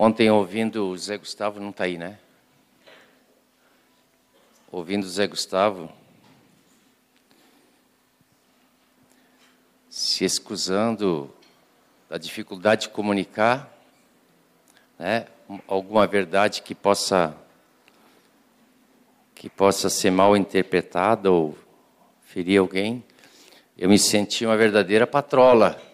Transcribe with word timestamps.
Ontem, 0.00 0.30
ouvindo 0.30 0.86
o 0.86 0.96
Zé 0.96 1.18
Gustavo, 1.18 1.58
não 1.58 1.70
está 1.70 1.82
aí, 1.82 1.98
né? 1.98 2.20
Ouvindo 4.70 5.02
o 5.02 5.08
Zé 5.08 5.26
Gustavo, 5.26 5.90
se 9.90 10.24
excusando 10.24 11.34
da 12.08 12.16
dificuldade 12.16 12.82
de 12.82 12.90
comunicar, 12.90 13.76
né? 14.96 15.26
alguma 15.66 16.06
verdade 16.06 16.62
que 16.62 16.76
possa 16.76 17.36
que 19.34 19.50
possa 19.50 19.90
ser 19.90 20.12
mal 20.12 20.36
interpretada 20.36 21.32
ou 21.32 21.58
ferir 22.22 22.58
alguém, 22.58 23.04
eu 23.76 23.88
me 23.88 23.98
senti 23.98 24.46
uma 24.46 24.56
verdadeira 24.56 25.08
patrola. 25.08 25.87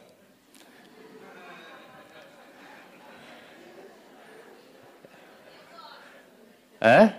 É? 6.84 7.14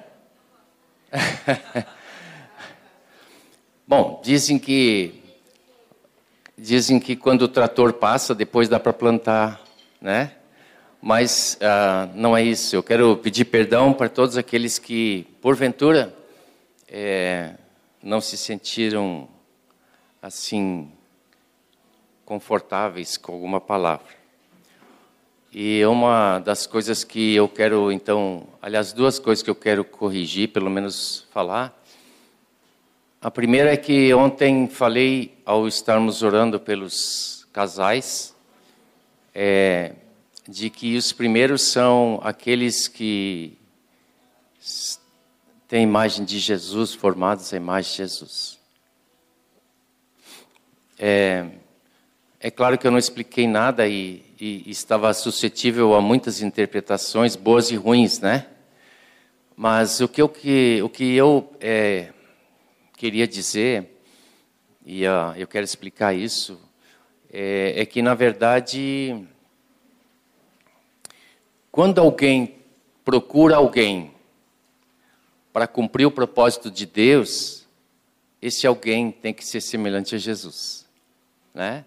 Bom, 3.88 4.22
dizem 4.24 4.60
que 4.60 5.24
dizem 6.56 7.00
que 7.00 7.16
quando 7.16 7.42
o 7.42 7.48
trator 7.48 7.94
passa, 7.94 8.36
depois 8.36 8.70
dá 8.70 8.80
para 8.80 8.94
plantar, 8.94 9.60
né? 10.00 10.34
Mas 11.02 11.58
ah, 11.62 12.08
não 12.14 12.38
é 12.38 12.44
isso. 12.44 12.76
Eu 12.76 12.84
quero 12.84 13.18
pedir 13.18 13.46
perdão 13.46 13.92
para 13.92 14.08
todos 14.08 14.38
aqueles 14.38 14.78
que, 14.78 15.26
porventura, 15.42 16.16
é, 16.88 17.56
não 18.04 18.22
se 18.22 18.38
sentiram 18.38 19.28
assim 20.22 20.92
confortáveis 22.24 23.18
com 23.18 23.34
alguma 23.34 23.60
palavra. 23.60 24.14
E 25.58 25.86
uma 25.86 26.40
das 26.40 26.68
coisas 26.68 27.06
que 27.06 27.34
eu 27.34 27.48
quero, 27.48 27.90
então, 27.90 28.46
aliás, 28.62 28.92
duas 28.92 29.20
coisas 29.20 29.42
que 29.42 29.50
eu 29.50 29.56
quero 29.56 29.86
corrigir, 29.86 30.50
pelo 30.50 30.70
menos 30.70 31.26
falar. 31.32 31.74
A 33.22 33.32
primeira 33.32 33.72
é 33.72 33.78
que 33.78 34.14
ontem 34.14 34.68
falei, 34.68 35.34
ao 35.46 35.66
estarmos 35.66 36.22
orando 36.22 36.60
pelos 36.60 37.48
casais, 37.54 38.36
é, 39.34 39.94
de 40.46 40.70
que 40.70 40.98
os 40.98 41.14
primeiros 41.14 41.62
são 41.62 42.20
aqueles 42.22 42.90
que 42.90 43.58
têm 45.70 45.80
a 45.80 45.84
imagem 45.84 46.26
de 46.26 46.38
Jesus, 46.38 46.94
formados 46.94 47.54
à 47.54 47.56
imagem 47.56 47.92
de 47.92 47.98
Jesus. 48.00 48.60
É, 51.00 51.46
é 52.46 52.52
claro 52.52 52.78
que 52.78 52.86
eu 52.86 52.92
não 52.92 53.00
expliquei 53.00 53.48
nada 53.48 53.88
e, 53.88 54.24
e, 54.40 54.70
estava 54.70 55.12
suscetível 55.16 55.96
a 55.96 56.00
muitas 56.00 56.44
interpretações, 56.44 57.36
boas 57.36 57.72
e 57.72 57.76
ruins, 57.76 58.20
né? 58.20 58.46
Mas 59.58 60.00
o 60.00 60.08
que 60.08 60.22
eu, 60.22 60.30
que, 60.30 60.80
o 60.84 60.88
que 60.88 61.16
eu 61.16 61.52
é, 61.60 62.14
queria 62.98 63.28
dizer, 63.28 64.00
e 64.86 65.08
uh, 65.08 65.34
eu 65.36 65.48
quero 65.48 65.64
explicar 65.64 66.14
isso, 66.14 66.62
é, 67.34 67.82
é 67.82 67.84
que, 67.84 68.04
na 68.04 68.14
verdade, 68.14 69.26
quando 71.72 72.00
alguém 72.00 72.58
procura 73.04 73.56
alguém 73.56 74.12
para 75.52 75.66
cumprir 75.66 76.06
o 76.06 76.12
propósito 76.12 76.70
de 76.70 76.86
Deus, 76.86 77.66
esse 78.40 78.68
alguém 78.68 79.12
tem 79.12 79.34
que 79.34 79.44
ser 79.44 79.62
semelhante 79.62 80.14
a 80.14 80.20
Jesus, 80.20 80.86
né? 81.52 81.86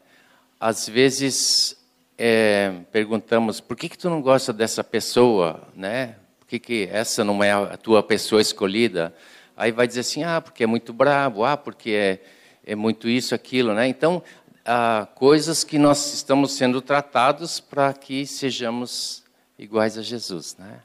Às 0.60 0.88
vezes 0.88 1.76
é, 2.16 2.80
perguntamos 2.90 3.60
por 3.60 3.76
que, 3.76 3.88
que 3.88 3.96
tu 3.96 4.10
não 4.10 4.20
gosta 4.20 4.52
dessa 4.52 4.82
pessoa, 4.82 5.62
né? 5.74 6.16
Por 6.40 6.48
que, 6.48 6.58
que 6.58 6.88
essa 6.90 7.22
não 7.22 7.44
é 7.44 7.52
a 7.52 7.76
tua 7.76 8.02
pessoa 8.02 8.40
escolhida? 8.40 9.14
Aí 9.56 9.70
vai 9.70 9.86
dizer 9.86 10.00
assim, 10.00 10.24
ah, 10.24 10.40
porque 10.40 10.64
é 10.64 10.66
muito 10.66 10.92
brabo, 10.92 11.44
ah, 11.44 11.56
porque 11.56 11.90
é, 11.90 12.22
é 12.64 12.74
muito 12.74 13.08
isso, 13.08 13.34
aquilo, 13.34 13.72
né? 13.72 13.86
Então, 13.86 14.22
há 14.64 15.06
coisas 15.14 15.62
que 15.62 15.78
nós 15.78 16.12
estamos 16.12 16.52
sendo 16.52 16.80
tratados 16.80 17.60
para 17.60 17.92
que 17.92 18.26
sejamos 18.26 19.22
iguais 19.58 19.96
a 19.96 20.02
Jesus, 20.02 20.56
né? 20.58 20.80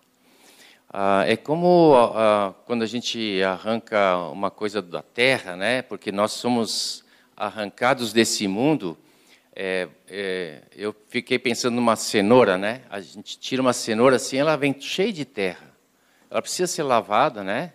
Ah, 0.91 1.23
é 1.27 1.35
como 1.35 1.95
ah, 1.95 2.53
quando 2.65 2.83
a 2.83 2.87
gente 2.87 3.41
arranca 3.41 4.17
uma 4.27 4.51
coisa 4.51 4.83
da 4.83 5.01
terra, 5.01 5.55
né? 5.55 5.81
Porque 5.81 6.11
nós 6.11 6.33
somos 6.33 7.03
arrancados 7.35 8.13
desse 8.13 8.47
mundo 8.47 8.95
é, 9.55 9.87
é, 10.07 10.61
eu 10.75 10.95
fiquei 11.07 11.37
pensando 11.37 11.75
numa 11.75 11.95
cenoura, 11.95 12.57
né? 12.57 12.81
A 12.89 12.99
gente 12.99 13.37
tira 13.37 13.61
uma 13.61 13.73
cenoura 13.73 14.15
assim, 14.15 14.37
ela 14.37 14.55
vem 14.55 14.75
cheia 14.79 15.13
de 15.13 15.25
terra. 15.25 15.71
Ela 16.29 16.41
precisa 16.41 16.67
ser 16.67 16.83
lavada, 16.83 17.43
né? 17.43 17.73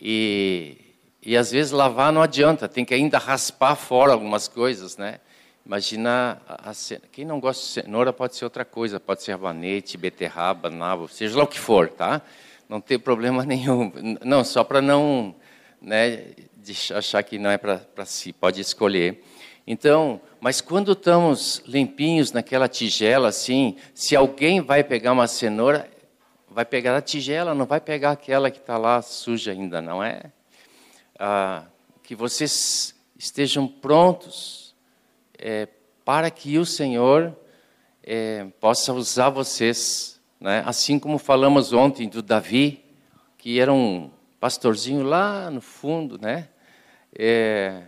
E, 0.00 0.76
e 1.22 1.36
às 1.36 1.52
vezes 1.52 1.70
lavar 1.70 2.12
não 2.12 2.22
adianta, 2.22 2.68
tem 2.68 2.84
que 2.84 2.94
ainda 2.94 3.18
raspar 3.18 3.76
fora 3.76 4.12
algumas 4.12 4.48
coisas, 4.48 4.96
né? 4.96 5.20
Imagina, 5.64 6.40
a, 6.48 6.70
a, 6.70 6.72
quem 7.12 7.24
não 7.24 7.38
gosta 7.38 7.62
de 7.62 7.68
cenoura 7.68 8.12
pode 8.12 8.34
ser 8.34 8.44
outra 8.44 8.64
coisa, 8.64 8.98
pode 8.98 9.22
ser 9.22 9.32
rabanete, 9.32 9.96
beterraba, 9.96 10.70
nabo, 10.70 11.06
seja 11.06 11.36
lá 11.36 11.44
o 11.44 11.46
que 11.46 11.58
for, 11.58 11.88
tá? 11.90 12.22
Não 12.68 12.80
tem 12.80 12.98
problema 12.98 13.44
nenhum. 13.46 13.92
Não, 14.24 14.42
só 14.42 14.64
para 14.64 14.80
não 14.80 15.36
né, 15.80 16.32
achar 16.94 17.22
que 17.22 17.38
não 17.38 17.50
é 17.50 17.58
para 17.58 18.04
si, 18.04 18.32
pode 18.32 18.60
escolher. 18.60 19.22
Então, 19.70 20.18
mas 20.40 20.62
quando 20.62 20.92
estamos 20.92 21.62
limpinhos 21.66 22.32
naquela 22.32 22.66
tigela, 22.66 23.28
assim, 23.28 23.76
se 23.92 24.16
alguém 24.16 24.62
vai 24.62 24.82
pegar 24.82 25.12
uma 25.12 25.26
cenoura, 25.26 25.86
vai 26.48 26.64
pegar 26.64 26.96
a 26.96 27.02
tigela, 27.02 27.54
não 27.54 27.66
vai 27.66 27.78
pegar 27.78 28.12
aquela 28.12 28.50
que 28.50 28.56
está 28.56 28.78
lá 28.78 29.02
suja 29.02 29.52
ainda, 29.52 29.82
não 29.82 30.02
é? 30.02 30.22
Ah, 31.18 31.66
que 32.02 32.14
vocês 32.14 32.94
estejam 33.18 33.68
prontos 33.68 34.74
é, 35.38 35.68
para 36.02 36.30
que 36.30 36.56
o 36.56 36.64
Senhor 36.64 37.36
é, 38.02 38.46
possa 38.58 38.94
usar 38.94 39.28
vocês, 39.28 40.18
né? 40.40 40.62
Assim 40.64 40.98
como 40.98 41.18
falamos 41.18 41.74
ontem 41.74 42.08
do 42.08 42.22
Davi, 42.22 42.82
que 43.36 43.60
era 43.60 43.70
um 43.70 44.10
pastorzinho 44.40 45.02
lá 45.02 45.50
no 45.50 45.60
fundo, 45.60 46.18
né? 46.18 46.48
É, 47.14 47.82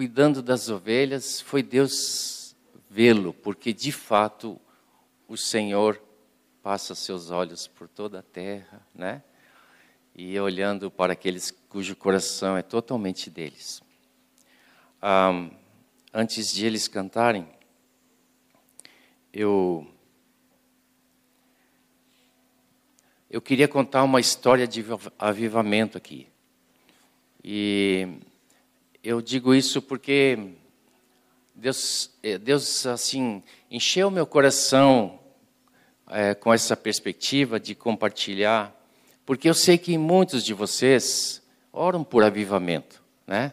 cuidando 0.00 0.40
das 0.40 0.70
ovelhas, 0.70 1.42
foi 1.42 1.62
Deus 1.62 2.56
vê-lo, 2.88 3.34
porque 3.34 3.70
de 3.70 3.92
fato 3.92 4.58
o 5.28 5.36
Senhor 5.36 6.02
passa 6.62 6.94
seus 6.94 7.30
olhos 7.30 7.66
por 7.66 7.86
toda 7.86 8.20
a 8.20 8.22
terra, 8.22 8.80
né? 8.94 9.22
E 10.16 10.40
olhando 10.40 10.90
para 10.90 11.12
aqueles 11.12 11.50
cujo 11.68 11.94
coração 11.94 12.56
é 12.56 12.62
totalmente 12.62 13.28
deles. 13.28 13.82
Um, 15.02 15.50
antes 16.14 16.50
de 16.50 16.64
eles 16.64 16.88
cantarem, 16.88 17.46
eu 19.30 19.86
eu 23.28 23.42
queria 23.42 23.68
contar 23.68 24.02
uma 24.02 24.18
história 24.18 24.66
de 24.66 24.82
avivamento 25.18 25.98
aqui. 25.98 26.26
E 27.44 28.18
eu 29.02 29.22
digo 29.22 29.54
isso 29.54 29.80
porque 29.80 30.38
Deus, 31.54 32.10
eh, 32.22 32.36
Deus 32.36 32.86
assim 32.86 33.42
encheu 33.70 34.10
meu 34.10 34.26
coração 34.26 35.18
é, 36.10 36.34
com 36.34 36.52
essa 36.52 36.76
perspectiva 36.76 37.58
de 37.58 37.74
compartilhar, 37.74 38.74
porque 39.24 39.48
eu 39.48 39.54
sei 39.54 39.78
que 39.78 39.96
muitos 39.96 40.44
de 40.44 40.52
vocês 40.52 41.42
oram 41.72 42.04
por 42.04 42.22
avivamento, 42.22 43.02
né? 43.26 43.52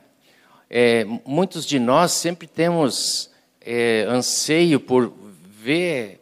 É, 0.70 1.06
muitos 1.26 1.66
de 1.66 1.80
nós 1.80 2.12
sempre 2.12 2.46
temos 2.46 3.32
é, 3.62 4.02
anseio 4.10 4.82
por 4.82 5.14
ver 5.50 6.22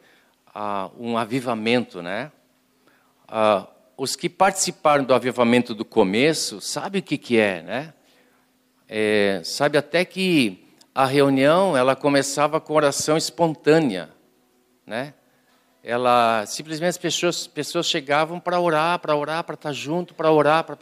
ah, 0.53 0.91
um 0.99 1.17
avivamento, 1.17 1.99
né? 1.99 2.31
Ah, 3.27 3.67
os 3.97 4.15
que 4.15 4.29
participaram 4.29 5.03
do 5.03 5.15
avivamento 5.15 5.73
do 5.73 5.83
começo 5.83 6.61
sabem 6.61 6.99
o 6.99 7.03
que, 7.03 7.17
que 7.17 7.39
é, 7.39 7.63
né? 7.63 7.93
É, 8.87 9.41
sabe 9.43 9.77
até 9.77 10.05
que 10.05 10.65
a 10.93 11.05
reunião 11.05 11.75
ela 11.75 11.95
começava 11.95 12.61
com 12.61 12.73
oração 12.73 13.17
espontânea, 13.17 14.09
né? 14.85 15.13
Ela 15.83 16.45
simplesmente 16.47 16.89
as 16.89 16.97
pessoas, 16.97 17.45
pessoas 17.45 17.85
chegavam 17.85 18.39
para 18.39 18.59
orar, 18.59 18.97
para 18.99 19.15
orar, 19.15 19.43
para 19.43 19.53
estar 19.53 19.71
junto, 19.71 20.15
para 20.15 20.31
orar, 20.31 20.63
para 20.63 20.77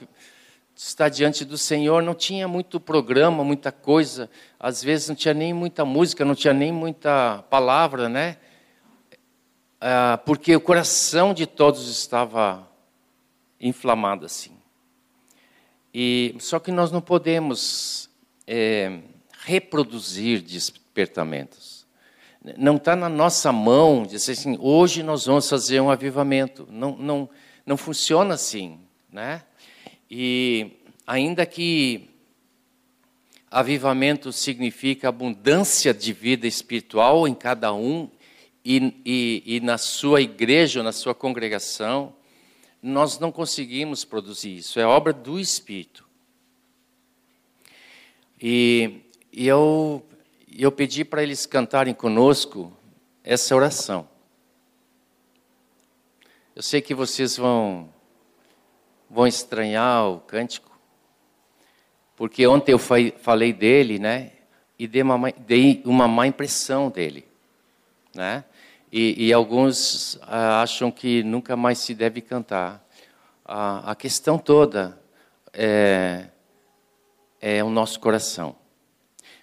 estar 0.75 1.09
diante 1.09 1.43
do 1.43 1.57
Senhor. 1.57 2.01
Não 2.01 2.15
tinha 2.15 2.47
muito 2.47 2.79
programa, 2.79 3.43
muita 3.43 3.71
coisa. 3.71 4.29
Às 4.59 4.81
vezes 4.81 5.09
não 5.09 5.15
tinha 5.15 5.33
nem 5.33 5.53
muita 5.53 5.83
música, 5.83 6.23
não 6.23 6.35
tinha 6.35 6.53
nem 6.53 6.71
muita 6.71 7.43
palavra, 7.49 8.07
né? 8.07 8.37
Ah, 9.81 10.17
porque 10.25 10.55
o 10.55 10.61
coração 10.61 11.33
de 11.33 11.45
todos 11.45 11.89
estava 11.89 12.65
inflamado 13.59 14.25
assim. 14.25 14.52
E 15.93 16.35
só 16.39 16.59
que 16.59 16.71
nós 16.71 16.91
não 16.91 17.01
podemos 17.01 18.09
é, 18.47 18.99
reproduzir 19.45 20.41
despertamentos. 20.41 21.85
Não 22.57 22.75
está 22.75 22.95
na 22.95 23.07
nossa 23.07 23.51
mão 23.51 24.03
dizer 24.03 24.33
assim, 24.33 24.57
hoje 24.59 25.03
nós 25.03 25.25
vamos 25.25 25.47
fazer 25.47 25.79
um 25.79 25.89
avivamento. 25.89 26.67
Não, 26.69 26.97
não, 26.97 27.29
não 27.65 27.77
funciona 27.77 28.33
assim, 28.33 28.79
né? 29.11 29.43
E 30.09 30.71
ainda 31.07 31.45
que 31.45 32.09
avivamento 33.49 34.31
significa 34.33 35.09
abundância 35.09 35.93
de 35.93 36.11
vida 36.11 36.47
espiritual 36.47 37.27
em 37.27 37.35
cada 37.35 37.71
um 37.73 38.09
e, 38.65 38.93
e, 39.05 39.43
e 39.45 39.59
na 39.59 39.77
sua 39.77 40.21
igreja, 40.21 40.81
na 40.81 40.91
sua 40.91 41.13
congregação, 41.13 42.13
nós 42.83 43.17
não 43.17 43.31
conseguimos 43.31 44.03
produzir 44.03 44.57
isso. 44.57 44.77
É 44.77 44.85
obra 44.85 45.13
do 45.13 45.39
Espírito. 45.39 46.05
E, 48.41 48.99
e 49.31 49.47
eu, 49.47 50.05
eu 50.53 50.69
pedi 50.69 51.05
para 51.05 51.23
eles 51.23 51.45
cantarem 51.45 51.93
conosco 51.93 52.75
essa 53.23 53.55
oração. 53.55 54.05
Eu 56.53 56.61
sei 56.61 56.81
que 56.81 56.93
vocês 56.93 57.37
vão, 57.37 57.89
vão 59.09 59.25
estranhar 59.25 60.09
o 60.09 60.19
cântico, 60.19 60.77
porque 62.17 62.45
ontem 62.45 62.73
eu 62.73 62.79
falei 62.79 63.53
dele, 63.53 63.97
né? 63.97 64.33
E 64.77 64.87
dei 64.87 65.03
uma, 65.03 65.31
dei 65.31 65.81
uma 65.85 66.07
má 66.07 66.27
impressão 66.27 66.89
dele, 66.89 67.25
né? 68.13 68.43
E, 68.95 69.29
e 69.29 69.33
alguns 69.33 70.19
ah, 70.21 70.61
acham 70.61 70.91
que 70.91 71.23
nunca 71.23 71.55
mais 71.57 71.79
se 71.79 71.95
deve 71.95 72.21
cantar. 72.21 72.87
A, 73.43 73.95
questão 73.95 74.37
toda 74.37 75.01
é, 75.51 76.25
é 77.41 77.63
o 77.63 77.71
nosso 77.71 77.99
coração. 77.99 78.55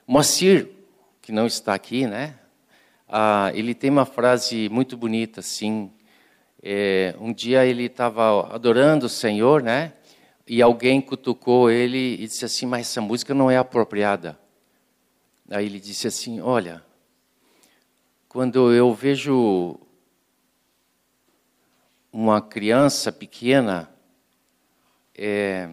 Moacir, 0.06 0.68
que 1.20 1.32
não 1.32 1.48
está 1.48 1.74
aqui, 1.74 2.06
né? 2.06 2.38
Ah, 3.08 3.50
ele 3.52 3.74
tem 3.74 3.90
uma 3.90 4.06
frase 4.06 4.68
muito 4.68 4.96
bonita, 4.96 5.40
assim. 5.40 5.90
É, 6.62 7.16
um 7.18 7.32
dia 7.32 7.66
ele 7.66 7.86
estava 7.86 8.54
adorando 8.54 9.06
o 9.06 9.08
Senhor, 9.08 9.64
né? 9.64 9.94
E 10.46 10.62
alguém 10.62 11.00
cutucou 11.00 11.68
ele 11.68 12.14
e 12.14 12.28
disse 12.28 12.44
assim: 12.44 12.66
Mas 12.66 12.82
essa 12.82 13.00
música 13.00 13.34
não 13.34 13.50
é 13.50 13.56
apropriada. 13.56 14.38
Aí 15.50 15.66
ele 15.66 15.80
disse 15.80 16.06
assim: 16.06 16.40
Olha, 16.40 16.84
quando 18.30 18.72
eu 18.72 18.94
vejo 18.94 19.76
uma 22.12 22.40
criança 22.40 23.10
pequena 23.10 23.92
é, 25.16 25.68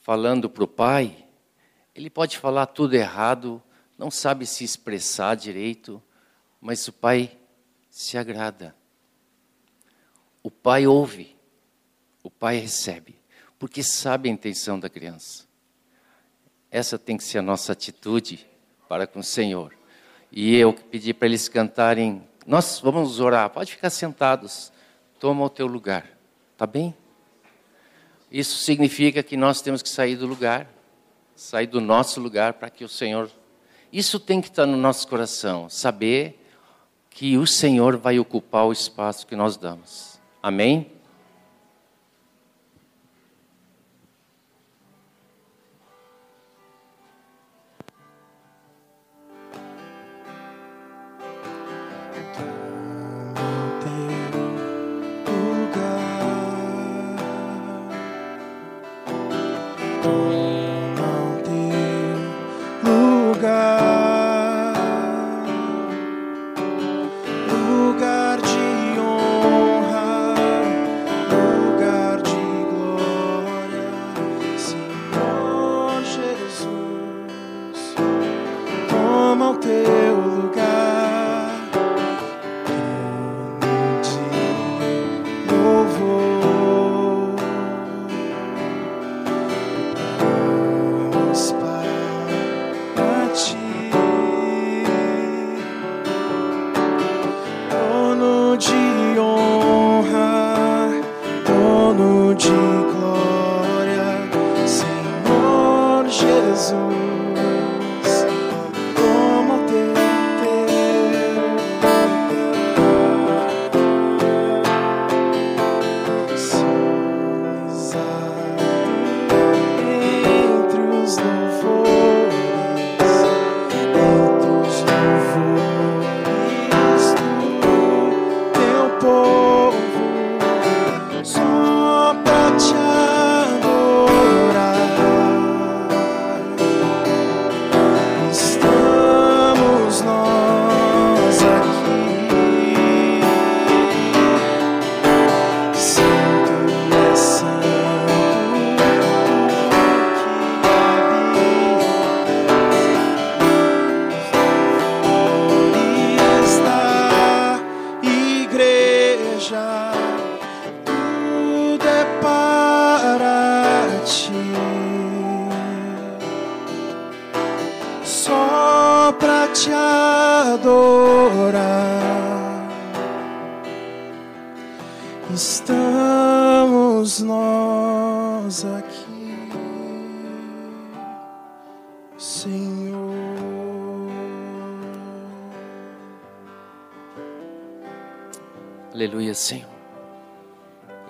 falando 0.00 0.48
para 0.48 0.62
o 0.62 0.68
pai, 0.68 1.26
ele 1.92 2.08
pode 2.08 2.38
falar 2.38 2.66
tudo 2.66 2.94
errado, 2.94 3.60
não 3.98 4.12
sabe 4.12 4.46
se 4.46 4.62
expressar 4.62 5.34
direito, 5.34 6.00
mas 6.60 6.86
o 6.86 6.92
pai 6.92 7.36
se 7.90 8.16
agrada. 8.16 8.76
O 10.40 10.52
pai 10.52 10.86
ouve, 10.86 11.36
o 12.22 12.30
pai 12.30 12.58
recebe, 12.58 13.18
porque 13.58 13.82
sabe 13.82 14.28
a 14.28 14.32
intenção 14.32 14.78
da 14.78 14.88
criança. 14.88 15.48
Essa 16.70 16.96
tem 16.96 17.16
que 17.16 17.24
ser 17.24 17.38
a 17.38 17.42
nossa 17.42 17.72
atitude 17.72 18.48
para 18.88 19.04
com 19.04 19.18
o 19.18 19.24
Senhor. 19.24 19.76
E 20.36 20.56
eu 20.56 20.72
pedi 20.72 21.14
para 21.14 21.28
eles 21.28 21.48
cantarem. 21.48 22.20
Nós 22.44 22.80
vamos 22.80 23.20
orar, 23.20 23.48
pode 23.50 23.70
ficar 23.70 23.88
sentados. 23.88 24.72
Toma 25.20 25.44
o 25.44 25.48
teu 25.48 25.68
lugar, 25.68 26.10
tá 26.56 26.66
bem? 26.66 26.92
Isso 28.32 28.58
significa 28.58 29.22
que 29.22 29.36
nós 29.36 29.62
temos 29.62 29.80
que 29.80 29.88
sair 29.88 30.16
do 30.16 30.26
lugar, 30.26 30.68
sair 31.36 31.68
do 31.68 31.80
nosso 31.80 32.20
lugar 32.20 32.54
para 32.54 32.68
que 32.68 32.84
o 32.84 32.88
Senhor. 32.88 33.30
Isso 33.92 34.18
tem 34.18 34.40
que 34.40 34.48
estar 34.48 34.66
no 34.66 34.76
nosso 34.76 35.06
coração, 35.06 35.70
saber 35.70 36.44
que 37.10 37.38
o 37.38 37.46
Senhor 37.46 37.96
vai 37.96 38.18
ocupar 38.18 38.66
o 38.66 38.72
espaço 38.72 39.28
que 39.28 39.36
nós 39.36 39.56
damos. 39.56 40.18
Amém? 40.42 40.90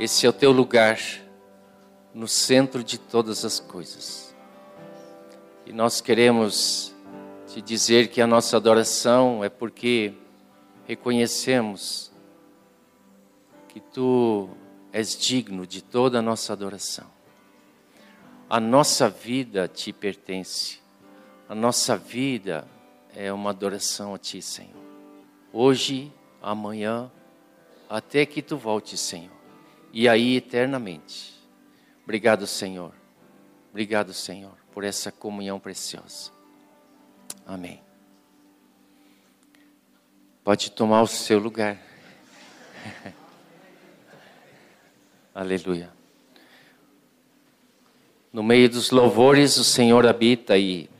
Esse 0.04 0.26
é 0.26 0.28
o 0.28 0.34
teu 0.34 0.52
lugar 0.52 0.98
no 2.12 2.28
centro 2.28 2.84
de 2.84 2.98
todas 2.98 3.42
as 3.42 3.58
coisas. 3.58 4.36
E 5.64 5.72
nós 5.72 6.02
queremos 6.02 6.94
te 7.46 7.62
dizer 7.62 8.08
que 8.08 8.20
a 8.20 8.26
nossa 8.26 8.58
adoração 8.58 9.42
é 9.42 9.48
porque 9.48 10.12
reconhecemos 10.86 12.12
que 13.66 13.80
tu 13.80 14.50
és 14.92 15.16
digno 15.16 15.66
de 15.66 15.80
toda 15.80 16.18
a 16.18 16.22
nossa 16.22 16.52
adoração. 16.52 17.06
A 18.50 18.60
nossa 18.60 19.08
vida 19.08 19.66
te 19.66 19.90
pertence. 19.90 20.80
A 21.48 21.54
nossa 21.54 21.96
vida 21.96 22.68
é 23.16 23.32
uma 23.32 23.48
adoração 23.48 24.14
a 24.14 24.18
Ti, 24.18 24.42
Senhor. 24.42 24.84
Hoje, 25.50 26.12
amanhã, 26.42 27.10
até 27.88 28.26
que 28.26 28.42
Tu 28.42 28.54
voltes, 28.54 29.00
Senhor. 29.00 29.43
E 29.96 30.08
aí 30.08 30.38
eternamente. 30.38 31.32
Obrigado, 32.02 32.48
Senhor. 32.48 32.92
Obrigado, 33.70 34.12
Senhor, 34.12 34.54
por 34.72 34.82
essa 34.82 35.12
comunhão 35.12 35.60
preciosa. 35.60 36.32
Amém. 37.46 37.80
Pode 40.42 40.72
tomar 40.72 41.00
o 41.02 41.06
seu 41.06 41.38
lugar. 41.38 41.80
Aleluia. 45.32 45.92
No 48.32 48.42
meio 48.42 48.68
dos 48.68 48.90
louvores, 48.90 49.56
o 49.58 49.64
Senhor 49.64 50.08
habita 50.08 50.58
e 50.58 50.90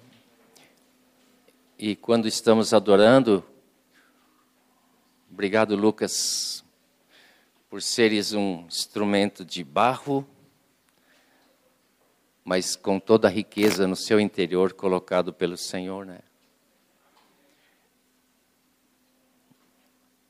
e 1.77 1.97
quando 1.97 2.29
estamos 2.29 2.73
adorando, 2.73 3.45
obrigado 5.31 5.75
Lucas 5.75 6.64
por 7.75 7.83
seres 7.83 8.33
um 8.33 8.67
instrumento 8.69 9.45
de 9.45 9.65
barro, 9.65 10.25
mas 12.45 12.77
com 12.77 13.01
toda 13.01 13.27
a 13.27 13.31
riqueza 13.33 13.85
no 13.85 13.97
seu 13.97 14.21
interior 14.21 14.73
colocado 14.73 15.33
pelo 15.33 15.57
Senhor, 15.57 16.07
né? 16.07 16.21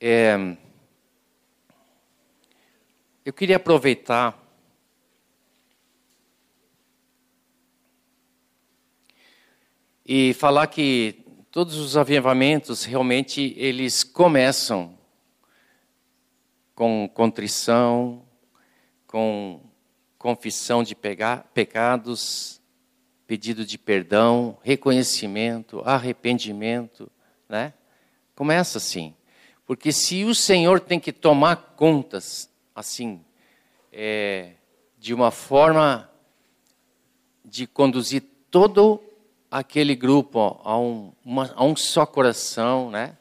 É, 0.01 0.57
eu 3.27 3.33
queria 3.35 3.57
aproveitar 3.57 4.43
e 10.07 10.33
falar 10.33 10.67
que 10.69 11.23
todos 11.51 11.77
os 11.77 11.95
avivamentos 11.95 12.85
realmente 12.85 13.53
eles 13.59 14.03
começam 14.03 15.04
com 16.75 17.09
contrição, 17.13 18.23
com 19.07 19.61
confissão 20.19 20.83
de 20.83 20.97
pecados, 21.55 22.61
pedido 23.27 23.65
de 23.65 23.79
perdão, 23.79 24.59
reconhecimento, 24.63 25.81
arrependimento, 25.85 27.11
né? 27.49 27.73
Começa 28.35 28.79
assim. 28.79 29.15
Porque 29.67 29.93
se 29.93 30.25
o 30.25 30.35
Senhor 30.35 30.81
tem 30.81 30.99
que 30.99 31.13
tomar 31.13 31.57
contas, 31.77 32.51
assim, 32.75 33.25
é, 33.93 34.53
de 34.99 35.15
uma 35.15 35.31
forma 35.31 36.11
de 37.45 37.67
conduzir 37.67 38.23
todo 38.51 39.03
aquele 39.51 39.95
grupo 39.95 40.61
a 40.65 40.77
um, 40.79 41.13
uma, 41.25 41.53
a 41.55 41.65
um 41.65 41.77
só 41.77 42.05
coração, 42.05 42.91
né? 42.91 43.17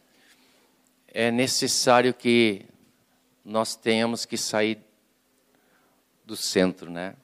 É 1.07 1.29
necessário 1.29 2.13
que 2.13 2.65
nós 3.43 3.75
tenhamos 3.75 4.25
que 4.25 4.37
sair 4.37 4.77
do 6.25 6.35
centro, 6.35 6.89
né? 6.89 7.15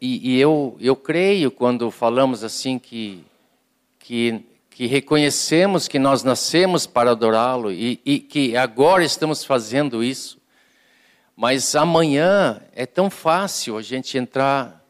E, 0.00 0.34
e 0.34 0.40
eu, 0.40 0.76
eu 0.80 0.96
creio 0.96 1.50
quando 1.50 1.90
falamos 1.90 2.42
assim 2.42 2.78
que, 2.78 3.24
que 3.98 4.44
que 4.78 4.86
reconhecemos 4.86 5.88
que 5.88 5.98
nós 5.98 6.22
nascemos 6.22 6.86
para 6.86 7.10
adorá-lo 7.10 7.72
e, 7.72 8.00
e, 8.06 8.20
que 8.20 8.56
agora 8.56 9.04
estamos 9.04 9.42
fazendo 9.42 10.04
isso. 10.04 10.38
Mas 11.34 11.74
amanhã 11.74 12.62
é 12.72 12.86
tão 12.86 13.10
fácil 13.10 13.76
a 13.76 13.82
gente 13.82 14.16
entrar 14.16 14.80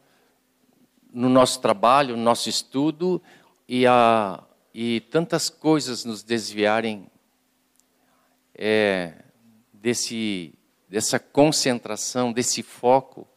no 1.11 1.27
nosso 1.27 1.59
trabalho, 1.59 2.15
no 2.15 2.21
nosso 2.21 2.47
estudo 2.47 3.19
e, 3.67 3.87
a, 3.87 4.43
e 4.75 4.99
tantas 5.09 5.49
coisas 5.49 6.05
nos 6.05 6.21
desviarem 6.21 7.07
é, 8.53 9.13
desse, 9.81 10.53
dessa 10.87 11.19
concentração, 11.19 12.31
desse 12.31 12.61
foco. 12.61 13.27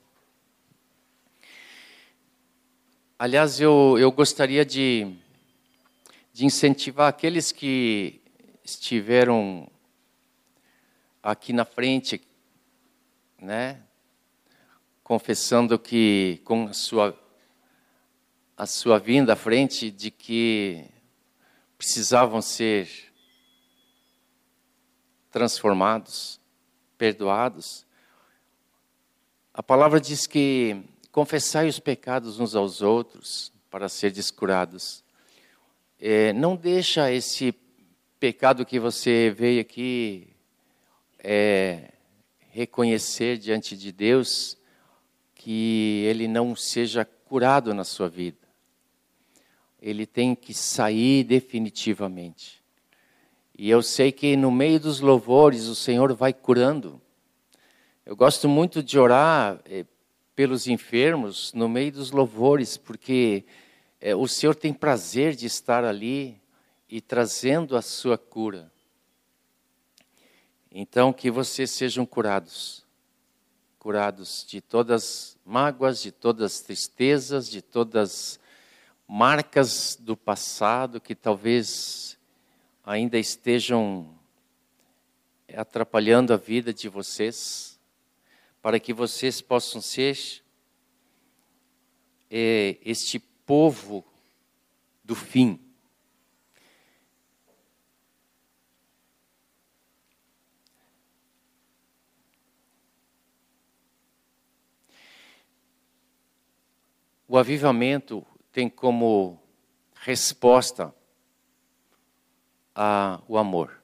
Aliás, 3.18 3.60
eu, 3.60 3.96
eu 3.98 4.10
gostaria 4.10 4.64
de 4.64 5.16
de 6.32 6.46
incentivar 6.46 7.08
aqueles 7.08 7.52
que 7.52 8.22
estiveram 8.64 9.68
aqui 11.22 11.52
na 11.52 11.64
frente, 11.64 12.22
né, 13.38 13.82
confessando 15.04 15.78
que 15.78 16.40
com 16.44 16.66
a 16.66 16.72
sua 16.72 17.18
a 18.56 18.66
sua 18.66 18.98
vinda 18.98 19.32
à 19.32 19.36
frente 19.36 19.90
de 19.90 20.10
que 20.10 20.84
precisavam 21.76 22.40
ser 22.40 23.11
transformados, 25.32 26.38
perdoados. 26.98 27.86
A 29.52 29.62
palavra 29.62 29.98
diz 29.98 30.26
que 30.26 30.84
confessai 31.10 31.66
os 31.68 31.80
pecados 31.80 32.38
uns 32.38 32.54
aos 32.54 32.82
outros 32.82 33.52
para 33.70 33.88
ser 33.88 34.12
descurados. 34.12 35.02
É, 35.98 36.32
não 36.34 36.54
deixa 36.54 37.10
esse 37.10 37.52
pecado 38.20 38.66
que 38.66 38.78
você 38.78 39.30
veio 39.30 39.60
aqui 39.60 40.28
é, 41.18 41.92
reconhecer 42.50 43.38
diante 43.38 43.76
de 43.76 43.90
Deus, 43.90 44.58
que 45.34 46.04
ele 46.06 46.28
não 46.28 46.54
seja 46.54 47.04
curado 47.04 47.72
na 47.72 47.84
sua 47.84 48.08
vida. 48.08 48.38
Ele 49.80 50.06
tem 50.06 50.34
que 50.34 50.52
sair 50.52 51.24
definitivamente. 51.24 52.61
E 53.62 53.70
eu 53.70 53.80
sei 53.80 54.10
que 54.10 54.36
no 54.36 54.50
meio 54.50 54.80
dos 54.80 54.98
louvores 54.98 55.68
o 55.68 55.74
Senhor 55.76 56.12
vai 56.14 56.32
curando. 56.32 57.00
Eu 58.04 58.16
gosto 58.16 58.48
muito 58.48 58.82
de 58.82 58.98
orar 58.98 59.60
é, 59.66 59.86
pelos 60.34 60.66
enfermos 60.66 61.52
no 61.52 61.68
meio 61.68 61.92
dos 61.92 62.10
louvores, 62.10 62.76
porque 62.76 63.44
é, 64.00 64.16
o 64.16 64.26
Senhor 64.26 64.56
tem 64.56 64.74
prazer 64.74 65.36
de 65.36 65.46
estar 65.46 65.84
ali 65.84 66.42
e 66.88 67.00
trazendo 67.00 67.76
a 67.76 67.82
sua 67.82 68.18
cura. 68.18 68.68
Então, 70.68 71.12
que 71.12 71.30
vocês 71.30 71.70
sejam 71.70 72.04
curados, 72.04 72.84
curados 73.78 74.44
de 74.44 74.60
todas 74.60 75.38
mágoas, 75.46 76.02
de 76.02 76.10
todas 76.10 76.58
tristezas, 76.62 77.48
de 77.48 77.62
todas 77.62 78.40
marcas 79.06 79.96
do 80.00 80.16
passado 80.16 81.00
que 81.00 81.14
talvez 81.14 82.11
ainda 82.84 83.18
estejam 83.18 84.18
atrapalhando 85.54 86.32
a 86.32 86.36
vida 86.36 86.72
de 86.72 86.88
vocês, 86.88 87.78
para 88.60 88.80
que 88.80 88.92
vocês 88.92 89.40
possam 89.40 89.80
ser 89.80 90.42
é, 92.30 92.78
este 92.84 93.18
povo 93.18 94.04
do 95.04 95.14
fim. 95.14 95.60
O 107.28 107.38
avivamento 107.38 108.26
tem 108.52 108.68
como 108.68 109.40
resposta 109.94 110.94
a, 112.74 113.20
o 113.28 113.38
amor. 113.38 113.82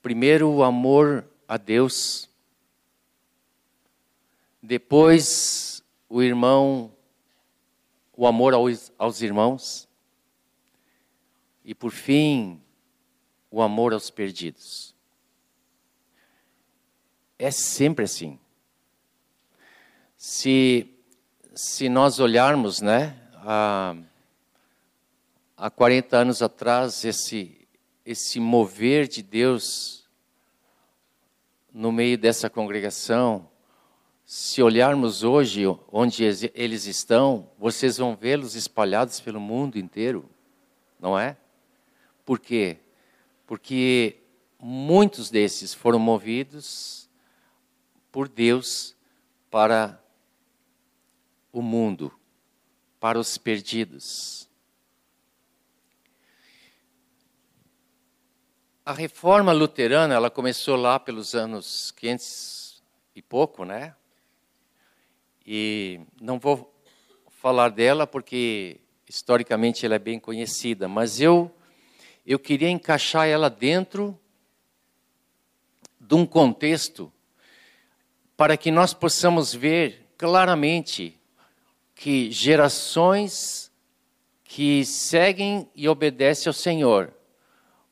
Primeiro, 0.00 0.48
o 0.48 0.62
amor 0.62 1.24
a 1.46 1.56
Deus. 1.56 2.28
Depois, 4.62 5.82
o 6.08 6.22
irmão 6.22 6.92
o 8.16 8.26
amor 8.26 8.54
aos, 8.54 8.92
aos 8.98 9.22
irmãos 9.22 9.88
e, 11.64 11.74
por 11.74 11.90
fim, 11.90 12.60
o 13.50 13.62
amor 13.62 13.92
aos 13.92 14.10
perdidos. 14.10 14.94
É 17.38 17.50
sempre 17.50 18.04
assim. 18.04 18.38
Se, 20.16 20.88
se 21.54 21.88
nós 21.88 22.20
olharmos, 22.20 22.80
né, 22.80 23.18
há, 23.36 23.96
há 25.62 25.70
40 25.70 26.16
anos 26.16 26.42
atrás, 26.42 27.04
esse, 27.04 27.68
esse 28.04 28.40
mover 28.40 29.06
de 29.06 29.22
Deus 29.22 30.10
no 31.72 31.92
meio 31.92 32.18
dessa 32.18 32.50
congregação, 32.50 33.48
se 34.26 34.60
olharmos 34.60 35.22
hoje 35.22 35.62
onde 35.92 36.24
eles 36.52 36.86
estão, 36.86 37.48
vocês 37.56 37.96
vão 37.96 38.16
vê-los 38.16 38.56
espalhados 38.56 39.20
pelo 39.20 39.38
mundo 39.38 39.78
inteiro, 39.78 40.28
não 40.98 41.16
é? 41.16 41.36
Por 42.24 42.40
quê? 42.40 42.78
Porque 43.46 44.16
muitos 44.58 45.30
desses 45.30 45.72
foram 45.72 46.00
movidos 46.00 47.08
por 48.10 48.28
Deus 48.28 48.96
para 49.48 50.02
o 51.52 51.62
mundo, 51.62 52.12
para 52.98 53.16
os 53.16 53.38
perdidos. 53.38 54.50
A 58.84 58.92
reforma 58.92 59.52
luterana, 59.52 60.14
ela 60.14 60.28
começou 60.28 60.74
lá 60.74 60.98
pelos 60.98 61.34
anos 61.34 61.92
500 61.92 62.82
e 63.14 63.22
pouco, 63.22 63.64
né? 63.64 63.94
E 65.46 66.00
não 66.20 66.38
vou 66.38 66.74
falar 67.30 67.68
dela 67.68 68.06
porque 68.08 68.80
historicamente 69.08 69.86
ela 69.86 69.94
é 69.94 70.00
bem 70.00 70.18
conhecida, 70.18 70.88
mas 70.88 71.20
eu 71.20 71.50
eu 72.24 72.38
queria 72.38 72.70
encaixar 72.70 73.26
ela 73.26 73.50
dentro 73.50 74.18
de 76.00 76.14
um 76.14 76.24
contexto 76.24 77.12
para 78.36 78.56
que 78.56 78.70
nós 78.70 78.94
possamos 78.94 79.52
ver 79.52 80.08
claramente 80.16 81.18
que 81.94 82.30
gerações 82.30 83.72
que 84.44 84.84
seguem 84.84 85.68
e 85.74 85.88
obedecem 85.88 86.48
ao 86.48 86.54
Senhor 86.54 87.12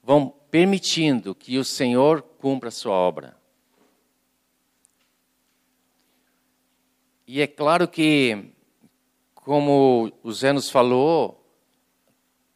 vão 0.03 0.40
permitindo 0.51 1.35
que 1.35 1.59
o 1.59 1.65
Senhor 1.65 2.23
cumpra 2.23 2.69
a 2.69 2.73
sua 2.73 2.95
obra. 2.95 3.37
E 7.27 7.41
é 7.41 7.47
claro 7.47 7.87
que, 7.87 8.53
como 9.35 10.13
o 10.23 10.33
Zé 10.33 10.53
nos 10.53 10.69
falou, 10.69 11.41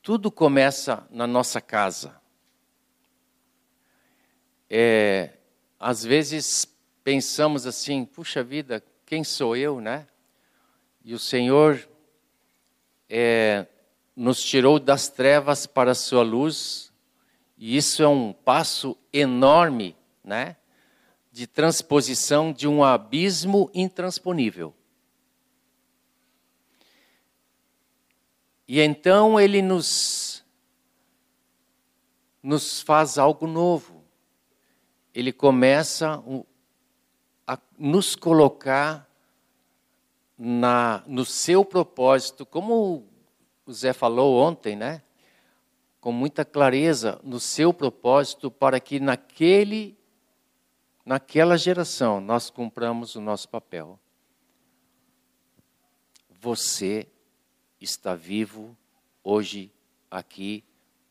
tudo 0.02 0.30
começa 0.30 1.06
na 1.10 1.26
nossa 1.26 1.60
casa. 1.60 2.20
É, 4.68 5.30
às 5.78 6.02
vezes 6.02 6.66
pensamos 7.04 7.66
assim, 7.66 8.04
puxa 8.04 8.42
vida, 8.42 8.82
quem 9.06 9.22
sou 9.22 9.56
eu, 9.56 9.80
né? 9.80 10.08
E 11.04 11.14
o 11.14 11.18
Senhor 11.18 11.88
é, 13.08 13.66
nos 14.16 14.42
tirou 14.42 14.80
das 14.80 15.08
trevas 15.08 15.66
para 15.66 15.92
a 15.92 15.94
sua 15.94 16.22
luz, 16.22 16.92
e 17.56 17.76
isso 17.76 18.02
é 18.02 18.08
um 18.08 18.32
passo 18.32 18.96
enorme, 19.12 19.96
né? 20.22 20.56
De 21.30 21.46
transposição 21.46 22.52
de 22.52 22.66
um 22.66 22.82
abismo 22.82 23.70
intransponível. 23.74 24.74
E 28.66 28.80
então 28.80 29.38
ele 29.38 29.60
nos 29.60 30.44
nos 32.42 32.82
faz 32.82 33.16
algo 33.16 33.46
novo. 33.46 34.04
Ele 35.14 35.32
começa 35.32 36.22
a 37.46 37.58
nos 37.78 38.14
colocar 38.14 39.08
na, 40.36 41.02
no 41.06 41.24
seu 41.24 41.64
propósito, 41.64 42.44
como 42.44 43.08
o 43.64 43.72
Zé 43.72 43.92
falou 43.94 44.36
ontem, 44.36 44.76
né? 44.76 45.02
Com 46.04 46.12
muita 46.12 46.44
clareza 46.44 47.18
no 47.24 47.40
seu 47.40 47.72
propósito 47.72 48.50
para 48.50 48.78
que 48.78 49.00
naquele 49.00 49.96
naquela 51.02 51.56
geração 51.56 52.20
nós 52.20 52.50
cumpramos 52.50 53.14
o 53.14 53.22
nosso 53.22 53.48
papel. 53.48 53.98
Você 56.28 57.08
está 57.80 58.14
vivo 58.14 58.76
hoje 59.22 59.72
aqui 60.10 60.62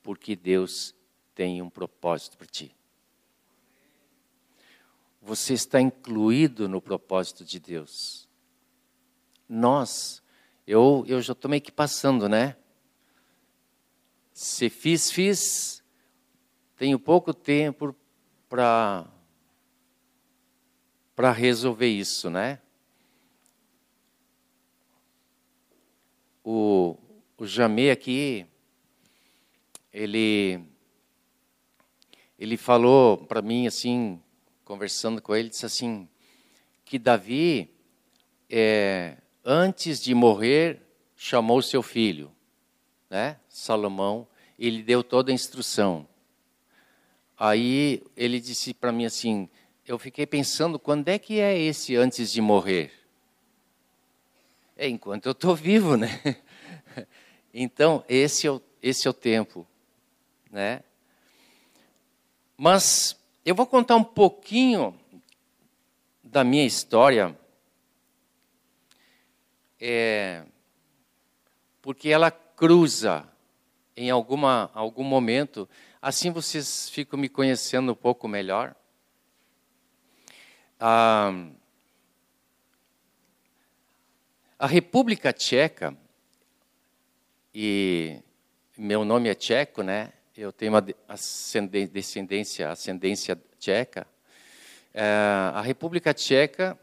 porque 0.03 0.35
Deus 0.35 0.93
tem 1.33 1.59
um 1.59 1.71
propósito 1.71 2.37
para 2.37 2.45
ti. 2.45 2.71
Você 5.23 5.55
está 5.55 5.81
incluído 5.81 6.69
no 6.69 6.79
propósito 6.79 7.43
de 7.43 7.59
Deus. 7.59 8.29
Nós 9.49 10.21
eu, 10.67 11.03
eu 11.07 11.19
já 11.19 11.33
estou 11.33 11.49
meio 11.49 11.63
que 11.63 11.71
passando, 11.71 12.29
né? 12.29 12.57
Se 14.33 14.69
fiz, 14.69 15.11
fiz, 15.11 15.83
tenho 16.75 16.97
pouco 16.97 17.33
tempo 17.33 17.95
para 18.49 19.05
para 21.15 21.31
resolver 21.31 21.87
isso, 21.87 22.29
né? 22.29 22.59
O, 26.43 26.97
o 27.37 27.45
Jamê 27.45 27.91
aqui, 27.91 28.45
ele, 29.93 30.59
ele 32.37 32.57
falou 32.57 33.17
para 33.17 33.41
mim 33.41 33.67
assim, 33.67 34.19
conversando 34.65 35.21
com 35.21 35.35
ele, 35.35 35.49
disse 35.49 35.65
assim, 35.65 36.09
que 36.83 36.97
Davi 36.97 37.69
é, 38.49 39.17
antes 39.45 40.01
de 40.01 40.13
morrer, 40.13 40.81
chamou 41.15 41.61
seu 41.61 41.83
filho, 41.83 42.31
né? 43.13 43.37
Salomão, 43.47 44.27
e 44.57 44.71
lhe 44.71 44.81
deu 44.81 45.03
toda 45.03 45.31
a 45.31 45.35
instrução. 45.35 46.07
Aí 47.37 48.01
ele 48.17 48.39
disse 48.39 48.73
para 48.73 48.91
mim 48.91 49.05
assim: 49.05 49.47
eu 49.85 49.99
fiquei 49.99 50.25
pensando, 50.25 50.79
quando 50.79 51.07
é 51.09 51.19
que 51.19 51.39
é 51.39 51.55
esse 51.55 51.95
antes 51.95 52.31
de 52.31 52.41
morrer? 52.41 52.91
É 54.75 54.89
enquanto 54.89 55.27
eu 55.27 55.31
estou 55.33 55.55
vivo, 55.55 55.95
né? 55.95 56.09
Então, 57.55 58.03
esse 58.09 58.47
é, 58.47 58.51
o, 58.51 58.59
esse 58.81 59.07
é 59.07 59.11
o 59.11 59.13
tempo, 59.13 59.67
né? 60.49 60.81
Mas 62.57 63.15
eu 63.45 63.53
vou 63.53 63.67
contar 63.67 63.95
um 63.95 64.03
pouquinho 64.03 64.99
da 66.23 66.43
minha 66.43 66.65
história 66.65 67.37
é, 69.79 70.43
porque 71.79 72.09
ela 72.09 72.31
cruza 72.55 73.27
em 73.95 74.09
alguma, 74.09 74.69
algum 74.73 75.03
momento. 75.03 75.69
Assim 76.01 76.31
vocês 76.31 76.89
ficam 76.89 77.19
me 77.19 77.29
conhecendo 77.29 77.91
um 77.91 77.95
pouco 77.95 78.27
melhor. 78.27 78.75
Ah, 80.79 81.31
a 84.57 84.67
República 84.67 85.31
Tcheca, 85.33 85.97
e 87.53 88.19
meu 88.77 89.05
nome 89.05 89.29
é 89.29 89.35
tcheco, 89.35 89.83
né? 89.83 90.11
Eu 90.35 90.51
tenho 90.51 90.71
uma 90.71 90.81
descendência, 90.81 92.71
ascendência 92.71 93.39
tcheca. 93.59 94.07
É, 94.93 95.03
a 95.53 95.61
República 95.61 96.13
Tcheca 96.13 96.77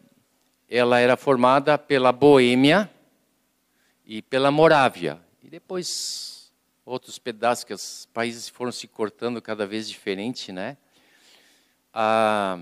ela 0.69 1.01
era 1.01 1.17
formada 1.17 1.77
pela 1.77 2.13
Boêmia 2.13 2.89
e 4.05 4.23
pela 4.23 4.51
Morávia. 4.51 5.21
Depois 5.51 6.53
outros 6.87 7.19
pedaços 7.19 7.65
que 7.65 7.75
os 7.75 8.09
países 8.15 8.49
foram 8.49 8.71
se 8.71 8.87
cortando 8.87 9.43
cada 9.43 9.67
vez 9.67 9.89
diferente, 9.89 10.53
né? 10.53 10.77
Ah, 11.93 12.57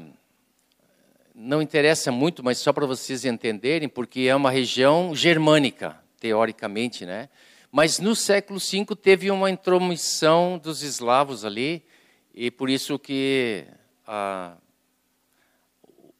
não 1.35 1.61
interessa 1.61 2.11
muito, 2.11 2.42
mas 2.42 2.57
só 2.57 2.72
para 2.72 2.87
vocês 2.87 3.27
entenderem, 3.27 3.90
porque 3.90 4.20
é 4.20 4.35
uma 4.35 4.51
região 4.51 5.14
germânica, 5.14 6.03
teoricamente, 6.18 7.05
né? 7.05 7.29
Mas 7.70 7.98
no 7.98 8.16
século 8.16 8.59
V 8.59 8.96
teve 8.96 9.31
uma 9.31 9.51
intromissão 9.51 10.57
dos 10.57 10.83
eslavos 10.83 11.44
ali, 11.44 11.85
e 12.33 12.51
por 12.51 12.70
isso 12.70 12.98
que 12.98 13.66
ah, 14.07 14.57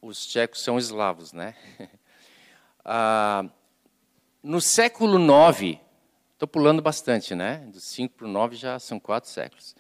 os 0.03 0.27
tchecos 0.27 0.63
são 0.63 0.79
eslavos, 0.79 1.33
né? 1.33 1.55
Ah, 2.91 3.45
no 4.43 4.63
século 4.63 5.19
IX, 5.19 5.79
estou 6.39 6.47
pulando 6.47 6.81
bastante, 6.81 7.35
né? 7.35 7.67
Do 7.73 7.81
5 7.81 8.15
para 8.15 8.27
o 8.29 8.31
9 8.31 8.55
já 8.55 8.79
são 8.79 9.01
quatro 9.01 9.29
séculos. 9.29 9.75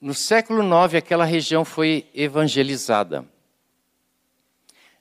No 0.00 0.14
século 0.14 0.62
IX, 0.62 0.94
aquela 0.94 1.26
região 1.26 1.62
foi 1.62 2.08
evangelizada. 2.14 3.22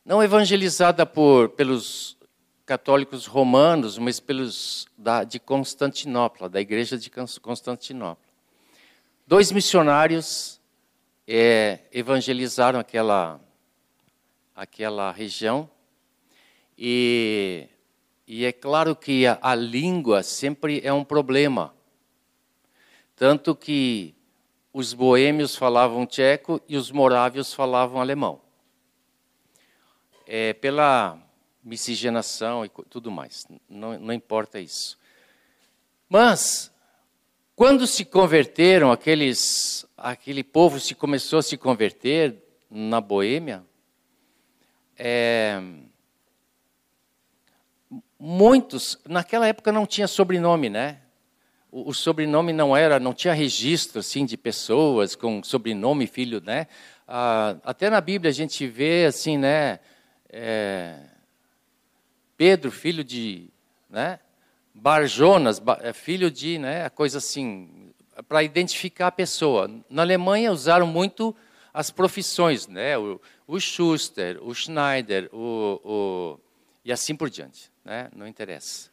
Não 0.06 0.22
evangelizada 0.22 1.06
por, 1.06 1.48
pelos 1.52 2.18
católicos 2.66 3.26
romanos, 3.26 3.98
mas 3.98 4.20
pelos 4.20 4.86
da, 4.98 5.24
de 5.24 5.40
Constantinopla, 5.40 6.50
da 6.50 6.60
igreja 6.60 6.98
de 6.98 7.10
Constantinopla. 7.10 8.26
Dois 9.26 9.54
missionários 9.54 10.60
é, 11.26 11.80
evangelizaram 11.94 12.78
aquela 12.78 13.40
aquela 14.54 15.14
região. 15.14 15.70
E, 16.78 17.70
e 18.28 18.46
é 18.46 18.52
claro 18.52 18.96
que 18.96 19.28
a, 19.28 19.38
a 19.42 19.54
língua 19.54 20.24
sempre 20.24 20.82
é 20.84 20.94
um 20.94 21.04
problema. 21.04 21.74
Tanto 23.16 23.56
que 23.56 24.16
os 24.72 24.94
boêmios 24.94 25.56
falavam 25.56 26.06
tcheco 26.06 26.62
e 26.68 26.78
os 26.78 26.90
morávios 26.90 27.54
falavam 27.54 28.02
alemão. 28.02 28.42
É, 30.26 30.54
pela 30.54 31.20
miscigenação 31.64 32.66
e 32.66 32.70
tudo 32.90 33.12
mais, 33.12 33.46
não, 33.70 34.00
não 34.00 34.14
importa 34.14 34.60
isso. 34.60 34.98
Mas, 36.10 36.74
quando 37.56 37.86
se 37.86 38.04
converteram, 38.04 38.92
aqueles, 38.92 39.86
aquele 39.96 40.44
povo 40.44 40.80
se 40.80 40.96
começou 40.96 41.40
a 41.40 41.44
se 41.44 41.58
converter 41.58 42.42
na 42.70 43.00
Boêmia, 43.00 43.64
é, 44.98 45.62
muitos, 48.26 48.98
naquela 49.08 49.48
época 49.48 49.72
não 49.72 49.86
tinha 49.86 50.08
sobrenome, 50.08 50.70
né? 50.70 51.00
o, 51.74 51.90
o, 51.90 51.94
sobrenome 51.94 52.54
não 52.54 52.78
era, 52.78 53.00
não 53.00 53.16
tinha 53.16 53.34
registro 53.34 54.00
assim 54.00 54.28
de 54.28 54.38
pessoas 54.38 55.16
com 55.16 55.42
sobrenome 55.44 56.06
filho, 56.06 56.40
né? 56.40 56.68
Ah, 57.08 57.56
até 57.64 57.90
na 57.90 58.00
Bíblia 58.00 58.30
a 58.30 58.34
gente 58.34 58.68
vê 58.68 59.06
assim, 59.06 59.40
né? 59.40 59.80
É, 60.30 61.00
Pedro, 62.38 62.72
filho 62.72 63.04
de, 63.04 63.50
né? 63.90 64.20
Barjonas, 64.72 65.60
é, 65.82 65.92
filho 65.94 66.30
de, 66.30 66.60
né? 66.60 66.88
Coisa 66.92 67.18
assim, 67.18 67.92
para 68.28 68.44
identificar 68.44 69.08
a 69.08 69.12
pessoa. 69.12 69.68
Na 69.90 70.04
Alemanha 70.04 70.52
usaram 70.52 70.86
muito 70.86 71.36
as 71.74 71.90
profissões, 71.90 72.68
né? 72.68 72.96
O, 73.00 73.20
o 73.48 73.60
Schuster, 73.60 74.38
o 74.44 74.54
Schneider, 74.54 75.28
o, 75.34 75.82
o, 75.84 76.40
e 76.86 76.92
assim 76.92 77.16
por 77.16 77.32
diante, 77.32 77.72
né? 77.84 78.10
Não 78.16 78.28
interessa. 78.28 78.90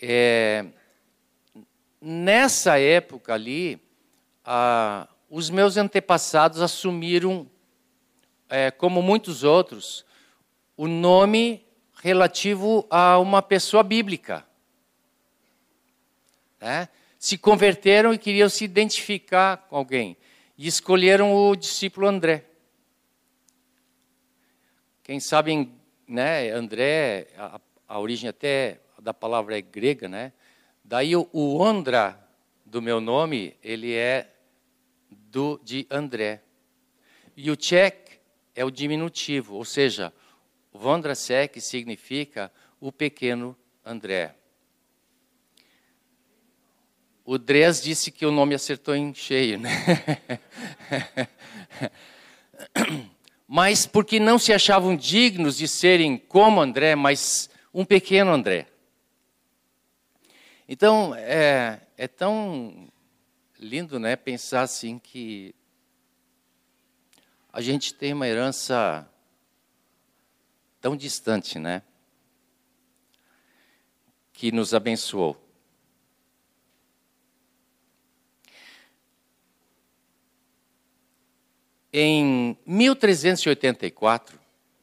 É, 0.00 0.66
nessa 2.00 2.78
época 2.78 3.34
ali, 3.34 3.80
os 5.30 5.50
meus 5.50 5.76
antepassados 5.76 6.60
assumiram, 6.60 7.50
é, 8.48 8.70
como 8.70 9.02
muitos 9.02 9.42
outros, 9.42 10.04
o 10.76 10.86
nome 10.86 11.64
relativo 12.02 12.86
a 12.90 13.18
uma 13.18 13.42
pessoa 13.42 13.82
bíblica. 13.82 14.46
Né? 16.60 16.88
Se 17.18 17.38
converteram 17.38 18.12
e 18.12 18.18
queriam 18.18 18.48
se 18.48 18.64
identificar 18.64 19.56
com 19.68 19.76
alguém. 19.76 20.16
E 20.58 20.66
escolheram 20.66 21.34
o 21.34 21.56
discípulo 21.56 22.06
André. 22.06 22.44
Quem 25.02 25.20
sabe, 25.20 25.70
né, 26.06 26.50
André, 26.50 27.28
a, 27.36 27.60
a 27.88 27.98
origem 27.98 28.28
até 28.28 28.80
da 29.00 29.12
palavra 29.14 29.58
é 29.58 29.62
grega, 29.62 30.08
né? 30.08 30.32
Daí 30.84 31.16
o, 31.16 31.28
o 31.32 31.64
Andra 31.64 32.18
do 32.64 32.80
meu 32.82 33.00
nome, 33.00 33.56
ele 33.62 33.94
é 33.94 34.32
do 35.10 35.60
de 35.62 35.86
André. 35.90 36.42
E 37.36 37.50
o 37.50 37.56
Tchek 37.56 38.18
é 38.54 38.64
o 38.64 38.70
diminutivo, 38.70 39.54
ou 39.54 39.64
seja, 39.64 40.12
Vondrasek 40.72 41.60
significa 41.60 42.52
o 42.80 42.90
pequeno 42.90 43.56
André. 43.84 44.34
O 47.24 47.38
Dres 47.38 47.82
disse 47.82 48.12
que 48.12 48.24
o 48.24 48.30
nome 48.30 48.54
acertou 48.54 48.94
em 48.94 49.12
cheio, 49.12 49.58
né? 49.58 49.70
mas 53.46 53.86
porque 53.86 54.18
não 54.18 54.38
se 54.38 54.52
achavam 54.52 54.96
dignos 54.96 55.56
de 55.56 55.68
serem 55.68 56.18
como 56.18 56.60
André, 56.60 56.94
mas 56.94 57.48
um 57.72 57.84
pequeno 57.84 58.32
André. 58.32 58.66
Então, 60.68 61.14
é, 61.14 61.80
é 61.96 62.08
tão 62.08 62.88
lindo 63.58 63.98
né, 63.98 64.16
pensar 64.16 64.62
assim 64.62 64.98
que 64.98 65.54
a 67.52 67.60
gente 67.60 67.94
tem 67.94 68.12
uma 68.12 68.26
herança 68.26 69.08
tão 70.80 70.96
distante, 70.96 71.58
né? 71.58 71.82
Que 74.32 74.52
nos 74.52 74.74
abençoou. 74.74 75.45
Em 81.98 82.58
1384, 82.66 84.38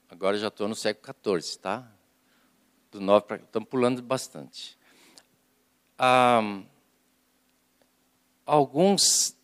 agora 0.09 0.35
já 0.35 0.47
estou 0.47 0.67
no 0.67 0.73
século 0.73 1.39
XIV, 1.39 1.59
tá? 1.59 1.91
Do 2.91 2.99
9 2.99 3.27
para. 3.27 3.37
Estamos 3.37 3.69
pulando 3.69 4.01
bastante. 4.01 4.75
Alguns 8.43 9.37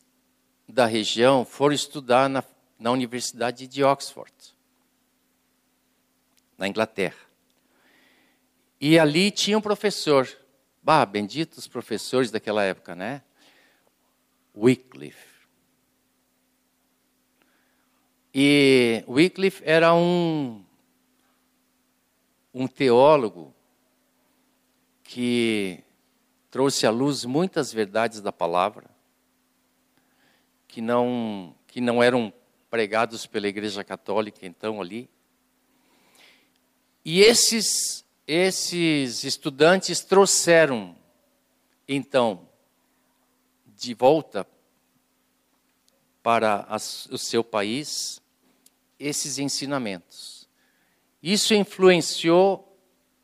da 0.68 0.88
região 0.88 1.46
foram 1.46 1.76
estudar 1.76 2.28
na, 2.28 2.44
na 2.80 2.90
Universidade 2.90 3.68
de 3.68 3.84
Oxford, 3.84 4.34
na 6.58 6.68
Inglaterra. 6.68 7.22
E 8.82 8.98
ali 8.98 9.30
tinha 9.30 9.56
um 9.56 9.62
professor, 9.62 10.28
bah, 10.82 11.06
benditos 11.06 11.68
professores 11.68 12.32
daquela 12.32 12.64
época, 12.64 12.96
né? 12.96 13.22
Wycliffe. 14.56 15.29
E 18.34 19.04
Wycliffe 19.08 19.64
era 19.66 19.94
um, 19.94 20.64
um 22.54 22.68
teólogo 22.68 23.54
que 25.04 25.84
trouxe 26.52 26.86
à 26.86 26.92
luz 26.92 27.26
muitas 27.26 27.74
verdades 27.74 28.22
da 28.22 28.32
palavra 28.32 28.90
que 30.68 30.82
não 30.82 31.56
que 31.68 31.82
não 31.82 32.02
eram 32.02 32.32
pregados 32.70 33.26
pela 33.26 33.48
Igreja 33.48 33.84
Católica 33.84 34.46
então 34.46 34.80
ali. 34.80 35.10
E 37.04 37.22
esses 37.22 38.06
esses 38.28 39.24
estudantes 39.24 40.02
trouxeram 40.02 40.96
então 41.88 42.48
de 43.66 43.96
volta 43.96 44.48
para 46.22 46.68
o 47.10 47.18
seu 47.18 47.44
país 47.44 48.22
esses 49.00 49.40
ensinamentos. 49.40 50.48
Isso 51.22 51.54
influenciou 51.54 52.78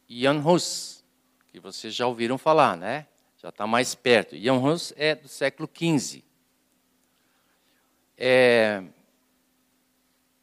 Jan 0.10 0.40
Hus, 0.40 1.04
que 1.48 1.60
vocês 1.60 1.94
já 1.94 2.08
ouviram 2.08 2.38
falar, 2.38 2.76
né? 2.76 3.08
já 3.46 3.50
está 3.50 3.68
mais 3.68 3.94
perto. 3.94 4.36
Jan 4.36 4.56
Hus 4.56 4.92
é 4.98 5.14
do 5.14 5.28
século 5.28 5.70
XV. 5.72 6.24
É, 8.18 8.84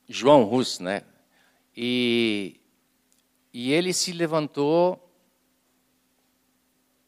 João 0.09 0.49
Hus, 0.49 0.79
né? 0.79 1.03
E, 1.77 2.61
e 3.53 3.73
ele 3.73 3.93
se 3.93 4.13
levantou 4.13 5.13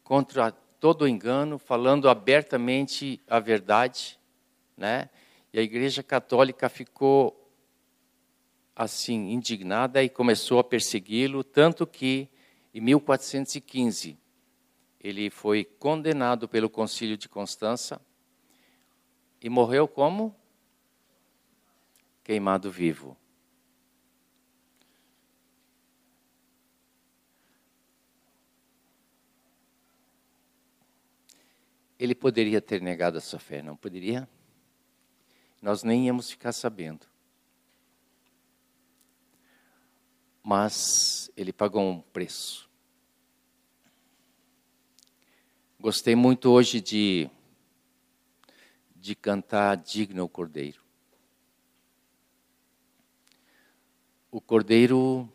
contra 0.03 0.51
todo 0.51 1.07
engano, 1.07 1.61
falando 1.61 2.09
abertamente 2.09 3.23
a 3.29 3.39
verdade, 3.39 4.19
né? 4.77 5.09
E 5.55 5.59
a 5.61 5.63
Igreja 5.63 6.03
Católica 6.03 6.69
ficou 6.69 7.49
assim 8.75 9.31
indignada 9.31 10.03
e 10.03 10.09
começou 10.09 10.59
a 10.59 10.65
persegui-lo, 10.65 11.45
tanto 11.45 11.87
que 11.87 12.29
em 12.75 12.81
1415 12.81 14.19
ele 14.99 15.31
foi 15.31 15.65
condenado 15.65 16.49
pelo 16.49 16.69
Concílio 16.69 17.17
de 17.17 17.29
Constança 17.29 18.01
e 19.41 19.49
morreu 19.49 19.87
como? 19.87 20.35
Queimado 22.25 22.69
vivo. 22.69 23.17
Ele 31.97 32.13
poderia 32.13 32.61
ter 32.61 32.83
negado 32.83 33.19
a 33.19 33.21
sua 33.21 33.39
fé, 33.39 33.63
não 33.63 33.77
poderia? 33.77 34.29
Nós 35.65 35.83
nem 35.83 36.05
íamos 36.05 36.31
ficar 36.31 36.53
sabendo. 36.53 37.07
Mas 40.43 41.31
ele 41.35 41.55
pagou 41.55 41.83
um 41.83 42.03
preço. 42.03 42.69
Gostei 45.81 46.15
muito 46.15 46.51
hoje 46.51 46.83
de, 46.83 47.31
de 48.95 49.15
cantar 49.15 49.79
Digno 49.79 50.25
o 50.25 50.29
Cordeiro. 50.29 50.83
O 54.31 54.43
Cordeiro 54.43 55.33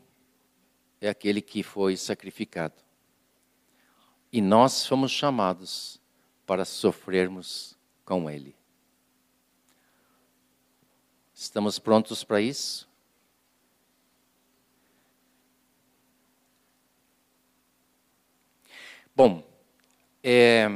é 1.01 1.09
aquele 1.09 1.41
que 1.41 1.63
foi 1.63 1.97
sacrificado. 1.97 2.79
E 4.31 4.41
nós 4.41 4.85
fomos 4.85 5.09
chamados 5.09 5.99
para 6.45 6.65
sofrermos 6.65 7.75
com 8.05 8.29
Ele. 8.29 8.58
Estamos 11.41 11.79
prontos 11.79 12.21
para 12.21 12.41
isso? 12.41 12.85
Bom, 19.15 19.41
é... 20.21 20.67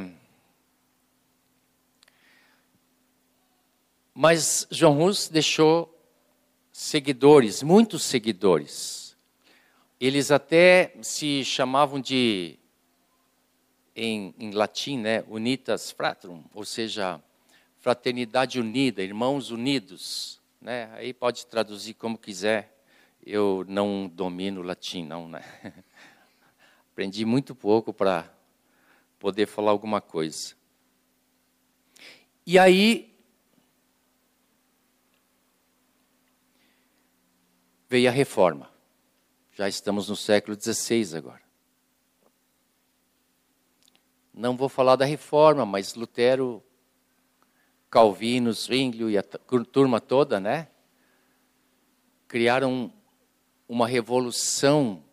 Mas 4.13 4.65
João 4.71 4.93
Rus 4.93 5.27
deixou 5.27 5.93
seguidores, 6.71 7.61
muitos 7.61 8.03
seguidores. 8.03 9.17
Eles 9.99 10.31
até 10.31 10.95
se 11.01 11.43
chamavam 11.43 11.99
de, 11.99 12.57
em, 13.93 14.33
em 14.39 14.51
latim, 14.51 14.97
né, 14.97 15.25
unitas 15.27 15.91
fratrum, 15.91 16.41
ou 16.53 16.63
seja, 16.63 17.21
fraternidade 17.79 18.61
unida, 18.61 19.03
irmãos 19.03 19.51
unidos. 19.51 20.41
Né? 20.63 20.89
Aí 20.93 21.13
pode 21.13 21.45
traduzir 21.45 21.93
como 21.93 22.17
quiser. 22.17 22.73
Eu 23.21 23.65
não 23.67 24.07
domino 24.07 24.61
latim, 24.61 25.05
não. 25.05 25.27
Né? 25.27 25.43
Aprendi 26.89 27.25
muito 27.25 27.53
pouco 27.53 27.93
para 27.93 28.33
poder 29.19 29.45
falar 29.45 29.71
alguma 29.71 29.99
coisa. 29.99 30.55
E 32.47 32.57
aí 32.57 33.13
veio 37.89 38.07
a 38.07 38.13
reforma. 38.13 38.71
Já 39.51 39.67
estamos 39.67 40.07
no 40.07 40.15
século 40.15 40.57
XVI 40.59 41.17
agora. 41.17 41.43
Não 44.33 44.55
vou 44.55 44.69
falar 44.69 44.95
da 44.95 45.03
reforma, 45.03 45.65
mas 45.65 45.93
Lutero, 45.93 46.63
Calvino, 47.93 48.51
Zwinglio 48.51 49.07
e 49.07 49.19
a 49.19 49.21
turma 49.21 50.01
toda, 50.01 50.39
né? 50.39 50.67
Criaram 52.27 52.91
uma 53.69 53.87
revolução 53.87 55.03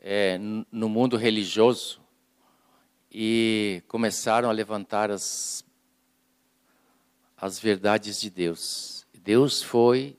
é, 0.00 0.36
no 0.36 0.88
mundo 0.88 1.16
religioso 1.16 2.00
e 3.08 3.84
começaram 3.86 4.50
a 4.50 4.52
levantar 4.52 5.12
as, 5.12 5.64
as 7.36 7.56
verdades 7.60 8.20
de 8.20 8.30
Deus. 8.30 9.06
Deus 9.14 9.62
foi 9.62 10.18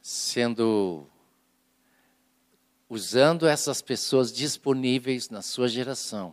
sendo 0.00 1.08
usando 2.88 3.48
essas 3.48 3.82
pessoas 3.82 4.32
disponíveis 4.32 5.28
na 5.28 5.42
sua 5.42 5.66
geração 5.66 6.32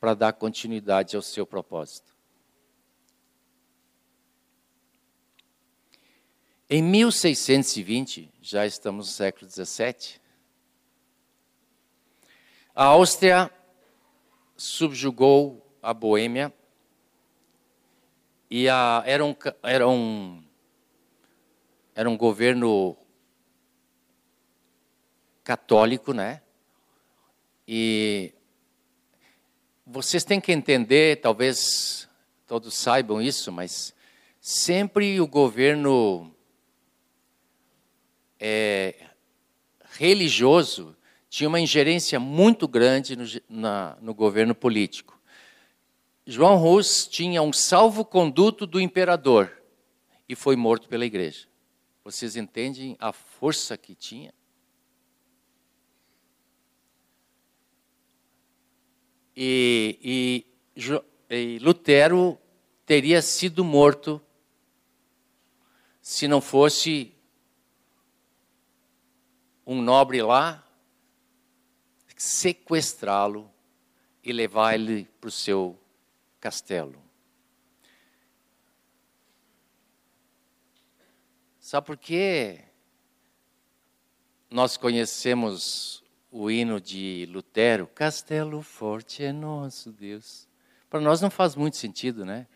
para 0.00 0.14
dar 0.14 0.32
continuidade 0.32 1.14
ao 1.14 1.22
seu 1.22 1.46
propósito. 1.46 2.13
Em 6.76 6.82
1620, 6.82 8.32
já 8.42 8.66
estamos 8.66 9.06
no 9.06 9.12
século 9.12 9.46
17, 9.46 10.20
a 12.74 12.86
Áustria 12.86 13.48
subjugou 14.56 15.64
a 15.80 15.94
Boêmia 15.94 16.52
e 18.50 18.68
a, 18.68 19.04
era, 19.06 19.24
um, 19.24 19.36
era, 19.62 19.88
um, 19.88 20.42
era 21.94 22.10
um 22.10 22.16
governo 22.16 22.96
católico, 25.44 26.12
né? 26.12 26.42
E 27.68 28.34
vocês 29.86 30.24
têm 30.24 30.40
que 30.40 30.50
entender, 30.50 31.20
talvez 31.20 32.08
todos 32.48 32.74
saibam 32.74 33.22
isso, 33.22 33.52
mas 33.52 33.94
sempre 34.40 35.20
o 35.20 35.28
governo 35.28 36.33
é, 38.46 38.94
religioso 39.92 40.94
tinha 41.30 41.48
uma 41.48 41.58
ingerência 41.58 42.20
muito 42.20 42.68
grande 42.68 43.16
no, 43.16 43.24
na, 43.48 43.96
no 44.02 44.12
governo 44.12 44.54
político. 44.54 45.18
João 46.26 46.56
Rus 46.56 47.08
tinha 47.08 47.40
um 47.40 47.54
salvo-conduto 47.54 48.66
do 48.66 48.78
imperador 48.78 49.50
e 50.28 50.36
foi 50.36 50.56
morto 50.56 50.90
pela 50.90 51.06
igreja. 51.06 51.48
Vocês 52.04 52.36
entendem 52.36 52.98
a 53.00 53.14
força 53.14 53.78
que 53.78 53.94
tinha? 53.94 54.34
E, 59.34 60.44
e, 60.76 60.84
e 61.30 61.58
Lutero 61.60 62.38
teria 62.84 63.22
sido 63.22 63.64
morto 63.64 64.20
se 66.02 66.28
não 66.28 66.42
fosse 66.42 67.13
um 69.66 69.80
nobre 69.80 70.22
lá 70.22 70.64
sequestrá-lo 72.16 73.50
e 74.22 74.32
levar 74.32 74.74
ele 74.74 75.08
para 75.20 75.28
o 75.28 75.30
seu 75.30 75.78
castelo. 76.40 77.02
Sabe 81.58 81.86
por 81.86 81.96
quê? 81.96 82.60
Nós 84.50 84.76
conhecemos 84.76 86.04
o 86.30 86.50
hino 86.50 86.80
de 86.80 87.26
Lutero, 87.30 87.86
Castelo 87.86 88.62
Forte 88.62 89.22
é 89.22 89.32
nosso 89.32 89.90
Deus. 89.90 90.48
Para 90.90 91.00
nós 91.00 91.20
não 91.20 91.30
faz 91.30 91.56
muito 91.56 91.76
sentido, 91.76 92.24
né? 92.24 92.46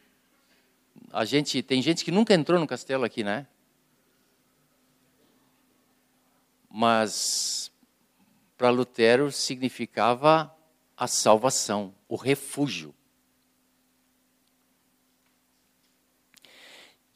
A 1.12 1.24
gente 1.24 1.62
tem 1.62 1.80
gente 1.80 2.04
que 2.04 2.10
nunca 2.10 2.34
entrou 2.34 2.60
no 2.60 2.66
castelo 2.66 3.04
aqui, 3.04 3.24
né? 3.24 3.46
Mas 6.68 7.72
para 8.56 8.70
Lutero 8.70 9.30
significava 9.30 10.54
a 10.96 11.06
salvação, 11.06 11.94
o 12.08 12.16
refúgio. 12.16 12.94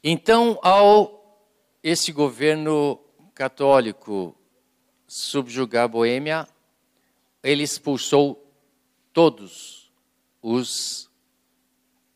Então, 0.03 0.59
ao 0.61 1.21
esse 1.83 2.11
governo 2.11 2.97
católico 3.35 4.35
subjugar 5.05 5.83
a 5.83 5.87
Boêmia, 5.87 6.47
ele 7.43 7.63
expulsou 7.63 8.49
todos 9.11 9.91
os 10.41 11.11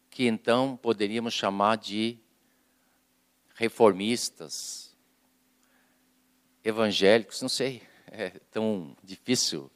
que 0.09 0.25
então 0.25 0.75
poderíamos 0.77 1.33
chamar 1.33 1.75
de 1.75 2.17
reformistas, 3.55 4.86
evangélicos, 6.63 7.41
não 7.41 7.49
sei 7.49 7.81
é 8.11 8.29
tão 8.51 8.95
difícil. 9.03 9.69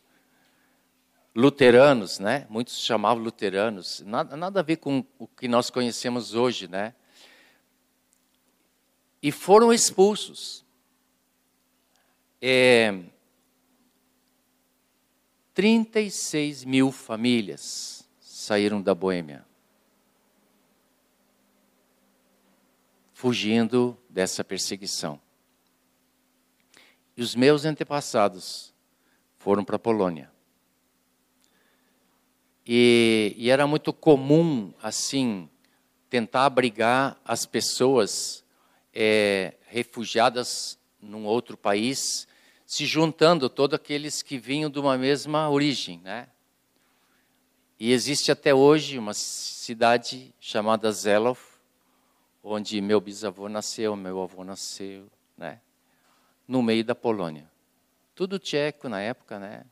Luteranos, 1.33 2.19
né? 2.19 2.45
Muitos 2.49 2.79
chamavam 2.79 3.23
luteranos. 3.23 4.01
Nada, 4.01 4.35
nada 4.35 4.59
a 4.59 4.63
ver 4.63 4.77
com 4.77 5.05
o 5.17 5.27
que 5.27 5.47
nós 5.47 5.69
conhecemos 5.69 6.33
hoje, 6.33 6.67
né? 6.67 6.93
E 9.21 9.31
foram 9.31 9.71
expulsos. 9.71 10.65
É, 12.41 12.99
36 15.53 16.65
mil 16.65 16.91
famílias 16.91 18.09
saíram 18.19 18.81
da 18.81 18.95
Boêmia, 18.95 19.45
fugindo 23.13 23.95
dessa 24.09 24.43
perseguição. 24.43 25.21
E 27.21 27.23
os 27.23 27.35
meus 27.35 27.65
antepassados 27.65 28.73
foram 29.37 29.63
para 29.63 29.75
a 29.75 29.79
Polônia. 29.79 30.31
E, 32.65 33.35
e, 33.37 33.51
era 33.51 33.67
muito 33.67 33.93
comum, 33.93 34.73
assim, 34.81 35.47
tentar 36.09 36.45
abrigar 36.45 37.21
as 37.23 37.45
pessoas 37.45 38.43
é, 38.91 39.53
refugiadas 39.67 40.79
num 40.99 41.27
outro 41.27 41.55
país, 41.55 42.27
se 42.65 42.87
juntando 42.87 43.47
todos 43.51 43.75
aqueles 43.75 44.23
que 44.23 44.39
vinham 44.39 44.67
de 44.67 44.79
uma 44.79 44.97
mesma 44.97 45.47
origem, 45.47 45.99
né? 45.99 46.27
E 47.79 47.91
existe 47.91 48.31
até 48.31 48.51
hoje 48.51 48.97
uma 48.97 49.13
cidade 49.13 50.33
chamada 50.39 50.91
Zelov, 50.91 51.37
onde 52.43 52.81
meu 52.81 52.99
bisavô 52.99 53.47
nasceu, 53.47 53.95
meu 53.95 54.23
avô 54.23 54.43
nasceu, 54.43 55.07
né? 55.37 55.61
No 56.51 56.61
meio 56.61 56.83
da 56.83 56.93
Polônia. 56.93 57.49
Tudo 58.13 58.37
tcheco 58.37 58.89
na 58.89 58.99
época, 58.99 59.39
né? 59.39 59.63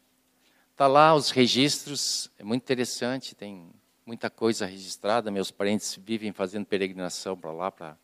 Tá 0.77 0.87
lá 0.87 1.13
os 1.13 1.29
registros, 1.29 2.31
é 2.39 2.43
muito 2.43 2.63
interessante, 2.63 3.35
tem 3.35 3.69
muita 4.05 4.29
coisa 4.29 4.65
registrada. 4.65 5.29
Meus 5.29 5.51
parentes 5.51 5.99
vivem 6.01 6.31
fazendo 6.31 6.65
peregrinação 6.65 7.35
para 7.35 7.51
lá 7.51 7.69
para 7.69 7.97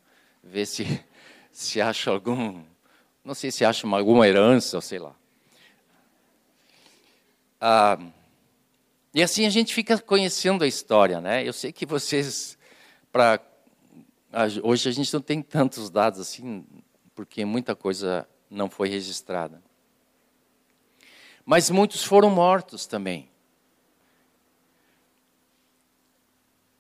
ver 0.44 0.66
se 0.66 0.84
se 1.54 1.80
acha 1.80 2.12
algum, 2.12 2.66
não 3.24 3.34
sei 3.34 3.50
se 3.50 3.64
acha 3.64 3.88
alguma 3.88 4.28
herança, 4.28 4.82
sei 4.82 5.00
lá. 5.00 5.16
Ah, 7.62 7.98
e 9.14 9.24
assim 9.24 9.46
a 9.46 9.50
gente 9.50 9.74
fica 9.74 9.98
conhecendo 9.98 10.66
a 10.66 10.68
história, 10.68 11.22
né? 11.22 11.48
Eu 11.48 11.54
sei 11.54 11.72
que 11.72 11.86
vocês, 11.86 12.58
para 13.10 13.40
hoje 14.62 14.90
a 14.90 14.92
gente 14.92 15.14
não 15.14 15.22
tem 15.22 15.42
tantos 15.42 15.90
dados 15.90 16.20
assim, 16.20 16.66
porque 17.16 17.46
muita 17.46 17.74
coisa 17.74 18.28
não 18.56 18.70
foi 18.70 18.90
registrada. 18.90 19.62
Mas 21.46 21.70
muitos 21.70 22.04
foram 22.04 22.30
mortos 22.30 22.88
também. 22.88 23.30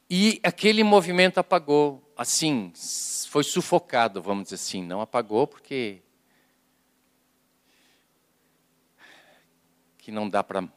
E 0.09 0.39
aquele 0.43 0.83
movimento 0.83 1.39
apagou, 1.39 2.01
assim, 2.15 2.71
foi 3.29 3.43
sufocado, 3.43 4.21
vamos 4.21 4.45
dizer 4.45 4.55
assim. 4.55 4.83
Não 4.83 5.01
apagou 5.01 5.45
porque 5.45 6.01
que 9.97 10.11
não 10.11 10.29
dá 10.29 10.43
para 10.43 10.67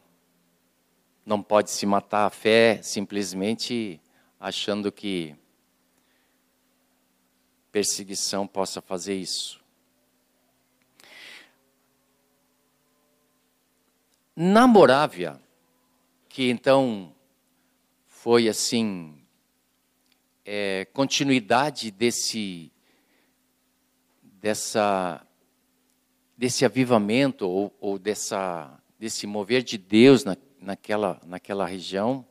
não 1.24 1.42
pode 1.42 1.70
se 1.70 1.84
matar 1.84 2.24
a 2.24 2.30
fé 2.30 2.80
simplesmente 2.82 4.00
achando 4.40 4.90
que 4.90 5.36
perseguição 7.70 8.46
possa 8.46 8.80
fazer 8.80 9.14
isso. 9.14 9.60
Na 14.40 14.68
Morávia, 14.68 15.42
que 16.28 16.48
então 16.48 17.12
foi 18.06 18.48
assim 18.48 19.20
é, 20.44 20.84
continuidade 20.92 21.90
desse 21.90 22.70
dessa 24.22 25.26
desse 26.36 26.64
avivamento 26.64 27.48
ou, 27.48 27.76
ou 27.80 27.98
dessa 27.98 28.80
desse 28.96 29.26
mover 29.26 29.64
de 29.64 29.76
Deus 29.76 30.22
na, 30.22 30.36
naquela 30.60 31.20
naquela 31.26 31.66
região 31.66 32.24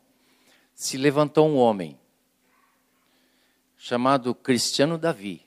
se 0.74 0.96
levantou 0.96 1.46
um 1.46 1.58
homem 1.58 2.00
chamado 3.76 4.34
Cristiano 4.34 4.98
Davi. 4.98 5.46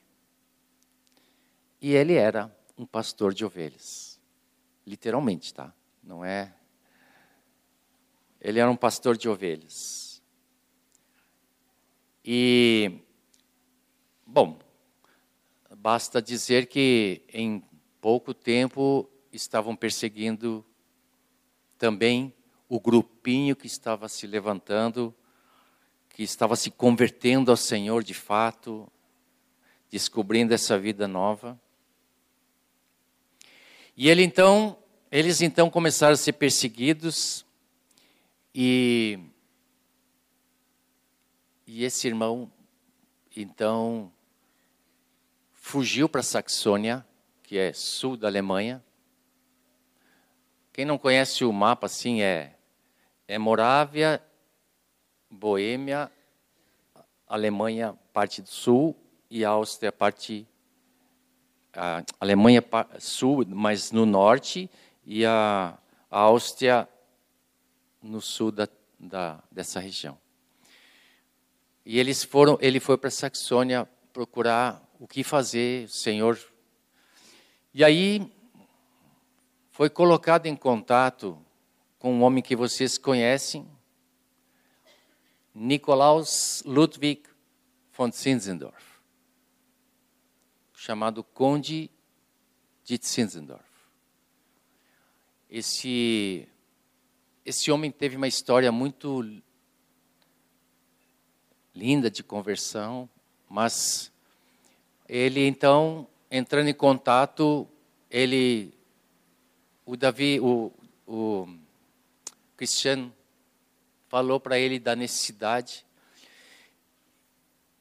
E 1.80 1.94
ele 1.94 2.16
era 2.16 2.54
um 2.76 2.84
pastor 2.84 3.32
de 3.32 3.46
ovelhas. 3.46 4.20
Literalmente 4.86 5.54
tá 5.54 5.72
não 6.02 6.24
é 6.24 6.54
ele 8.40 8.58
era 8.58 8.70
um 8.70 8.76
pastor 8.76 9.16
de 9.16 9.28
ovelhas. 9.28 10.22
E, 12.24 13.00
bom, 14.26 14.58
basta 15.76 16.22
dizer 16.22 16.66
que 16.66 17.22
em 17.32 17.62
pouco 18.00 18.32
tempo 18.32 19.10
estavam 19.30 19.76
perseguindo 19.76 20.64
também 21.76 22.34
o 22.68 22.80
grupinho 22.80 23.54
que 23.54 23.66
estava 23.66 24.08
se 24.08 24.26
levantando, 24.26 25.14
que 26.08 26.22
estava 26.22 26.56
se 26.56 26.70
convertendo 26.70 27.50
ao 27.50 27.56
Senhor 27.56 28.02
de 28.02 28.14
fato, 28.14 28.90
descobrindo 29.90 30.54
essa 30.54 30.78
vida 30.78 31.06
nova. 31.06 31.60
E 33.96 34.08
ele 34.08 34.22
então, 34.22 34.79
eles 35.10 35.40
então 35.40 35.68
começaram 35.68 36.14
a 36.14 36.16
ser 36.16 36.34
perseguidos 36.34 37.44
e, 38.54 39.18
e 41.66 41.84
esse 41.84 42.06
irmão, 42.06 42.50
então, 43.36 44.12
fugiu 45.52 46.08
para 46.08 46.22
Saxônia, 46.22 47.06
que 47.42 47.58
é 47.58 47.72
sul 47.72 48.16
da 48.16 48.28
Alemanha. 48.28 48.82
Quem 50.72 50.84
não 50.84 50.98
conhece 50.98 51.44
o 51.44 51.52
mapa 51.52 51.86
assim 51.86 52.22
é, 52.22 52.54
é 53.26 53.38
Morávia, 53.38 54.22
Boêmia, 55.28 56.10
Alemanha, 57.26 57.96
parte 58.12 58.42
do 58.42 58.48
sul, 58.48 58.96
e 59.30 59.44
Áustria, 59.44 59.92
parte. 59.92 60.46
A 61.72 62.02
Alemanha 62.18 62.64
sul, 62.98 63.44
mas 63.46 63.92
no 63.92 64.04
norte, 64.04 64.68
e 65.04 65.24
a, 65.24 65.78
a 66.10 66.18
Áustria 66.18 66.88
no 68.02 68.20
sul 68.20 68.50
da, 68.50 68.68
da, 68.98 69.42
dessa 69.50 69.80
região. 69.80 70.18
E 71.84 71.98
eles 71.98 72.22
foram, 72.22 72.58
ele 72.60 72.78
foi 72.78 72.96
para 72.96 73.10
Saxônia 73.10 73.88
procurar 74.12 74.82
o 74.98 75.06
que 75.06 75.24
fazer, 75.24 75.86
o 75.86 75.88
Senhor. 75.88 76.38
E 77.72 77.82
aí 77.84 78.30
foi 79.70 79.88
colocado 79.88 80.46
em 80.46 80.56
contato 80.56 81.38
com 81.98 82.14
um 82.14 82.22
homem 82.22 82.42
que 82.42 82.56
vocês 82.56 82.96
conhecem, 82.96 83.68
Nikolaus 85.54 86.62
Ludwig 86.64 87.22
von 87.92 88.10
Zinzendorf, 88.10 89.00
chamado 90.72 91.22
Conde 91.22 91.90
de 92.84 92.98
Zinzendorf. 93.02 93.69
Esse 95.50 96.48
esse 97.44 97.72
homem 97.72 97.90
teve 97.90 98.16
uma 98.16 98.28
história 98.28 98.70
muito 98.70 99.24
linda 101.74 102.08
de 102.08 102.22
conversão, 102.22 103.08
mas 103.48 104.12
ele 105.08 105.44
então, 105.46 106.06
entrando 106.30 106.68
em 106.68 106.74
contato, 106.74 107.66
ele, 108.08 108.72
o 109.84 109.96
Davi, 109.96 110.38
o, 110.38 110.72
o 111.04 111.48
Cristiano, 112.56 113.12
falou 114.08 114.38
para 114.38 114.56
ele 114.56 114.78
da 114.78 114.94
necessidade. 114.94 115.84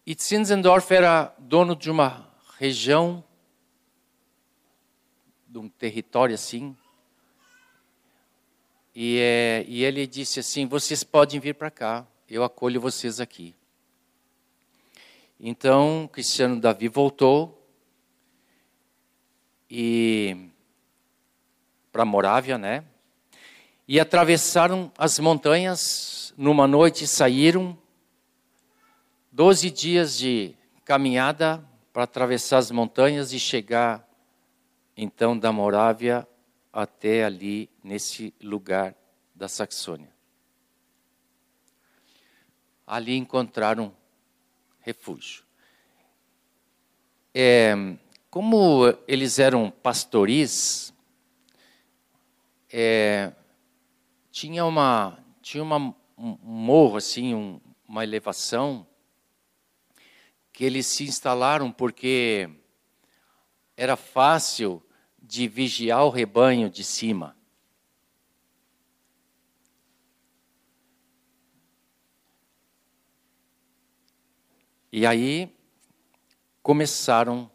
E 0.08 0.16
Zinzendorf 0.20 0.92
era 0.92 1.36
dono 1.38 1.76
de 1.76 1.92
uma 1.92 2.28
região, 2.58 3.24
de 5.48 5.60
um 5.60 5.70
território 5.70 6.34
assim, 6.34 6.76
e, 8.96 9.20
é, 9.20 9.66
e 9.68 9.84
ele 9.84 10.06
disse 10.08 10.40
assim: 10.40 10.66
vocês 10.66 11.04
podem 11.04 11.40
vir 11.40 11.56
para 11.56 11.72
cá, 11.72 12.08
eu 12.28 12.44
acolho 12.44 12.82
vocês 12.82 13.20
aqui. 13.20 13.56
Então, 15.40 16.10
Cristiano 16.12 16.60
Davi 16.60 16.88
voltou 16.88 17.66
e 19.70 20.50
para 21.92 22.04
Morávia, 22.04 22.58
né? 22.58 22.84
E 23.88 24.00
atravessaram 24.00 24.92
as 24.98 25.18
montanhas 25.20 26.34
numa 26.38 26.68
noite, 26.68 27.08
saíram 27.08 27.78
doze 29.32 29.70
dias 29.70 30.18
de 30.18 30.56
caminhada 30.84 31.64
para 31.94 32.04
atravessar 32.04 32.58
as 32.58 32.72
montanhas 32.72 33.32
e 33.32 33.40
chegar 33.40 34.08
então 34.96 35.38
da 35.38 35.52
Morávia 35.52 36.28
até 36.72 37.24
ali, 37.24 37.70
nesse 37.84 38.34
lugar 38.42 38.96
da 39.34 39.48
Saxônia. 39.48 40.14
Ali 42.86 43.16
encontraram 43.16 43.96
refúgio. 44.80 45.44
É, 47.34 47.74
como 48.30 48.82
eles 49.08 49.40
eram 49.40 49.72
pastoris, 49.72 50.94
é, 52.72 53.32
tinha 54.32 54.66
uma 54.66 55.18
tinha 55.42 55.64
uma, 55.64 55.96
um 56.18 56.38
morro 56.44 56.98
assim, 56.98 57.34
um, 57.34 57.60
uma 57.88 58.04
elevação 58.04 58.86
que 60.52 60.64
eles 60.64 60.86
se 60.86 61.06
instalaram 61.06 61.72
porque 61.72 62.50
era 63.76 63.96
fácil 63.96 64.84
de 65.30 65.48
vigiar 65.48 66.04
o 66.06 66.10
rebanho 66.10 66.72
de 66.72 66.84
cima. 66.84 67.38
E 74.92 75.06
aí 75.06 75.56
começaram 76.64 77.48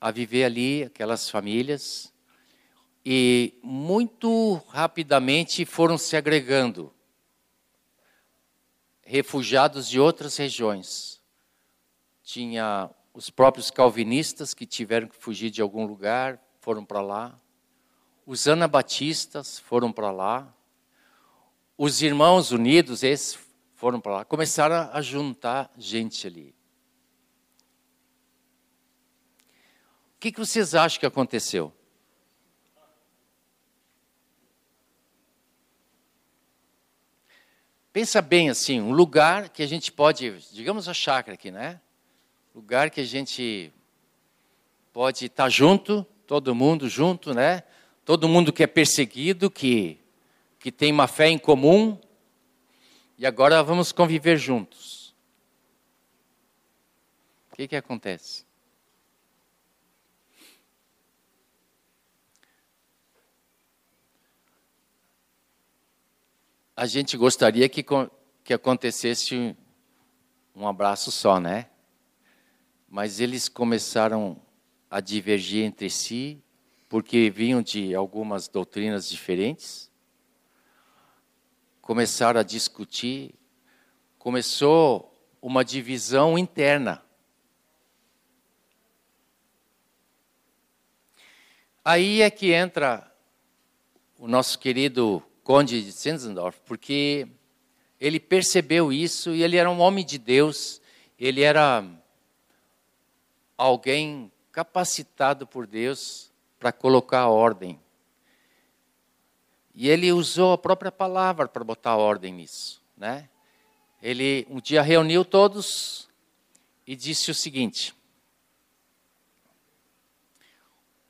a 0.00 0.10
viver 0.10 0.42
ali 0.42 0.82
aquelas 0.82 1.30
famílias 1.30 2.12
e 3.06 3.56
muito 3.62 4.54
rapidamente 4.66 5.64
foram 5.64 5.96
se 5.96 6.16
agregando 6.16 6.92
refugiados 9.02 9.88
de 9.88 10.00
outras 10.00 10.36
regiões. 10.36 11.22
Tinha 12.24 12.90
os 13.14 13.30
próprios 13.30 13.70
calvinistas 13.70 14.52
que 14.52 14.66
tiveram 14.66 15.06
que 15.06 15.16
fugir 15.16 15.48
de 15.48 15.62
algum 15.62 15.86
lugar, 15.86 16.42
foram 16.62 16.84
para 16.84 17.02
lá. 17.02 17.36
Os 18.24 18.46
anabatistas 18.46 19.58
foram 19.58 19.92
para 19.92 20.12
lá. 20.12 20.54
Os 21.76 22.00
irmãos 22.02 22.52
unidos, 22.52 23.02
esses 23.02 23.36
foram 23.74 24.00
para 24.00 24.12
lá. 24.12 24.24
Começaram 24.24 24.88
a 24.92 25.02
juntar 25.02 25.72
gente 25.76 26.24
ali. 26.24 26.54
O 30.14 30.20
que, 30.20 30.30
que 30.30 30.38
vocês 30.38 30.72
acham 30.72 31.00
que 31.00 31.06
aconteceu? 31.06 31.72
Pensa 37.92 38.22
bem 38.22 38.50
assim, 38.50 38.80
um 38.80 38.92
lugar 38.92 39.48
que 39.48 39.64
a 39.64 39.66
gente 39.66 39.90
pode, 39.90 40.38
digamos 40.52 40.88
a 40.88 40.94
chácara 40.94 41.34
aqui, 41.34 41.50
né? 41.50 41.80
Lugar 42.54 42.88
que 42.88 43.00
a 43.00 43.04
gente 43.04 43.72
pode 44.92 45.26
estar 45.26 45.48
junto, 45.48 46.06
todo 46.32 46.54
mundo 46.54 46.88
junto, 46.88 47.34
né? 47.34 47.62
Todo 48.06 48.26
mundo 48.26 48.54
que 48.54 48.62
é 48.62 48.66
perseguido, 48.66 49.50
que, 49.50 50.00
que 50.58 50.72
tem 50.72 50.90
uma 50.90 51.06
fé 51.06 51.28
em 51.28 51.36
comum, 51.36 52.00
e 53.18 53.26
agora 53.26 53.62
vamos 53.62 53.92
conviver 53.92 54.38
juntos. 54.38 55.14
O 57.50 57.56
que, 57.56 57.68
que 57.68 57.76
acontece? 57.76 58.46
A 66.74 66.86
gente 66.86 67.14
gostaria 67.14 67.68
que, 67.68 67.84
que 68.42 68.54
acontecesse 68.54 69.54
um 70.56 70.66
abraço 70.66 71.12
só, 71.12 71.38
né? 71.38 71.66
Mas 72.88 73.20
eles 73.20 73.50
começaram 73.50 74.40
a 74.92 75.00
divergir 75.00 75.64
entre 75.64 75.88
si, 75.88 76.38
porque 76.86 77.30
vinham 77.30 77.62
de 77.62 77.94
algumas 77.94 78.46
doutrinas 78.46 79.08
diferentes. 79.08 79.90
começaram 81.80 82.38
a 82.38 82.42
discutir, 82.42 83.34
começou 84.18 85.10
uma 85.40 85.64
divisão 85.64 86.36
interna. 86.36 87.02
Aí 91.82 92.20
é 92.20 92.30
que 92.30 92.52
entra 92.52 93.10
o 94.18 94.28
nosso 94.28 94.58
querido 94.58 95.22
Conde 95.42 95.82
de 95.82 95.90
Zinzendorf, 95.90 96.60
porque 96.66 97.26
ele 97.98 98.20
percebeu 98.20 98.92
isso 98.92 99.30
e 99.30 99.42
ele 99.42 99.56
era 99.56 99.70
um 99.70 99.80
homem 99.80 100.04
de 100.04 100.18
Deus, 100.18 100.82
ele 101.18 101.40
era 101.40 101.82
alguém 103.56 104.30
capacitado 104.52 105.46
por 105.46 105.66
Deus 105.66 106.30
para 106.58 106.70
colocar 106.70 107.26
ordem. 107.28 107.80
E 109.74 109.88
ele 109.88 110.12
usou 110.12 110.52
a 110.52 110.58
própria 110.58 110.92
palavra 110.92 111.48
para 111.48 111.64
botar 111.64 111.96
ordem 111.96 112.34
nisso, 112.34 112.82
né? 112.96 113.28
Ele 114.02 114.46
um 114.50 114.60
dia 114.60 114.82
reuniu 114.82 115.24
todos 115.24 116.08
e 116.86 116.94
disse 116.94 117.30
o 117.30 117.34
seguinte: 117.34 117.94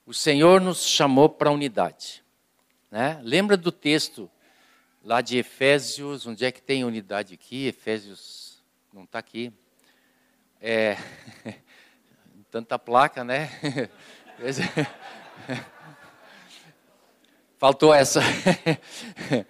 O 0.06 0.14
Senhor 0.14 0.60
nos 0.60 0.86
chamou 0.86 1.28
para 1.28 1.50
a 1.50 1.52
unidade. 1.52 2.22
Né? 2.90 3.18
Lembra 3.22 3.56
do 3.56 3.72
texto 3.72 4.30
lá 5.02 5.20
de 5.20 5.38
Efésios, 5.38 6.26
onde 6.26 6.44
é 6.44 6.52
que 6.52 6.62
tem 6.62 6.84
unidade 6.84 7.34
aqui? 7.34 7.66
Efésios 7.66 8.62
não 8.92 9.04
está 9.04 9.18
aqui. 9.18 9.52
É, 10.60 10.96
tanta 12.52 12.78
placa, 12.78 13.24
né? 13.24 13.48
Faltou 17.56 17.94
essa. 17.94 18.20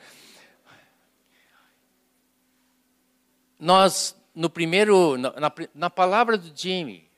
Nós, 3.59 4.17
no 4.33 4.49
primeiro, 4.49 5.19
na, 5.19 5.53
na 5.75 5.91
palavra 5.91 6.39
do 6.39 6.57
Jimmy, 6.57 7.11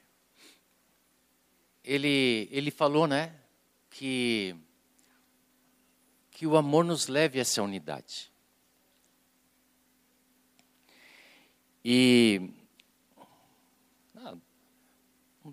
ele, 1.82 2.49
ele 2.51 2.70
falou, 2.70 3.07
né, 3.07 3.35
que, 3.91 4.57
que 6.30 6.47
o 6.47 6.57
amor 6.57 6.82
nos 6.82 7.09
leve 7.09 7.39
a 7.39 7.43
essa 7.43 7.62
unidade. 7.62 8.32
E 11.85 12.63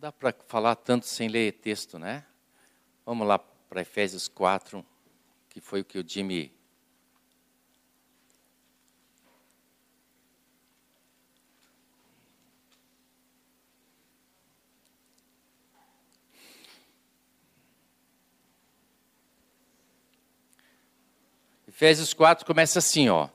dá 0.01 0.11
para 0.11 0.33
falar 0.47 0.75
tanto 0.77 1.05
sem 1.05 1.27
ler 1.27 1.51
texto, 1.51 1.99
né? 1.99 2.25
Vamos 3.05 3.27
lá 3.27 3.37
para 3.37 3.81
Efésios 3.81 4.27
4, 4.27 4.83
que 5.47 5.61
foi 5.61 5.81
o 5.81 5.85
que 5.85 5.99
o 5.99 6.03
Jimmy 6.07 6.51
Efésios 21.67 22.11
4 22.11 22.43
começa 22.43 22.79
assim, 22.79 23.07
ó. 23.07 23.29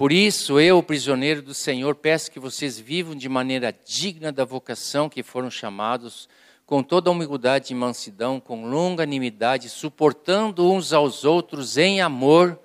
Por 0.00 0.12
isso, 0.12 0.58
eu, 0.58 0.82
prisioneiro 0.82 1.42
do 1.42 1.52
Senhor, 1.52 1.94
peço 1.94 2.30
que 2.30 2.40
vocês 2.40 2.80
vivam 2.80 3.14
de 3.14 3.28
maneira 3.28 3.70
digna 3.70 4.32
da 4.32 4.46
vocação 4.46 5.10
que 5.10 5.22
foram 5.22 5.50
chamados, 5.50 6.26
com 6.64 6.82
toda 6.82 7.10
humildade 7.10 7.74
e 7.74 7.76
mansidão, 7.76 8.40
com 8.40 8.64
longanimidade, 8.64 9.68
suportando 9.68 10.72
uns 10.72 10.94
aos 10.94 11.26
outros 11.26 11.76
em 11.76 12.00
amor, 12.00 12.58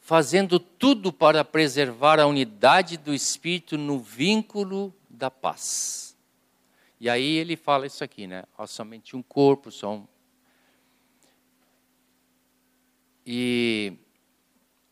fazendo 0.00 0.58
tudo 0.58 1.12
para 1.12 1.44
preservar 1.44 2.18
a 2.18 2.26
unidade 2.26 2.96
do 2.96 3.14
Espírito 3.14 3.78
no 3.78 4.00
vínculo 4.00 4.92
da 5.08 5.30
paz. 5.30 6.16
E 6.98 7.08
aí 7.08 7.36
ele 7.36 7.54
fala 7.54 7.86
isso 7.86 8.02
aqui, 8.02 8.26
né? 8.26 8.42
Há 8.58 8.66
somente 8.66 9.14
um 9.14 9.22
corpo, 9.22 9.70
só 9.70 9.94
um. 9.94 10.08
E 13.24 13.92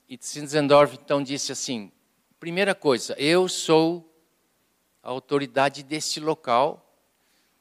e 0.08 0.18
Zinzendorf 0.22 0.94
então 0.94 1.22
disse 1.22 1.52
assim: 1.52 1.92
primeira 2.40 2.74
coisa, 2.74 3.14
eu 3.18 3.48
sou 3.48 4.10
a 5.02 5.10
autoridade 5.10 5.82
deste 5.82 6.18
local, 6.18 6.98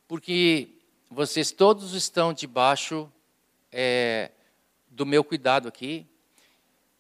porque 0.08 0.70
vocês 1.10 1.52
todos 1.52 1.94
estão 1.94 2.32
debaixo 2.32 3.12
é, 3.72 4.32
do 4.90 5.06
meu 5.06 5.24
cuidado 5.24 5.68
aqui. 5.68 6.08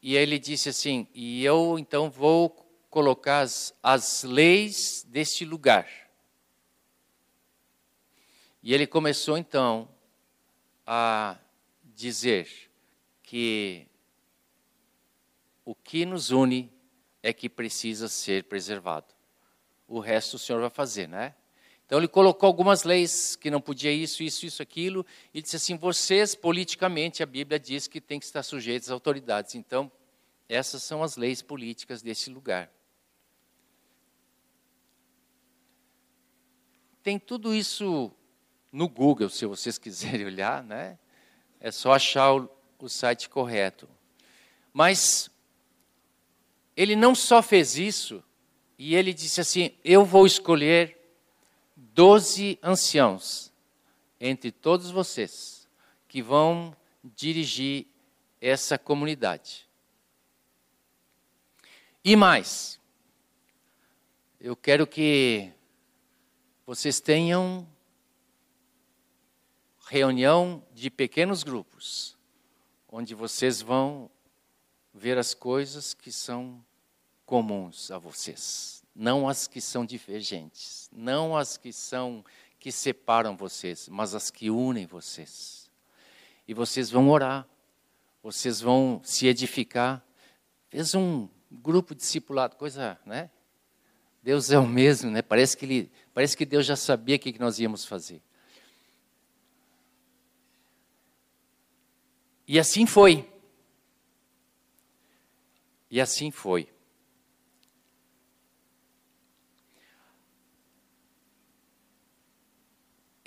E 0.01 0.15
ele 0.15 0.37
disse 0.37 0.69
assim: 0.69 1.07
e 1.13 1.43
eu 1.45 1.79
então 1.79 2.09
vou 2.09 2.49
colocar 2.89 3.39
as, 3.39 3.73
as 3.81 4.23
leis 4.23 5.05
deste 5.07 5.45
lugar. 5.45 5.87
E 8.61 8.73
ele 8.73 8.85
começou 8.85 9.37
então 9.37 9.87
a 10.85 11.37
dizer 11.95 12.49
que 13.23 13.87
o 15.67 15.75
que 15.75 16.05
nos 16.05 16.31
une 16.31 16.71
é 17.21 17.33
que 17.33 17.49
precisa 17.49 18.07
ser 18.07 18.45
preservado. 18.45 19.13
O 19.85 19.99
resto 19.99 20.35
o 20.35 20.39
Senhor 20.39 20.61
vai 20.61 20.69
fazer, 20.69 21.09
né? 21.09 21.35
Então 21.85 21.97
ele 21.97 22.07
colocou 22.07 22.47
algumas 22.47 22.85
leis 22.85 23.35
que 23.35 23.51
não 23.51 23.59
podia 23.59 23.91
isso, 23.91 24.23
isso, 24.23 24.45
isso, 24.45 24.61
aquilo, 24.61 25.05
e 25.33 25.41
disse 25.41 25.57
assim: 25.57 25.75
vocês 25.75 26.33
politicamente 26.35 27.21
a 27.21 27.25
Bíblia 27.25 27.59
diz 27.59 27.85
que 27.85 27.99
tem 27.99 28.17
que 28.17 28.25
estar 28.25 28.43
sujeitos 28.43 28.87
às 28.87 28.93
autoridades. 28.93 29.55
Então 29.55 29.91
essas 30.47 30.83
são 30.83 31.03
as 31.03 31.17
leis 31.17 31.41
políticas 31.41 32.01
desse 32.01 32.29
lugar. 32.29 32.71
Tem 37.03 37.19
tudo 37.19 37.53
isso 37.53 38.09
no 38.71 38.87
Google, 38.87 39.29
se 39.29 39.45
vocês 39.45 39.77
quiserem 39.79 40.27
olhar, 40.27 40.63
né? 40.63 40.97
É 41.59 41.71
só 41.71 41.91
achar 41.91 42.33
o, 42.33 42.49
o 42.79 42.87
site 42.87 43.27
correto. 43.27 43.89
Mas 44.71 45.29
ele 46.77 46.95
não 46.95 47.15
só 47.15 47.41
fez 47.41 47.75
isso, 47.75 48.23
e 48.77 48.93
ele 48.93 49.11
disse 49.11 49.41
assim: 49.41 49.71
Eu 49.83 50.05
vou 50.05 50.27
escolher 50.27 50.95
doze 51.75 52.59
anciãos 52.61 53.51
entre 54.19 54.51
todos 54.51 54.91
vocês 54.91 55.67
que 56.07 56.21
vão 56.21 56.77
dirigir 57.03 57.87
essa 58.39 58.77
comunidade. 58.77 59.67
E 62.03 62.15
mais, 62.15 62.79
eu 64.39 64.55
quero 64.55 64.85
que 64.85 65.51
vocês 66.65 67.01
tenham 67.01 67.67
reunião 69.87 70.63
de 70.73 70.91
pequenos 70.91 71.43
grupos, 71.43 72.15
onde 72.87 73.15
vocês 73.15 73.61
vão 73.61 74.11
ver 74.93 75.17
as 75.17 75.33
coisas 75.33 75.93
que 75.93 76.11
são 76.11 76.63
comuns 77.27 77.91
a 77.91 77.99
vocês, 77.99 78.81
não 78.95 79.27
as 79.27 79.47
que 79.47 79.59
são 79.59 79.85
divergentes, 79.85 80.89
não 80.93 81.35
as 81.35 81.57
que 81.57 81.73
são 81.73 82.23
que 82.57 82.71
separam 82.71 83.35
vocês, 83.35 83.87
mas 83.89 84.15
as 84.15 84.31
que 84.31 84.49
unem 84.49 84.87
vocês. 84.87 85.69
E 86.47 86.53
vocês 86.53 86.89
vão 86.89 87.09
orar, 87.09 87.45
vocês 88.23 88.61
vão 88.61 89.01
se 89.03 89.27
edificar. 89.27 90.03
Fez 90.69 90.95
um 90.95 91.27
grupo 91.51 91.93
discipulado, 91.93 92.55
coisa, 92.55 92.97
né? 93.05 93.29
Deus 94.23 94.49
é 94.49 94.57
o 94.57 94.65
mesmo, 94.65 95.11
né? 95.11 95.21
Parece 95.21 95.55
que 95.55 95.65
ele, 95.65 95.91
parece 96.13 96.35
que 96.35 96.45
Deus 96.45 96.65
já 96.65 96.75
sabia 96.75 97.17
o 97.17 97.19
que 97.19 97.37
nós 97.37 97.59
íamos 97.59 97.85
fazer. 97.85 98.21
E 102.47 102.57
assim 102.57 102.85
foi. 102.85 103.29
E 105.91 105.99
assim 105.99 106.31
foi. 106.31 106.69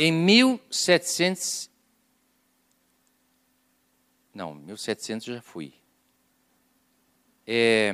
Em 0.03 0.11
1700. 0.11 1.69
Não, 4.33 4.55
1700 4.55 5.29
eu 5.29 5.35
já 5.35 5.43
fui. 5.43 5.75
É, 7.47 7.93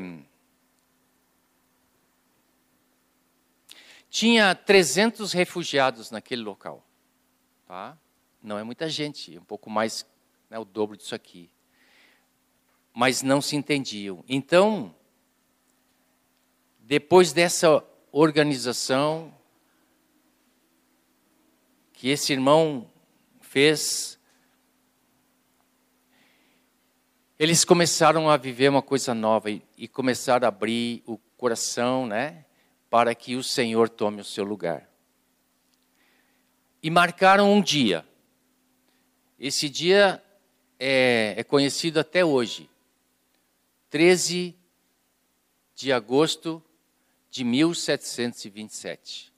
tinha 4.08 4.54
300 4.54 5.32
refugiados 5.32 6.12
naquele 6.12 6.42
local. 6.42 6.86
Tá? 7.66 7.98
Não 8.40 8.56
é 8.56 8.62
muita 8.62 8.88
gente, 8.88 9.34
é 9.36 9.40
um 9.40 9.44
pouco 9.44 9.68
mais, 9.68 10.06
né, 10.48 10.56
o 10.60 10.64
dobro 10.64 10.96
disso 10.96 11.12
aqui. 11.12 11.50
Mas 12.94 13.20
não 13.20 13.42
se 13.42 13.56
entendiam. 13.56 14.24
Então, 14.28 14.94
depois 16.78 17.32
dessa 17.32 17.82
organização, 18.12 19.34
que 21.96 22.10
esse 22.10 22.30
irmão 22.30 22.88
fez, 23.40 24.20
eles 27.38 27.64
começaram 27.64 28.28
a 28.28 28.36
viver 28.36 28.68
uma 28.68 28.82
coisa 28.82 29.14
nova 29.14 29.50
e, 29.50 29.62
e 29.78 29.88
começaram 29.88 30.44
a 30.44 30.48
abrir 30.48 31.02
o 31.06 31.16
coração, 31.38 32.06
né, 32.06 32.44
para 32.90 33.14
que 33.14 33.34
o 33.34 33.42
Senhor 33.42 33.88
tome 33.88 34.20
o 34.20 34.24
seu 34.24 34.44
lugar. 34.44 34.86
E 36.82 36.90
marcaram 36.90 37.50
um 37.50 37.62
dia. 37.62 38.06
Esse 39.40 39.66
dia 39.66 40.22
é, 40.78 41.34
é 41.38 41.42
conhecido 41.42 41.98
até 41.98 42.22
hoje, 42.22 42.68
13 43.88 44.54
de 45.74 45.92
agosto 45.94 46.62
de 47.30 47.42
1727. 47.42 49.35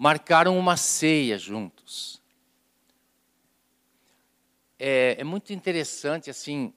Marcaram 0.00 0.56
uma 0.56 0.76
ceia 0.76 1.36
juntos. 1.36 2.22
É, 4.78 5.16
é 5.18 5.24
muito 5.24 5.52
interessante, 5.52 6.30
assim, 6.30 6.72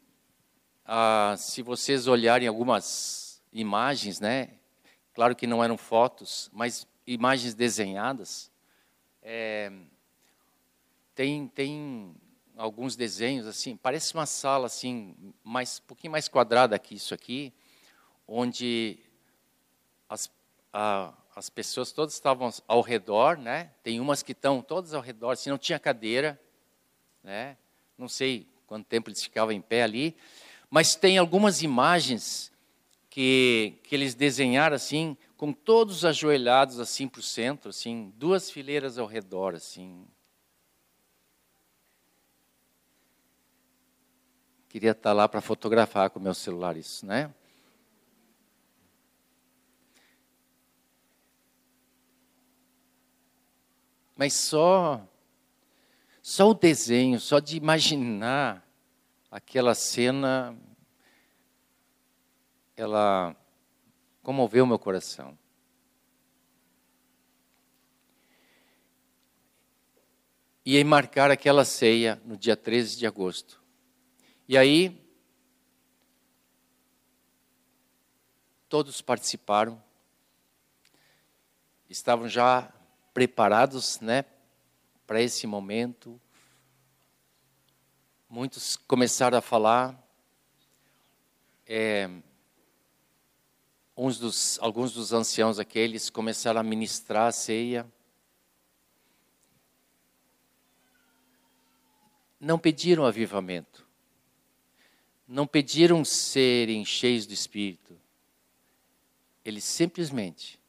se 1.38 1.62
vocês 1.62 2.08
olharem 2.08 2.48
algumas 2.48 3.40
imagens, 3.54 4.20
né? 4.20 4.56
Claro 5.14 5.36
que 5.36 5.46
não 5.46 5.64
eram 5.64 5.78
fotos, 5.78 6.50
mas 6.52 6.88
imagens 7.06 7.54
desenhadas. 7.54 8.52
É, 9.22 9.72
tem, 11.14 11.48
tem 11.48 12.16
alguns 12.58 12.96
desenhos 12.96 13.46
assim, 13.46 13.78
parece 13.78 14.16
uma 14.16 14.26
sala 14.26 14.66
assim, 14.66 15.16
mais 15.44 15.80
um 15.80 15.88
pouquinho 15.88 16.12
mais 16.12 16.28
quadrada 16.28 16.80
que 16.80 16.96
isso 16.96 17.14
aqui, 17.14 17.54
onde 18.28 18.98
as, 20.10 20.28
a, 20.74 21.14
as 21.36 21.50
pessoas 21.50 21.92
todas 21.92 22.14
estavam 22.14 22.52
ao 22.68 22.82
redor, 22.82 23.38
né? 23.38 23.72
Tem 23.84 24.00
umas 24.00 24.22
que 24.22 24.34
estão 24.34 24.62
todas 24.62 24.94
ao 24.94 25.02
redor, 25.02 25.36
se 25.36 25.42
assim, 25.42 25.50
não 25.50 25.58
tinha 25.58 25.80
cadeira, 25.80 26.40
né? 27.24 27.58
Não 27.98 28.08
sei 28.08 28.48
quanto 28.68 28.86
tempo 28.86 29.10
eles 29.10 29.24
ficavam 29.24 29.54
em 29.54 29.62
pé 29.62 29.84
ali, 29.84 30.16
mas 30.70 30.96
tem 30.96 31.18
algumas 31.18 31.62
imagens 31.62 32.52
que, 33.10 33.80
que 33.84 33.96
eles 33.96 34.16
desenharam 34.16 34.76
assim, 34.76 35.18
com 35.38 35.52
todos 35.52 36.06
ajoelhados 36.06 36.80
assim 36.80 37.08
para 37.08 37.20
o 37.20 37.24
centro, 37.24 37.70
assim, 37.70 38.14
duas 38.16 38.50
fileiras 38.50 38.98
ao 38.98 39.06
redor, 39.06 39.56
assim, 39.56 40.06
Queria 44.72 44.92
estar 44.92 45.12
lá 45.12 45.28
para 45.28 45.42
fotografar 45.42 46.10
com 46.10 46.18
o 46.18 46.22
meu 46.22 46.34
celular 46.34 46.78
isso, 46.78 47.06
né? 47.06 47.30
Mas 54.22 54.36
só 54.36 55.04
só 56.22 56.52
o 56.52 56.54
desenho, 56.54 57.20
só 57.20 57.40
de 57.40 57.58
imaginar 57.58 58.64
aquela 59.32 59.74
cena 59.74 60.56
ela 62.78 63.36
comoveu 64.22 64.64
meu 64.68 64.78
coração. 64.78 65.36
E 70.64 70.84
marcar 70.84 71.32
aquela 71.32 71.66
ceia 71.66 72.22
no 72.24 72.38
dia 72.38 72.56
13 72.56 73.00
de 73.00 73.08
agosto. 73.08 73.60
E 74.48 74.56
aí, 74.56 75.04
todos 78.70 79.02
participaram, 79.02 79.84
estavam 81.90 82.30
já 82.30 82.72
preparados 83.14 84.00
né, 84.00 84.26
para 85.06 85.22
esse 85.22 85.46
momento. 85.46 86.20
Muitos 88.30 88.78
começaram 88.78 89.38
a 89.38 89.42
falar. 89.42 89.98
É, 91.66 92.10
uns 93.96 94.18
dos, 94.18 94.60
alguns 94.60 94.94
dos 94.94 95.14
anciãos 95.14 95.60
aqueles 95.60 96.10
começaram 96.10 96.60
a 96.60 96.64
ministrar 96.64 97.28
a 97.28 97.32
ceia. 97.32 97.86
Não 102.40 102.58
pediram 102.58 103.06
avivamento 103.06 103.82
não 105.32 105.48
pediram 105.48 106.04
serem 106.04 106.84
cheios 106.84 107.26
do 107.26 107.34
Espírito. 107.34 107.98
Eles 109.46 109.64
simplesmente 109.64 110.60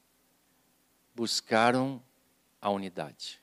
buscaram 1.13 2.01
a 2.63 2.71
unidade. 2.71 3.43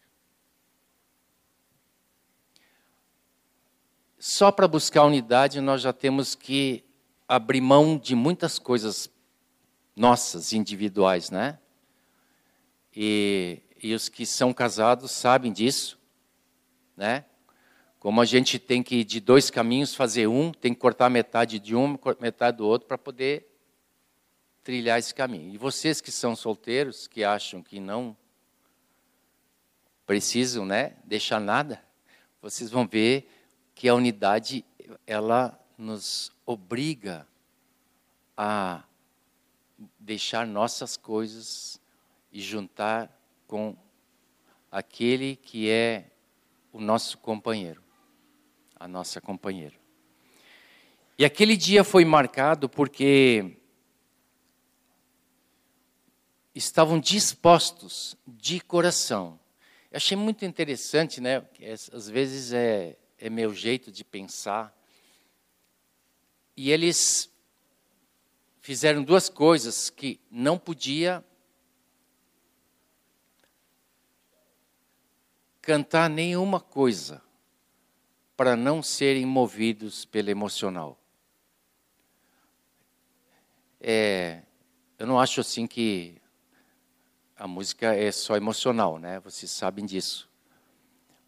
Só 4.17 4.51
para 4.51 4.67
buscar 4.67 5.01
a 5.01 5.05
unidade, 5.05 5.59
nós 5.59 5.81
já 5.81 5.91
temos 5.91 6.33
que 6.35 6.83
abrir 7.27 7.61
mão 7.61 7.97
de 7.97 8.15
muitas 8.15 8.57
coisas 8.57 9.09
nossas, 9.95 10.53
individuais, 10.53 11.29
né? 11.29 11.59
E, 12.95 13.61
e 13.83 13.93
os 13.93 14.07
que 14.07 14.25
são 14.25 14.53
casados 14.53 15.11
sabem 15.11 15.51
disso, 15.51 15.99
né? 16.95 17.25
Como 17.99 18.21
a 18.21 18.25
gente 18.25 18.57
tem 18.57 18.81
que, 18.81 19.03
de 19.03 19.19
dois 19.19 19.49
caminhos, 19.49 19.93
fazer 19.93 20.27
um, 20.27 20.51
tem 20.51 20.73
que 20.73 20.79
cortar 20.79 21.09
metade 21.09 21.59
de 21.59 21.75
um, 21.75 21.97
metade 22.21 22.57
do 22.57 22.65
outro, 22.65 22.87
para 22.87 22.97
poder 22.97 23.47
trilhar 24.63 24.97
esse 24.97 25.13
caminho. 25.13 25.53
E 25.53 25.57
vocês 25.57 25.99
que 25.99 26.11
são 26.11 26.35
solteiros, 26.35 27.07
que 27.07 27.23
acham 27.23 27.61
que 27.61 27.79
não 27.79 28.15
precisam 30.09 30.65
né, 30.65 30.95
deixar 31.05 31.39
nada, 31.39 31.79
vocês 32.41 32.71
vão 32.71 32.87
ver 32.87 33.29
que 33.75 33.87
a 33.87 33.93
unidade, 33.93 34.65
ela 35.05 35.63
nos 35.77 36.31
obriga 36.47 37.27
a 38.35 38.81
deixar 39.99 40.47
nossas 40.47 40.97
coisas 40.97 41.79
e 42.33 42.41
juntar 42.41 43.15
com 43.45 43.77
aquele 44.71 45.35
que 45.35 45.69
é 45.69 46.09
o 46.73 46.81
nosso 46.81 47.19
companheiro 47.19 47.83
a 48.79 48.87
nossa 48.87 49.21
companheira. 49.21 49.75
E 51.19 51.23
aquele 51.23 51.55
dia 51.55 51.83
foi 51.83 52.03
marcado 52.03 52.67
porque 52.67 53.57
estavam 56.55 56.99
dispostos 56.99 58.17
de 58.25 58.59
coração. 58.59 59.38
Eu 59.91 59.97
achei 59.97 60.15
muito 60.15 60.45
interessante, 60.45 61.19
né? 61.19 61.43
Às 61.91 62.07
vezes 62.07 62.53
é, 62.53 62.95
é 63.17 63.29
meu 63.29 63.53
jeito 63.53 63.91
de 63.91 64.03
pensar. 64.03 64.75
E 66.55 66.69
eles 66.71 67.27
fizeram 68.61 69.03
duas 69.03 69.29
coisas 69.29 69.89
que 69.89 70.19
não 70.29 70.59
podia 70.59 71.23
cantar 75.59 76.07
nenhuma 76.07 76.59
coisa 76.59 77.21
para 78.37 78.55
não 78.55 78.83
serem 78.83 79.25
movidos 79.25 80.05
pelo 80.05 80.29
emocional. 80.29 80.99
É, 83.81 84.43
eu 84.99 85.07
não 85.07 85.19
acho 85.19 85.41
assim 85.41 85.65
que 85.65 86.18
a 87.39 87.47
música 87.47 87.95
é 87.95 88.11
só 88.11 88.35
emocional, 88.35 88.99
né? 88.99 89.19
Vocês 89.21 89.49
sabem 89.49 89.85
disso. 89.85 90.29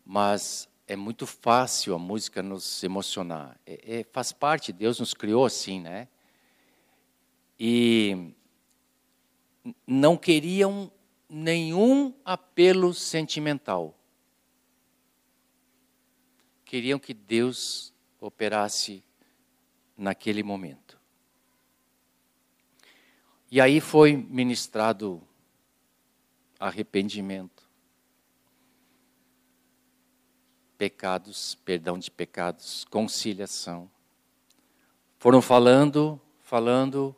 Mas 0.06 0.68
é 0.86 0.96
muito 0.96 1.26
fácil 1.26 1.96
a 1.96 1.98
música 1.98 2.44
nos 2.44 2.84
emocionar. 2.84 3.58
É, 3.66 4.00
é, 4.00 4.04
faz 4.12 4.34
parte, 4.34 4.74
Deus 4.74 5.00
nos 5.00 5.14
criou 5.14 5.46
assim, 5.46 5.80
né? 5.80 6.10
E 7.58 8.34
não 9.88 10.18
queriam 10.18 10.92
nenhum 11.30 12.14
apelo 12.26 12.94
sentimental 12.94 13.98
queriam 16.72 16.98
que 16.98 17.14
Deus 17.14 17.94
operasse 18.18 19.04
naquele 19.98 20.42
momento. 20.42 20.98
E 23.52 23.60
aí 23.60 23.82
foi 23.82 24.16
ministrado 24.16 25.22
arrependimento, 26.62 27.68
pecados, 30.78 31.56
perdão 31.56 31.98
de 31.98 32.12
pecados, 32.12 32.86
conciliação. 32.86 33.90
Foram 35.18 35.42
falando, 35.42 36.22
falando, 36.44 37.16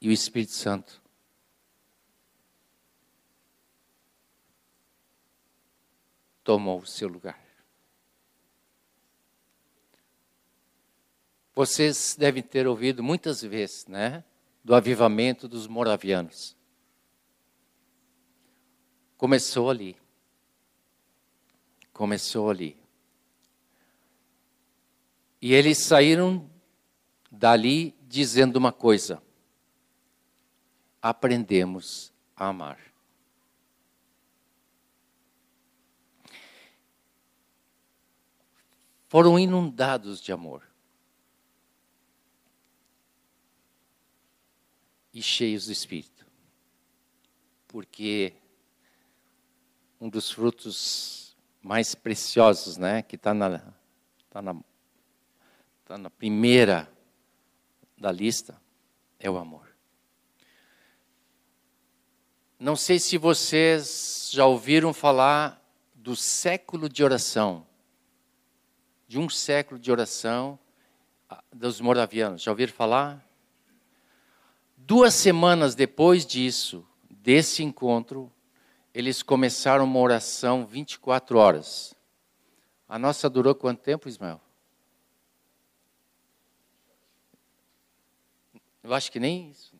e 0.00 0.08
o 0.08 0.12
Espírito 0.12 0.52
Santo 0.52 1.02
tomou 6.42 6.80
o 6.80 6.86
seu 6.86 7.06
lugar. 7.06 7.38
Vocês 11.54 12.16
devem 12.18 12.42
ter 12.42 12.66
ouvido 12.66 13.02
muitas 13.02 13.42
vezes, 13.42 13.86
né, 13.86 14.24
do 14.62 14.74
avivamento 14.74 15.48
dos 15.48 15.66
moravianos. 15.66 16.56
Começou 19.16 19.68
ali, 19.68 19.96
começou 21.92 22.50
ali. 22.50 22.78
E 25.42 25.54
eles 25.54 25.78
saíram 25.78 26.50
dali 27.30 27.94
dizendo 28.02 28.56
uma 28.56 28.72
coisa: 28.72 29.22
aprendemos 31.00 32.12
a 32.36 32.48
amar. 32.48 32.78
Foram 39.08 39.38
inundados 39.38 40.20
de 40.20 40.30
amor. 40.30 40.69
E 45.12 45.22
cheios 45.22 45.66
do 45.66 45.72
Espírito. 45.72 46.26
Porque 47.66 48.32
um 50.00 50.08
dos 50.08 50.30
frutos 50.30 51.36
mais 51.62 51.94
preciosos, 51.94 52.76
né, 52.76 53.02
que 53.02 53.16
está 53.16 53.34
na, 53.34 53.60
tá 54.30 54.40
na, 54.40 54.56
tá 55.84 55.98
na 55.98 56.10
primeira 56.10 56.90
da 57.98 58.10
lista, 58.10 58.60
é 59.18 59.30
o 59.30 59.36
amor. 59.36 59.68
Não 62.58 62.76
sei 62.76 62.98
se 62.98 63.18
vocês 63.18 64.30
já 64.32 64.46
ouviram 64.46 64.92
falar 64.92 65.60
do 65.94 66.16
século 66.16 66.88
de 66.88 67.04
oração, 67.04 67.66
de 69.06 69.18
um 69.18 69.28
século 69.28 69.78
de 69.78 69.90
oração 69.90 70.58
dos 71.52 71.80
moravianos. 71.80 72.42
Já 72.42 72.50
ouviram 72.50 72.72
falar? 72.72 73.29
Duas 74.90 75.14
semanas 75.14 75.76
depois 75.76 76.26
disso, 76.26 76.84
desse 77.08 77.62
encontro, 77.62 78.28
eles 78.92 79.22
começaram 79.22 79.84
uma 79.84 80.00
oração 80.00 80.66
24 80.66 81.38
horas. 81.38 81.94
A 82.88 82.98
nossa 82.98 83.30
durou 83.30 83.54
quanto 83.54 83.82
tempo, 83.82 84.08
Ismael? 84.08 84.40
Eu 88.82 88.92
acho 88.92 89.12
que 89.12 89.20
nem 89.20 89.50
isso. 89.50 89.78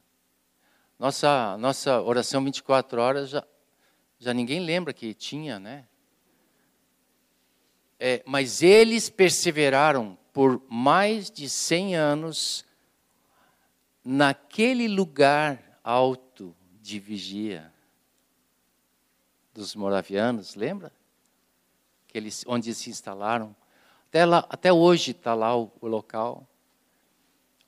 Nossa, 0.96 1.58
nossa 1.58 2.00
oração 2.00 2.44
24 2.44 3.00
horas 3.00 3.30
já, 3.30 3.44
já 4.16 4.32
ninguém 4.32 4.60
lembra 4.60 4.92
que 4.92 5.12
tinha, 5.12 5.58
né? 5.58 5.88
É, 7.98 8.22
mas 8.24 8.62
eles 8.62 9.10
perseveraram 9.10 10.16
por 10.32 10.62
mais 10.68 11.28
de 11.32 11.48
100 11.48 11.96
anos 11.96 12.69
naquele 14.12 14.88
lugar 14.88 15.78
alto 15.84 16.56
de 16.82 16.98
vigia 16.98 17.72
dos 19.54 19.76
moravianos, 19.76 20.56
lembra? 20.56 20.92
Que 22.08 22.18
eles, 22.18 22.44
onde 22.44 22.74
se 22.74 22.90
instalaram. 22.90 23.54
Até, 24.08 24.24
lá, 24.24 24.44
até 24.48 24.72
hoje 24.72 25.12
está 25.12 25.32
lá 25.32 25.56
o, 25.56 25.70
o 25.80 25.86
local 25.86 26.44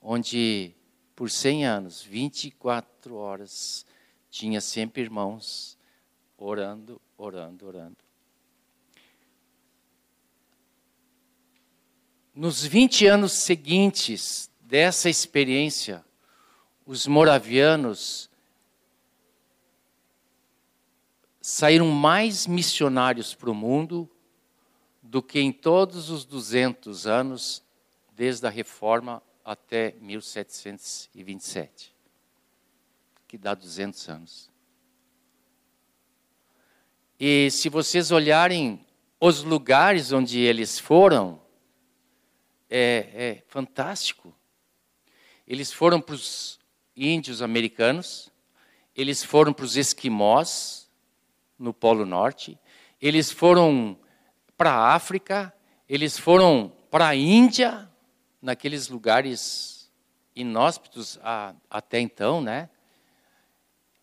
onde 0.01 0.75
por 1.15 1.29
100 1.29 1.65
anos, 1.65 2.01
24 2.01 3.15
horas, 3.15 3.85
tinha 4.29 4.59
sempre 4.59 5.01
irmãos 5.01 5.77
orando, 6.37 7.01
orando, 7.17 7.65
orando. 7.65 7.97
Nos 12.35 12.65
20 12.65 13.05
anos 13.07 13.31
seguintes 13.31 14.51
dessa 14.59 15.09
experiência, 15.09 16.03
os 16.85 17.07
moravianos 17.07 18.29
saíram 21.41 21.87
mais 21.87 22.45
missionários 22.47 23.33
para 23.35 23.49
o 23.51 23.55
mundo 23.55 24.09
do 25.01 25.21
que 25.21 25.39
em 25.39 25.51
todos 25.51 26.09
os 26.09 26.23
200 26.25 27.05
anos 27.05 27.63
desde 28.13 28.47
a 28.47 28.49
reforma 28.49 29.21
até 29.43 29.95
1727, 29.99 31.93
que 33.27 33.37
dá 33.37 33.53
200 33.53 34.09
anos. 34.09 34.49
E 37.19 37.51
se 37.51 37.69
vocês 37.69 38.11
olharem 38.11 38.85
os 39.19 39.43
lugares 39.43 40.11
onde 40.11 40.39
eles 40.39 40.79
foram, 40.79 41.41
é, 42.69 43.09
é 43.13 43.43
fantástico. 43.47 44.33
Eles 45.47 45.71
foram 45.71 46.01
para 46.01 46.15
os 46.15 46.59
índios 46.95 47.41
americanos, 47.41 48.31
eles 48.95 49.23
foram 49.23 49.53
para 49.53 49.65
os 49.65 49.75
esquimós 49.75 50.89
no 51.57 51.73
Polo 51.73 52.05
Norte, 52.05 52.59
eles 53.01 53.31
foram 53.31 53.97
para 54.57 54.71
a 54.71 54.93
África, 54.93 55.53
eles 55.89 56.17
foram 56.17 56.71
para 56.89 57.07
a 57.07 57.15
Índia, 57.15 57.89
naqueles 58.41 58.89
lugares 58.89 59.91
inóspitos 60.35 61.17
a, 61.23 61.55
até 61.69 61.99
então, 61.99 62.41
né? 62.41 62.69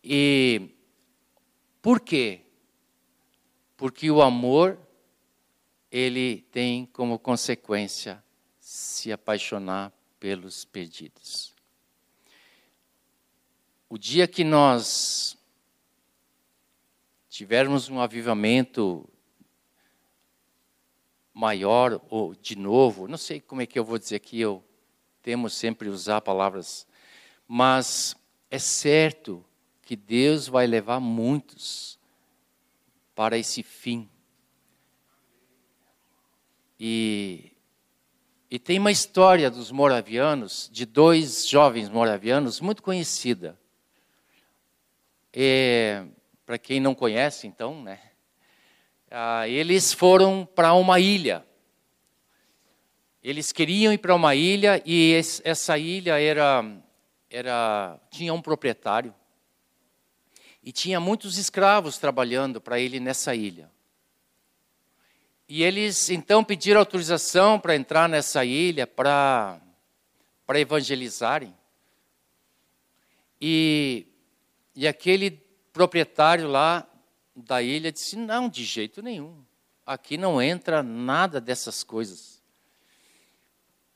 E 0.03 0.69
por 1.81 1.99
quê? 1.99 2.41
Porque 3.77 4.09
o 4.09 4.21
amor 4.21 4.79
ele 5.91 6.41
tem 6.51 6.85
como 6.87 7.19
consequência 7.19 8.23
se 8.59 9.11
apaixonar 9.11 9.91
pelos 10.19 10.63
perdidos. 10.63 11.53
O 13.93 13.97
dia 13.97 14.25
que 14.25 14.45
nós 14.45 15.37
tivermos 17.27 17.89
um 17.89 17.99
avivamento 17.99 19.05
maior 21.33 22.01
ou 22.09 22.33
de 22.33 22.55
novo, 22.57 23.05
não 23.05 23.17
sei 23.17 23.41
como 23.41 23.61
é 23.61 23.65
que 23.65 23.77
eu 23.77 23.83
vou 23.83 23.99
dizer 23.99 24.15
aqui, 24.15 24.39
eu 24.39 24.63
temo 25.21 25.49
sempre 25.49 25.89
usar 25.89 26.21
palavras, 26.21 26.87
mas 27.45 28.15
é 28.49 28.57
certo 28.57 29.43
que 29.81 29.97
Deus 29.97 30.47
vai 30.47 30.65
levar 30.65 31.01
muitos 31.01 31.99
para 33.13 33.37
esse 33.37 33.61
fim. 33.61 34.09
E, 36.79 37.51
e 38.49 38.57
tem 38.57 38.79
uma 38.79 38.89
história 38.89 39.51
dos 39.51 39.69
moravianos, 39.69 40.69
de 40.71 40.85
dois 40.85 41.45
jovens 41.45 41.89
moravianos, 41.89 42.61
muito 42.61 42.81
conhecida. 42.81 43.59
É, 45.33 46.05
para 46.45 46.57
quem 46.57 46.79
não 46.79 46.93
conhece, 46.93 47.47
então, 47.47 47.81
né? 47.81 47.99
ah, 49.11 49.47
eles 49.47 49.93
foram 49.93 50.45
para 50.45 50.73
uma 50.73 50.99
ilha. 50.99 51.45
Eles 53.23 53.51
queriam 53.51 53.93
ir 53.93 53.97
para 53.97 54.15
uma 54.15 54.33
ilha 54.33 54.81
e 54.85 55.13
essa 55.43 55.77
ilha 55.77 56.19
era, 56.19 56.65
era 57.29 57.99
tinha 58.09 58.33
um 58.33 58.41
proprietário 58.41 59.13
e 60.63 60.71
tinha 60.71 60.99
muitos 60.99 61.37
escravos 61.37 61.97
trabalhando 61.97 62.59
para 62.59 62.79
ele 62.79 62.99
nessa 62.99 63.35
ilha. 63.35 63.69
E 65.47 65.63
eles 65.63 66.09
então 66.09 66.43
pediram 66.43 66.79
autorização 66.79 67.59
para 67.59 67.75
entrar 67.75 68.07
nessa 68.07 68.43
ilha 68.45 68.87
para 68.87 69.59
para 70.47 70.59
evangelizarem. 70.59 71.55
E, 73.39 74.05
e 74.75 74.87
aquele 74.87 75.31
proprietário 75.73 76.47
lá 76.47 76.87
da 77.35 77.61
ilha 77.61 77.91
disse: 77.91 78.15
Não, 78.15 78.49
de 78.49 78.63
jeito 78.63 79.01
nenhum. 79.01 79.43
Aqui 79.85 80.17
não 80.17 80.41
entra 80.41 80.81
nada 80.81 81.41
dessas 81.41 81.83
coisas. 81.83 82.41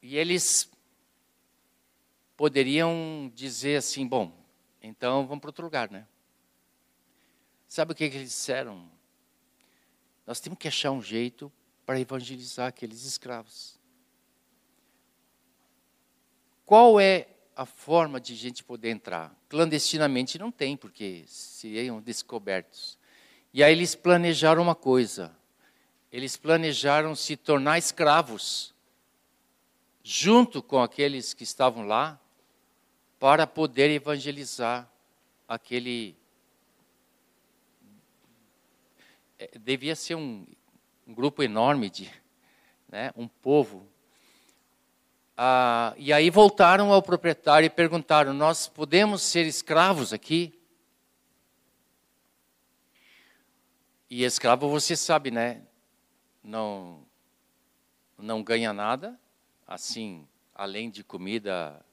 E 0.02 0.18
eles 0.18 0.70
poderiam 2.36 3.32
dizer 3.34 3.78
assim: 3.78 4.08
Bom, 4.08 4.36
então 4.82 5.26
vamos 5.26 5.42
para 5.42 5.50
outro 5.50 5.64
lugar, 5.64 5.90
né? 5.90 6.08
Sabe 7.68 7.92
o 7.92 7.96
que, 7.96 8.10
que 8.10 8.18
eles 8.18 8.30
disseram? 8.30 8.90
Nós 10.26 10.40
temos 10.40 10.58
que 10.58 10.68
achar 10.68 10.92
um 10.92 11.02
jeito 11.02 11.52
para 11.86 12.00
evangelizar 12.00 12.68
aqueles 12.68 13.04
escravos. 13.04 13.80
Qual 16.66 17.00
é 17.00 17.35
a 17.56 17.66
forma 17.66 18.20
de 18.20 18.36
gente 18.36 18.64
poder 18.64 18.90
entrar? 18.90 19.34
Clandestinamente 19.48 20.38
não 20.38 20.52
tem, 20.52 20.76
porque 20.76 21.24
seriam 21.28 22.02
descobertos. 22.02 22.98
E 23.54 23.64
aí 23.64 23.72
eles 23.72 23.96
planejaram 23.96 24.62
uma 24.62 24.76
coisa. 24.76 25.36
Eles 26.12 26.36
planejaram 26.36 27.16
se 27.16 27.38
tornar 27.38 27.78
escravos, 27.78 28.74
junto 30.04 30.62
com 30.62 30.82
aqueles 30.82 31.34
que 31.34 31.44
estavam 31.44 31.88
lá, 31.88 32.20
para 33.20 33.48
poder 33.48 33.90
evangelizar 33.90 34.90
aquele. 35.48 36.16
É, 39.40 39.58
devia 39.58 39.96
ser 39.96 40.16
um, 40.16 40.46
um 41.08 41.14
grupo 41.14 41.42
enorme 41.42 41.90
de, 41.90 42.12
né, 42.90 43.12
um 43.16 43.28
povo. 43.28 43.88
Ah, 45.38 45.94
e 45.98 46.14
aí 46.14 46.30
voltaram 46.30 46.92
ao 46.92 47.02
proprietário 47.02 47.68
e 47.68 47.70
perguntaram: 47.70 48.34
Nós 48.34 48.68
podemos 48.68 49.22
ser 49.22 49.46
escravos 49.46 50.14
aqui? 50.14 50.58
E 54.10 54.24
escravo, 54.24 54.70
você 54.70 54.96
sabe, 54.96 55.32
né? 55.32 55.62
não, 56.46 57.04
não 58.18 58.44
ganha 58.44 58.72
nada, 58.72 59.20
assim, 59.68 60.28
além 60.54 60.90
de 60.90 61.04
comida 61.04 61.84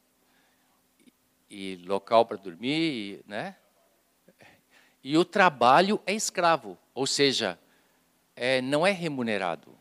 e 1.51 1.77
local 1.87 2.27
para 2.27 2.37
dormir, 2.37 3.23
né? 3.27 3.57
E 5.03 5.17
o 5.17 5.25
trabalho 5.25 6.01
é 6.07 6.13
escravo, 6.13 6.79
ou 6.95 7.07
seja, 7.07 7.59
é, 8.37 8.61
não 8.61 8.87
é 8.87 8.93
remunerado. 8.93 9.77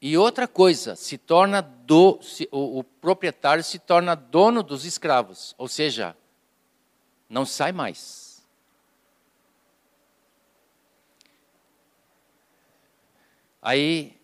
E 0.00 0.16
outra 0.18 0.46
coisa, 0.46 0.94
se 0.94 1.16
torna 1.16 1.62
do, 1.62 2.20
se, 2.22 2.48
o, 2.52 2.80
o 2.80 2.84
proprietário 2.84 3.64
se 3.64 3.78
torna 3.78 4.14
dono 4.14 4.62
dos 4.62 4.84
escravos, 4.84 5.54
ou 5.56 5.68
seja, 5.68 6.16
não 7.28 7.46
sai 7.46 7.72
mais. 7.72 8.46
Aí 13.62 14.20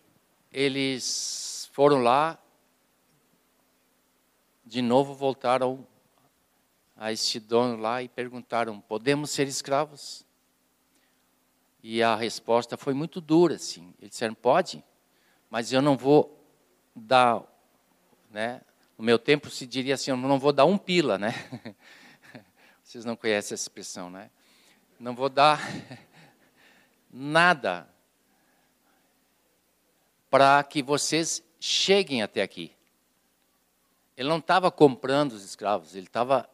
eles 0.51 1.69
foram 1.73 2.01
lá, 2.01 2.37
de 4.63 4.81
novo 4.81 5.13
voltaram 5.13 5.85
a 6.95 7.11
este 7.11 7.39
dono 7.39 7.75
lá 7.75 8.01
e 8.01 8.07
perguntaram: 8.07 8.79
podemos 8.79 9.31
ser 9.31 9.47
escravos? 9.47 10.25
E 11.81 12.01
a 12.01 12.15
resposta 12.15 12.77
foi 12.77 12.93
muito 12.93 13.19
dura, 13.19 13.55
assim. 13.55 13.93
Eles 13.99 14.11
disseram: 14.11 14.33
pode, 14.33 14.81
mas 15.53 15.71
eu 15.71 15.83
não 15.83 15.95
vou 15.95 16.43
dar, 16.95 17.43
né? 18.31 18.59
No 18.97 19.05
meu 19.05 19.19
tempo 19.19 19.51
se 19.51 19.67
diria 19.67 19.93
assim: 19.93 20.09
eu 20.09 20.17
não 20.17 20.39
vou 20.39 20.51
dar 20.51 20.65
um 20.65 20.79
pila, 20.79 21.15
né? 21.19 21.31
Vocês 22.83 23.05
não 23.05 23.15
conhecem 23.15 23.53
essa 23.53 23.63
expressão, 23.63 24.09
né? 24.09 24.31
Não 24.99 25.13
vou 25.13 25.29
dar 25.29 25.61
nada 27.13 27.87
para 30.27 30.63
que 30.63 30.81
vocês 30.81 31.43
cheguem 31.59 32.23
até 32.23 32.41
aqui. 32.41 32.75
Ele 34.17 34.29
não 34.29 34.39
estava 34.39 34.71
comprando 34.71 35.33
os 35.33 35.45
escravos, 35.45 35.95
ele 35.95 36.07
estava 36.07 36.49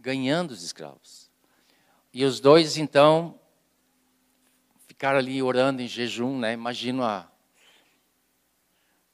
ganhando 0.00 0.50
os 0.50 0.64
escravos. 0.64 1.30
E 2.12 2.24
os 2.24 2.40
dois, 2.40 2.76
então, 2.76 3.38
ficaram 4.88 5.20
ali 5.20 5.40
orando 5.40 5.80
em 5.80 5.86
jejum, 5.86 6.36
né? 6.36 6.54
Imagino 6.54 7.04
a, 7.04 7.30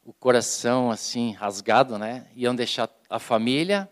o 0.04 0.12
coração 0.12 0.90
assim 0.90 1.32
rasgado, 1.32 1.98
né? 1.98 2.30
Iam 2.34 2.54
deixar 2.54 2.88
a 3.08 3.18
família 3.18 3.90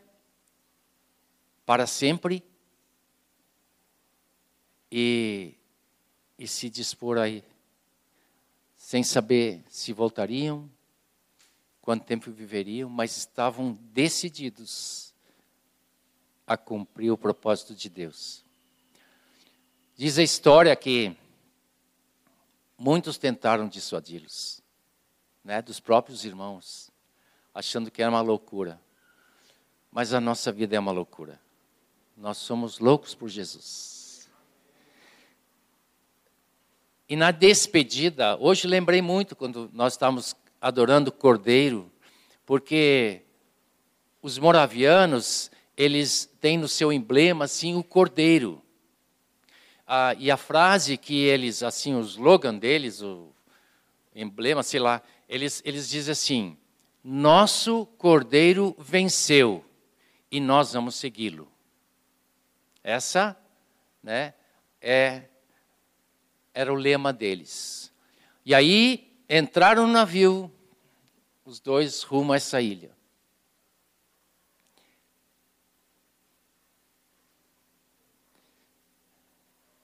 para 1.67 1.87
sempre 1.87 2.43
e, 4.91 5.55
e 6.39 6.49
se 6.49 6.71
dispor 6.71 7.19
aí, 7.19 7.45
sem 8.77 9.03
saber 9.03 9.63
se 9.69 9.93
voltariam, 9.93 10.71
quanto 11.83 12.05
tempo 12.05 12.31
viveriam, 12.31 12.89
mas 12.89 13.17
estavam 13.17 13.79
decididos 13.93 15.15
a 16.47 16.57
cumprir 16.57 17.11
o 17.11 17.19
propósito 17.19 17.75
de 17.75 17.89
Deus. 17.91 18.43
Diz 19.95 20.17
a 20.17 20.23
história 20.23 20.75
que 20.75 21.15
muitos 22.79 23.19
tentaram 23.19 23.69
dissuadi-los, 23.69 24.58
né, 25.49 25.63
dos 25.63 25.81
próprios 25.81 26.27
irmãos, 26.27 26.91
achando 27.55 27.91
que 27.91 28.03
era 28.03 28.11
uma 28.11 28.21
loucura. 28.21 28.79
Mas 29.91 30.13
a 30.13 30.21
nossa 30.21 30.53
vida 30.53 30.77
é 30.77 30.79
uma 30.79 30.93
loucura. 30.93 31.41
Nós 32.15 32.37
somos 32.37 32.79
loucos 32.79 33.15
por 33.15 33.31
Jesus. 33.31 34.29
E 37.09 37.17
na 37.17 37.31
despedida, 37.31 38.37
hoje 38.39 38.69
lembrei 38.69 39.01
muito 39.01 39.35
quando 39.35 39.71
nós 39.73 39.95
estávamos 39.95 40.37
adorando 40.61 41.09
o 41.09 41.13
Cordeiro, 41.15 41.91
porque 42.45 43.23
os 44.21 44.37
moravianos, 44.37 45.51
eles 45.75 46.31
têm 46.43 46.59
no 46.59 46.69
seu 46.69 46.93
emblema 46.93 47.47
assim 47.47 47.75
o 47.75 47.83
cordeiro. 47.83 48.61
Ah, 49.87 50.15
e 50.19 50.31
a 50.31 50.37
frase 50.37 50.99
que 50.99 51.17
eles, 51.25 51.63
assim, 51.63 51.95
o 51.95 52.03
slogan 52.03 52.55
deles, 52.59 53.01
o 53.01 53.33
emblema, 54.15 54.63
sei 54.63 54.81
lá, 54.81 55.03
eles, 55.29 55.62
eles 55.64 55.89
dizem 55.89 56.12
assim: 56.12 56.59
Nosso 57.03 57.87
cordeiro 57.99 58.74
venceu 58.79 59.64
e 60.31 60.41
nós 60.41 60.72
vamos 60.72 60.95
segui-lo. 60.95 61.51
Essa, 62.83 63.37
né, 64.03 64.35
é, 64.81 65.24
era 66.55 66.72
o 66.72 66.76
lema 66.76 67.12
deles. 67.12 67.93
E 68.45 68.55
aí 68.55 69.12
entraram 69.29 69.87
no 69.87 69.93
navio, 69.93 70.51
os 71.45 71.61
dois 71.61 72.03
rumo 72.03 72.33
a 72.33 72.37
essa 72.37 72.61
ilha. 72.61 72.97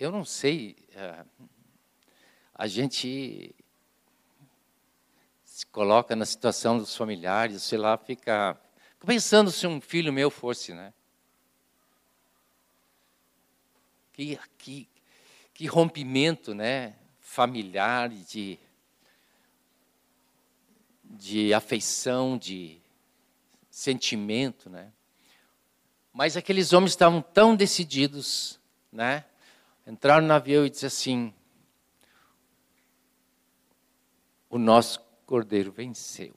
eu 0.04 0.12
não 0.12 0.24
sei, 0.24 0.76
é, 0.94 1.24
a 2.54 2.66
gente 2.66 3.54
coloca 5.74 6.14
na 6.14 6.24
situação 6.24 6.78
dos 6.78 6.94
familiares, 6.94 7.64
sei 7.64 7.76
lá, 7.76 7.98
fica 7.98 8.56
pensando 9.04 9.50
se 9.50 9.66
um 9.66 9.80
filho 9.80 10.12
meu 10.12 10.30
fosse, 10.30 10.72
né? 10.72 10.94
Que, 14.12 14.38
que, 14.56 14.88
que 15.52 15.66
rompimento, 15.66 16.54
né? 16.54 16.94
Familiar, 17.18 18.08
de, 18.08 18.56
de 21.02 21.52
afeição, 21.52 22.38
de 22.38 22.78
sentimento, 23.68 24.70
né? 24.70 24.92
Mas 26.12 26.36
aqueles 26.36 26.72
homens 26.72 26.92
estavam 26.92 27.20
tão 27.20 27.56
decididos, 27.56 28.60
né? 28.92 29.24
entraram 29.84 30.22
no 30.22 30.28
navio 30.28 30.64
e 30.64 30.70
disse 30.70 30.86
assim: 30.86 31.34
O 34.48 34.56
nosso 34.56 35.04
cordeiro 35.24 35.72
venceu. 35.72 36.34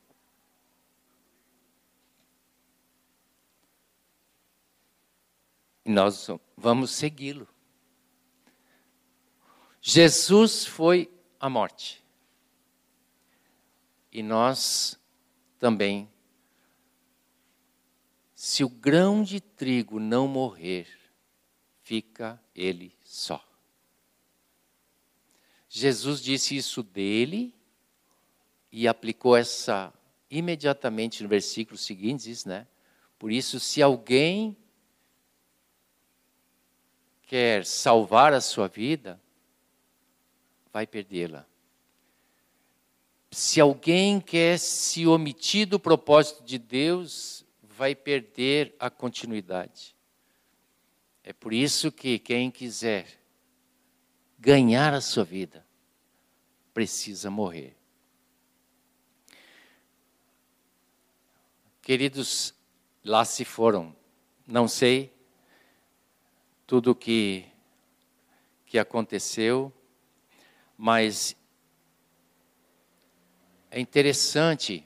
E 5.86 5.90
nós 5.90 6.28
vamos 6.58 6.92
segui-lo. 6.92 7.48
Jesus 9.82 10.66
foi 10.66 11.10
a 11.40 11.50
morte. 11.50 12.04
E 14.12 14.22
nós 14.22 15.00
também. 15.58 16.12
Se 18.36 18.64
o 18.64 18.70
grão 18.70 19.24
de 19.24 19.40
trigo 19.40 20.00
não 20.00 20.28
morrer, 20.28 20.88
fica 21.84 22.42
ele 22.54 22.94
só. 23.02 23.42
Jesus 25.70 26.22
disse 26.22 26.56
isso 26.56 26.84
dele 26.84 27.57
e 28.72 28.88
aplicou 28.88 29.36
essa 29.36 29.94
imediatamente 30.30 31.24
no 31.24 31.30
versículo 31.30 31.78
seguinte, 31.78 32.26
diz, 32.26 32.46
né? 32.46 32.68
Por 33.18 33.32
isso, 33.32 33.60
se 33.60 33.82
alguém 33.82 34.56
quer 37.24 37.66
salvar 37.66 38.34
a 38.34 38.42
sua 38.42 38.68
vida, 38.68 39.20
vai 40.72 40.86
perdê-la. 40.86 41.46
Se 43.32 43.60
alguém 43.60 44.20
quer 44.20 44.58
se 44.58 45.06
omitir 45.06 45.68
do 45.68 45.80
propósito 45.80 46.44
de 46.44 46.58
Deus, 46.58 47.46
vai 47.62 47.94
perder 47.94 48.76
a 48.80 48.90
continuidade. 48.90 49.96
É 51.24 51.34
por 51.34 51.54
isso 51.54 51.92
que 51.92 52.18
quem 52.18 52.50
quiser 52.50 53.06
ganhar 54.40 54.94
a 54.94 55.02
sua 55.02 55.24
vida 55.24 55.66
precisa 56.74 57.30
morrer. 57.30 57.77
Queridos, 61.88 62.54
lá 63.02 63.24
se 63.24 63.46
foram. 63.46 63.96
Não 64.46 64.68
sei 64.68 65.10
tudo 66.66 66.92
o 66.92 66.96
que, 66.96 67.46
que 68.66 68.78
aconteceu, 68.78 69.72
mas 70.78 71.34
é 73.72 73.80
interessante 73.80 74.86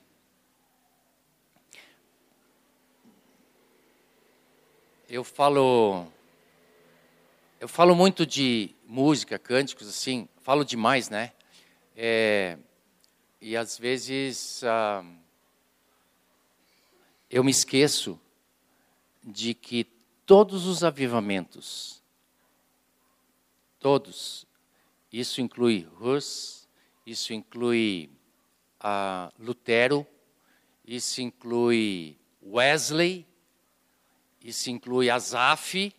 eu 5.10 5.24
falo 5.24 6.06
eu 7.60 7.68
falo 7.68 7.95
muito 7.95 8.28
de 8.28 8.76
música, 8.86 9.39
cânticos, 9.39 9.88
assim, 9.88 10.30
falo 10.43 10.64
demais, 10.64 11.10
né? 11.10 11.34
É, 11.97 12.60
e 13.41 13.58
às 13.58 13.76
vezes 13.76 14.64
ah, 14.64 15.04
eu 17.32 17.45
me 17.45 17.51
esqueço 17.51 18.19
de 19.23 19.53
que 19.53 19.86
todos 20.25 20.65
os 20.65 20.84
avivamentos, 20.84 22.03
todos, 23.79 24.45
isso 25.09 25.39
inclui 25.39 25.88
Rus, 25.95 26.67
isso 27.05 27.34
inclui 27.34 28.11
uh, 28.84 29.32
Lutero, 29.39 30.05
isso 30.86 31.21
inclui 31.21 32.19
Wesley, 32.43 33.25
isso 34.41 34.69
inclui 34.69 35.09
Asaf, 35.09 35.95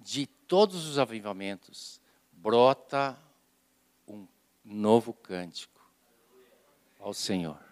de 0.00 0.26
todos 0.26 0.86
os 0.86 0.98
avivamentos, 0.98 2.00
brota 2.32 3.18
um 4.08 4.26
novo 4.64 5.12
cântico 5.12 5.86
ao 6.98 7.12
Senhor. 7.12 7.71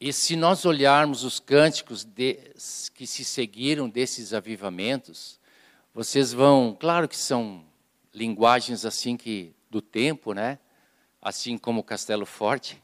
E 0.00 0.14
se 0.14 0.34
nós 0.34 0.64
olharmos 0.64 1.24
os 1.24 1.38
cânticos 1.38 2.04
de, 2.04 2.38
que 2.94 3.06
se 3.06 3.22
seguiram 3.22 3.86
desses 3.86 4.32
avivamentos, 4.32 5.38
vocês 5.92 6.32
vão, 6.32 6.74
claro 6.78 7.06
que 7.06 7.18
são 7.18 7.62
linguagens 8.14 8.86
assim 8.86 9.14
que 9.14 9.54
do 9.68 9.82
tempo, 9.82 10.32
né? 10.32 10.58
Assim 11.20 11.58
como 11.58 11.84
Castelo 11.84 12.24
Forte, 12.24 12.82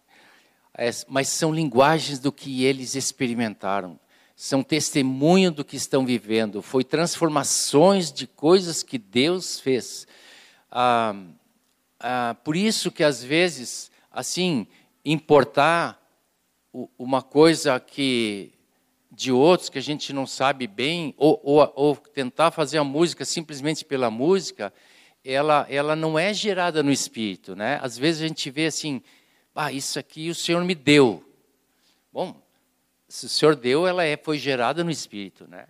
mas 1.09 1.29
são 1.29 1.55
linguagens 1.55 2.19
do 2.19 2.31
que 2.31 2.64
eles 2.64 2.95
experimentaram, 2.95 3.99
são 4.37 4.62
testemunho 4.62 5.51
do 5.51 5.64
que 5.64 5.77
estão 5.77 6.05
vivendo, 6.05 6.61
foi 6.61 6.85
transformações 6.85 8.12
de 8.12 8.27
coisas 8.27 8.83
que 8.83 8.99
Deus 8.99 9.59
fez. 9.59 10.07
Ah, 10.71 11.14
ah, 11.99 12.37
por 12.45 12.55
isso 12.55 12.91
que 12.91 13.03
às 13.03 13.25
vezes, 13.25 13.91
assim, 14.12 14.67
importar 15.03 16.05
uma 16.99 17.22
coisa 17.22 17.79
que 17.81 18.53
de 19.11 19.33
outros 19.33 19.70
que 19.70 19.79
a 19.79 19.83
gente 19.83 20.12
não 20.12 20.27
sabe 20.27 20.66
bem, 20.66 21.14
ou, 21.16 21.41
ou, 21.43 21.72
ou, 21.74 21.97
tentar 21.97 22.51
fazer 22.51 22.77
a 22.79 22.85
música 22.85 23.24
simplesmente 23.24 23.85
pela 23.85 24.11
música, 24.11 24.72
ela, 25.24 25.66
ela 25.70 25.97
não 25.97 26.18
é 26.18 26.35
gerada 26.35 26.83
no 26.83 26.93
espírito, 26.93 27.57
né? 27.57 27.79
Às 27.83 27.97
vezes 27.97 28.22
a 28.22 28.29
gente 28.29 28.51
vê 28.51 28.66
assim, 28.66 29.03
ah, 29.55 29.72
isso 29.72 29.99
aqui 29.99 30.29
o 30.29 30.35
Senhor 30.35 30.62
me 30.64 30.74
deu. 30.74 31.24
Bom, 32.12 32.41
se 33.09 33.27
o 33.27 33.29
Senhor 33.29 33.57
deu, 33.57 33.87
ela 33.87 34.05
é, 34.05 34.16
foi 34.16 34.37
gerada 34.37 34.85
no 34.85 34.91
espírito, 34.91 35.49
né? 35.49 35.66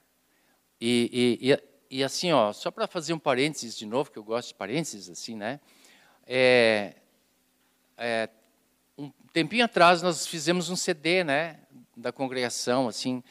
E, 0.81 1.39
e, 1.41 1.53
e, 1.53 1.99
e 1.99 2.05
assim, 2.05 2.33
ó, 2.33 2.53
só 2.53 2.71
para 2.71 2.87
fazer 2.87 3.13
um 3.13 3.19
parênteses 3.19 3.77
de 3.77 3.87
novo, 3.87 4.11
que 4.11 4.19
eu 4.19 4.25
gosto 4.25 4.49
de 4.49 4.55
parênteses 4.55 5.09
assim, 5.09 5.37
né? 5.37 5.61
É, 6.27 6.95
é, 7.97 8.29
tempinho 9.37 9.67
atrás 9.67 10.01
nós 10.01 10.27
fizemos 10.27 10.71
um 10.71 10.77
CD, 10.77 11.23
né, 11.23 11.59
da 11.95 12.11
congregação, 12.11 12.89
assim, 12.89 13.23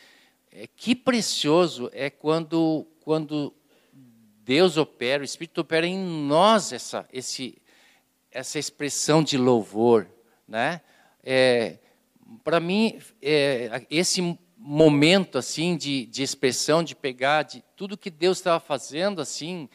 é, 0.52 0.68
que 0.68 0.94
precioso 0.96 1.90
é 1.92 2.12
quando 2.12 2.86
quando 3.02 3.52
Deus 4.44 4.78
opera, 4.78 5.24
o 5.24 5.26
Espírito 5.26 5.62
opera 5.62 5.88
em 5.88 5.98
nós 5.98 6.72
essa 6.72 7.10
esse 7.12 7.60
essa 8.30 8.60
expressão 8.60 9.24
de 9.24 9.36
louvor, 9.36 10.08
né? 10.48 10.80
É, 11.24 11.80
Para 12.44 12.60
mim, 12.60 13.00
é, 13.20 13.84
esse 13.90 14.38
momento 14.56 15.40
assim 15.40 15.76
de, 15.76 16.06
de 16.06 16.22
expressão, 16.22 16.84
de 16.84 16.96
pegar 16.96 17.42
de 17.42 17.64
tudo 17.76 17.98
que 17.98 18.12
Deus 18.12 18.38
estava 18.38 18.60
fazendo 18.60 19.22
assim 19.22 19.68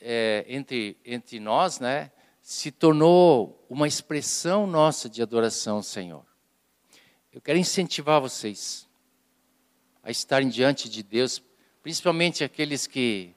é, 0.00 0.44
entre 0.48 0.96
entre 1.04 1.38
nós, 1.38 1.78
né? 1.78 2.10
Se 2.44 2.70
tornou 2.70 3.64
uma 3.70 3.88
expressão 3.88 4.66
nossa 4.66 5.08
de 5.08 5.22
adoração 5.22 5.76
ao 5.76 5.82
Senhor. 5.82 6.26
Eu 7.32 7.40
quero 7.40 7.58
incentivar 7.58 8.20
vocês 8.20 8.86
a 10.02 10.10
estarem 10.10 10.50
diante 10.50 10.86
de 10.86 11.02
Deus, 11.02 11.42
principalmente 11.82 12.44
aqueles 12.44 12.86
que 12.86 13.34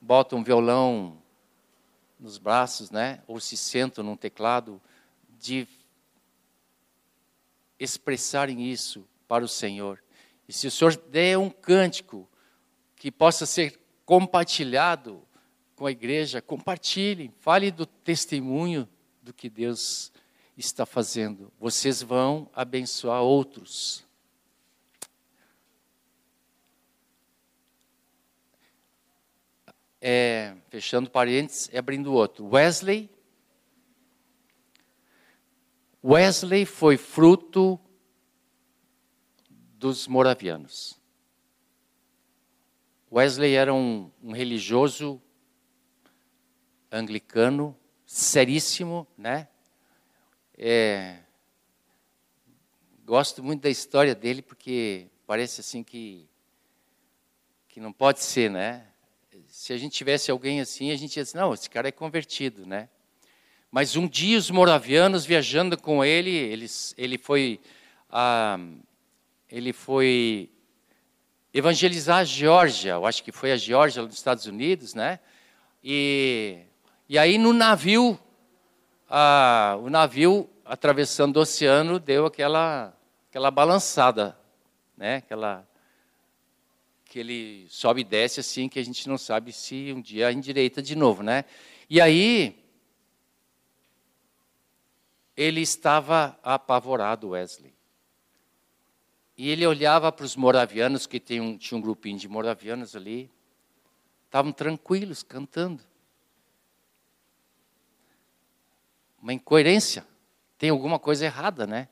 botam 0.00 0.42
violão 0.42 1.22
nos 2.18 2.36
braços, 2.36 2.90
né, 2.90 3.22
ou 3.28 3.38
se 3.38 3.56
sentam 3.56 4.02
num 4.02 4.16
teclado, 4.16 4.82
de 5.38 5.68
expressarem 7.78 8.68
isso 8.68 9.06
para 9.28 9.44
o 9.44 9.48
Senhor. 9.48 10.02
E 10.48 10.52
se 10.52 10.66
o 10.66 10.72
Senhor 10.72 10.96
der 10.96 11.38
um 11.38 11.50
cântico 11.50 12.28
que 12.96 13.12
possa 13.12 13.46
ser 13.46 13.80
compartilhado 14.04 15.22
com 15.84 15.88
a 15.88 15.92
igreja, 15.92 16.40
compartilhem, 16.40 17.30
fale 17.40 17.70
do 17.70 17.84
testemunho 17.84 18.88
do 19.20 19.34
que 19.34 19.50
Deus 19.50 20.10
está 20.56 20.86
fazendo. 20.86 21.52
Vocês 21.60 22.00
vão 22.00 22.48
abençoar 22.54 23.20
outros. 23.20 24.02
É, 30.00 30.56
fechando 30.70 31.10
parênteses 31.10 31.68
e 31.70 31.76
abrindo 31.76 32.14
outro. 32.14 32.46
Wesley. 32.46 33.10
Wesley 36.02 36.64
foi 36.64 36.96
fruto 36.96 37.78
dos 39.74 40.08
moravianos. 40.08 40.98
Wesley 43.12 43.52
era 43.52 43.74
um, 43.74 44.10
um 44.22 44.32
religioso 44.32 45.20
anglicano, 46.94 47.76
seríssimo, 48.06 49.06
né? 49.18 49.48
É, 50.56 51.18
gosto 53.04 53.42
muito 53.42 53.62
da 53.62 53.70
história 53.70 54.14
dele 54.14 54.40
porque 54.40 55.08
parece 55.26 55.60
assim 55.60 55.82
que 55.82 56.28
que 57.68 57.80
não 57.80 57.92
pode 57.92 58.22
ser, 58.22 58.48
né? 58.48 58.86
Se 59.48 59.72
a 59.72 59.76
gente 59.76 59.96
tivesse 59.96 60.30
alguém 60.30 60.60
assim, 60.60 60.92
a 60.92 60.96
gente 60.96 61.16
ia 61.16 61.24
dizer, 61.24 61.36
não, 61.36 61.52
esse 61.52 61.68
cara 61.68 61.88
é 61.88 61.92
convertido, 61.92 62.64
né? 62.64 62.88
Mas 63.68 63.96
um 63.96 64.06
dia 64.06 64.38
os 64.38 64.48
moravianos 64.48 65.26
viajando 65.26 65.76
com 65.76 66.04
ele, 66.04 66.30
eles, 66.30 66.94
ele 66.96 67.18
foi 67.18 67.60
ah, 68.08 68.56
ele 69.50 69.72
foi 69.72 70.48
evangelizar 71.52 72.18
a 72.18 72.24
Geórgia, 72.24 72.92
eu 72.92 73.06
acho 73.06 73.24
que 73.24 73.32
foi 73.32 73.50
a 73.50 73.56
Geórgia 73.56 74.06
dos 74.06 74.16
Estados 74.16 74.46
Unidos, 74.46 74.94
né? 74.94 75.18
E 75.82 76.60
e 77.08 77.18
aí 77.18 77.36
no 77.38 77.52
navio, 77.52 78.18
o 79.82 79.90
navio 79.90 80.48
atravessando 80.64 81.36
o 81.36 81.40
oceano 81.40 81.98
deu 81.98 82.26
aquela, 82.26 82.96
aquela 83.28 83.50
balançada, 83.50 84.36
né? 84.96 85.16
Aquela 85.16 85.66
que 87.04 87.18
ele 87.18 87.66
sobe 87.68 88.00
e 88.00 88.04
desce 88.04 88.40
assim 88.40 88.68
que 88.68 88.78
a 88.78 88.84
gente 88.84 89.08
não 89.08 89.16
sabe 89.16 89.52
se 89.52 89.92
um 89.92 90.00
dia 90.00 90.32
endireita 90.32 90.82
de 90.82 90.96
novo, 90.96 91.22
né? 91.22 91.44
E 91.88 92.00
aí 92.00 92.58
ele 95.36 95.60
estava 95.60 96.38
apavorado, 96.42 97.30
Wesley. 97.30 97.74
E 99.36 99.50
ele 99.50 99.66
olhava 99.66 100.10
para 100.12 100.24
os 100.24 100.36
moravianos, 100.36 101.06
que 101.06 101.20
um, 101.40 101.58
tinha 101.58 101.76
um 101.76 101.80
grupinho 101.80 102.18
de 102.18 102.28
moravianos 102.28 102.94
ali, 102.94 103.30
estavam 104.26 104.52
tranquilos, 104.52 105.22
cantando. 105.22 105.82
Uma 109.24 109.32
incoerência. 109.32 110.06
Tem 110.58 110.68
alguma 110.68 110.98
coisa 110.98 111.24
errada, 111.24 111.66
né? 111.66 111.88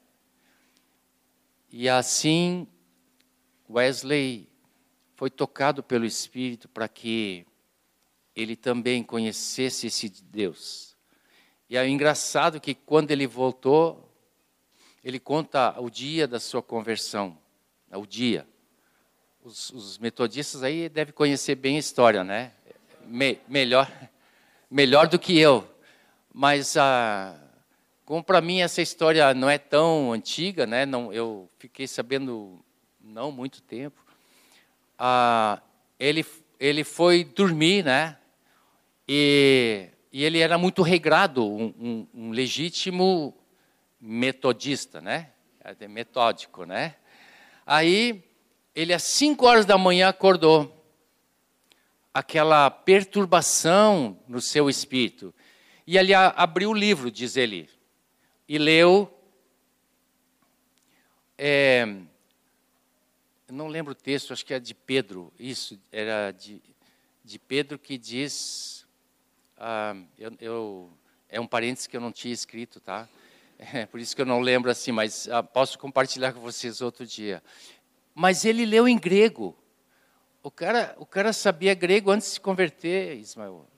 E 1.70 1.88
assim, 1.88 2.68
Wesley 3.70 4.46
foi 5.16 5.30
tocado 5.30 5.82
pelo 5.82 6.04
Espírito 6.04 6.68
para 6.68 6.86
que 6.86 7.46
ele 8.36 8.54
também 8.54 9.02
conhecesse 9.02 9.86
esse 9.86 10.10
Deus. 10.24 10.94
E 11.70 11.76
é 11.78 11.88
engraçado 11.88 12.60
que 12.60 12.74
quando 12.74 13.12
ele 13.12 13.26
voltou, 13.26 14.14
ele 15.02 15.18
conta 15.18 15.80
o 15.80 15.88
dia 15.88 16.28
da 16.28 16.38
sua 16.38 16.62
conversão, 16.62 17.38
o 17.90 18.04
dia. 18.04 18.46
Os, 19.42 19.70
os 19.70 19.96
metodistas 19.96 20.62
aí 20.62 20.86
devem 20.86 21.14
conhecer 21.14 21.54
bem 21.54 21.76
a 21.76 21.80
história, 21.80 22.22
né? 22.22 22.52
Me, 23.06 23.38
melhor, 23.48 23.90
melhor 24.70 25.08
do 25.08 25.18
que 25.18 25.38
eu. 25.38 25.71
Mas 26.32 26.76
ah, 26.76 27.38
como 28.04 28.24
para 28.24 28.40
mim 28.40 28.60
essa 28.60 28.80
história 28.80 29.34
não 29.34 29.50
é 29.50 29.58
tão 29.58 30.12
antiga, 30.12 30.66
né? 30.66 30.86
Não, 30.86 31.12
eu 31.12 31.48
fiquei 31.58 31.86
sabendo 31.86 32.64
não 33.00 33.30
muito 33.30 33.60
tempo. 33.60 34.04
Ah, 34.98 35.60
ele 35.98 36.24
ele 36.58 36.84
foi 36.84 37.24
dormir, 37.24 37.84
né? 37.84 38.16
E, 39.08 39.88
e 40.12 40.22
ele 40.22 40.38
era 40.38 40.56
muito 40.56 40.80
regrado, 40.80 41.44
um, 41.44 41.74
um, 41.76 42.06
um 42.14 42.30
legítimo 42.30 43.36
metodista, 44.00 45.00
né? 45.00 45.30
Metódico, 45.88 46.64
né? 46.64 46.94
Aí 47.66 48.24
ele 48.76 48.94
às 48.94 49.02
cinco 49.02 49.44
horas 49.44 49.66
da 49.66 49.76
manhã 49.76 50.08
acordou, 50.08 50.72
aquela 52.14 52.70
perturbação 52.70 54.16
no 54.28 54.40
seu 54.40 54.70
espírito. 54.70 55.34
E 55.92 55.98
ele 55.98 56.14
abriu 56.14 56.70
o 56.70 56.74
livro, 56.74 57.10
diz 57.10 57.36
ele, 57.36 57.68
e 58.48 58.56
leu. 58.56 59.14
É, 61.36 61.84
não 63.46 63.68
lembro 63.68 63.92
o 63.92 63.94
texto, 63.94 64.32
acho 64.32 64.42
que 64.42 64.54
é 64.54 64.58
de 64.58 64.72
Pedro, 64.72 65.30
isso, 65.38 65.78
era 65.92 66.30
de, 66.30 66.62
de 67.22 67.38
Pedro 67.38 67.78
que 67.78 67.98
diz. 67.98 68.86
ah, 69.58 69.94
eu, 70.18 70.32
eu, 70.40 70.90
é 71.28 71.38
um 71.38 71.46
parênteses 71.46 71.86
que 71.86 71.94
eu 71.94 72.00
não 72.00 72.10
tinha 72.10 72.32
escrito, 72.32 72.80
tá? 72.80 73.06
É, 73.74 73.84
por 73.84 74.00
isso 74.00 74.16
que 74.16 74.22
eu 74.22 74.26
não 74.26 74.40
lembro 74.40 74.70
assim, 74.70 74.92
mas 74.92 75.28
ah, 75.28 75.42
posso 75.42 75.78
compartilhar 75.78 76.32
com 76.32 76.40
vocês 76.40 76.80
outro 76.80 77.06
dia. 77.06 77.42
Mas 78.14 78.46
ele 78.46 78.64
leu 78.64 78.88
em 78.88 78.98
grego. 78.98 79.54
O 80.42 80.50
cara, 80.50 80.96
o 80.98 81.04
cara 81.04 81.34
sabia 81.34 81.74
grego 81.74 82.10
antes 82.10 82.28
de 82.28 82.34
se 82.34 82.40
converter, 82.40 83.18
Ismael. 83.18 83.68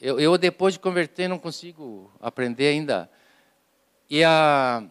Eu, 0.00 0.20
eu 0.20 0.38
depois 0.38 0.74
de 0.74 0.80
converter 0.80 1.28
não 1.28 1.38
consigo 1.38 2.12
aprender 2.20 2.68
ainda. 2.68 3.10
E, 4.08 4.22
a, 4.22 4.84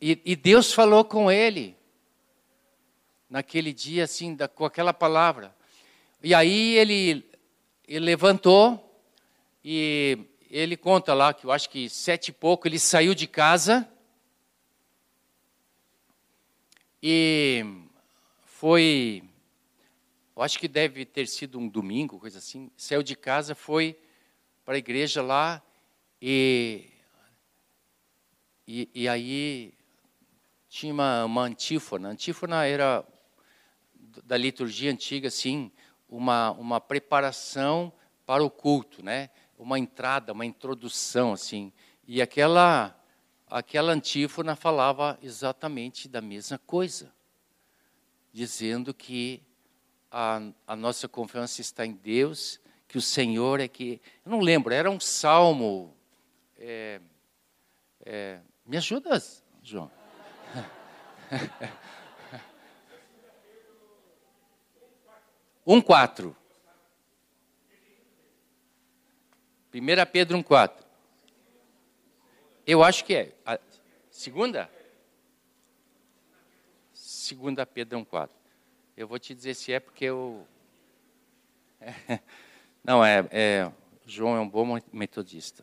e, 0.00 0.20
e 0.24 0.34
Deus 0.34 0.72
falou 0.72 1.04
com 1.04 1.30
ele 1.30 1.76
naquele 3.30 3.72
dia, 3.72 4.04
assim, 4.04 4.34
da, 4.34 4.48
com 4.48 4.64
aquela 4.64 4.92
palavra. 4.92 5.54
E 6.22 6.34
aí 6.34 6.76
ele, 6.76 7.24
ele 7.86 8.04
levantou 8.04 8.84
e 9.64 10.18
ele 10.50 10.76
conta 10.76 11.14
lá 11.14 11.32
que 11.32 11.44
eu 11.44 11.52
acho 11.52 11.70
que 11.70 11.88
sete 11.88 12.28
e 12.28 12.32
pouco 12.32 12.66
ele 12.66 12.78
saiu 12.78 13.14
de 13.14 13.26
casa 13.26 13.88
e 17.00 17.64
foi, 18.44 19.22
eu 20.38 20.42
acho 20.44 20.56
que 20.60 20.68
deve 20.68 21.04
ter 21.04 21.26
sido 21.26 21.58
um 21.58 21.68
domingo, 21.68 22.20
coisa 22.20 22.38
assim. 22.38 22.70
Saiu 22.76 23.02
de 23.02 23.16
casa, 23.16 23.56
foi 23.56 23.98
para 24.64 24.76
a 24.76 24.78
igreja 24.78 25.20
lá 25.20 25.60
e, 26.22 26.92
e, 28.64 28.88
e 28.94 29.08
aí 29.08 29.74
tinha 30.68 30.94
uma, 30.94 31.24
uma 31.24 31.42
antífona. 31.42 32.06
A 32.06 32.12
antífona 32.12 32.64
era 32.64 33.04
da 34.22 34.36
liturgia 34.36 34.92
antiga, 34.92 35.26
assim, 35.26 35.72
uma, 36.08 36.52
uma 36.52 36.80
preparação 36.80 37.92
para 38.24 38.44
o 38.44 38.48
culto, 38.48 39.04
né? 39.04 39.30
Uma 39.58 39.76
entrada, 39.76 40.32
uma 40.32 40.46
introdução, 40.46 41.32
assim. 41.32 41.72
E 42.06 42.22
aquela 42.22 42.96
aquela 43.48 43.90
antífona 43.90 44.54
falava 44.54 45.18
exatamente 45.20 46.08
da 46.08 46.20
mesma 46.20 46.58
coisa, 46.58 47.12
dizendo 48.32 48.94
que 48.94 49.47
a, 50.10 50.40
a 50.66 50.76
nossa 50.76 51.08
confiança 51.08 51.60
está 51.60 51.84
em 51.84 51.92
Deus, 51.92 52.60
que 52.86 52.98
o 52.98 53.02
Senhor 53.02 53.60
é 53.60 53.68
que. 53.68 54.00
Eu 54.24 54.30
não 54.30 54.40
lembro, 54.40 54.72
era 54.72 54.90
um 54.90 55.00
salmo. 55.00 55.94
É, 56.56 57.00
é, 58.04 58.40
me 58.66 58.76
ajuda, 58.76 59.22
João. 59.62 59.90
Um 65.70 65.82
quatro. 65.82 66.34
1 69.74 69.80
Pedro 70.10 70.38
1,4. 70.38 70.82
Eu 72.66 72.82
acho 72.82 73.04
que 73.04 73.14
é. 73.14 73.34
A 73.44 73.60
segunda? 74.10 74.70
Segunda 76.94 77.66
Pedro 77.66 77.98
1,4. 77.98 78.30
Eu 78.98 79.06
vou 79.06 79.16
te 79.16 79.32
dizer 79.32 79.54
se 79.54 79.72
é 79.72 79.78
porque 79.78 80.06
eu. 80.06 80.44
Não, 82.82 83.04
é, 83.04 83.24
é. 83.30 83.72
João 84.04 84.34
é 84.34 84.40
um 84.40 84.48
bom 84.48 84.76
metodista. 84.92 85.62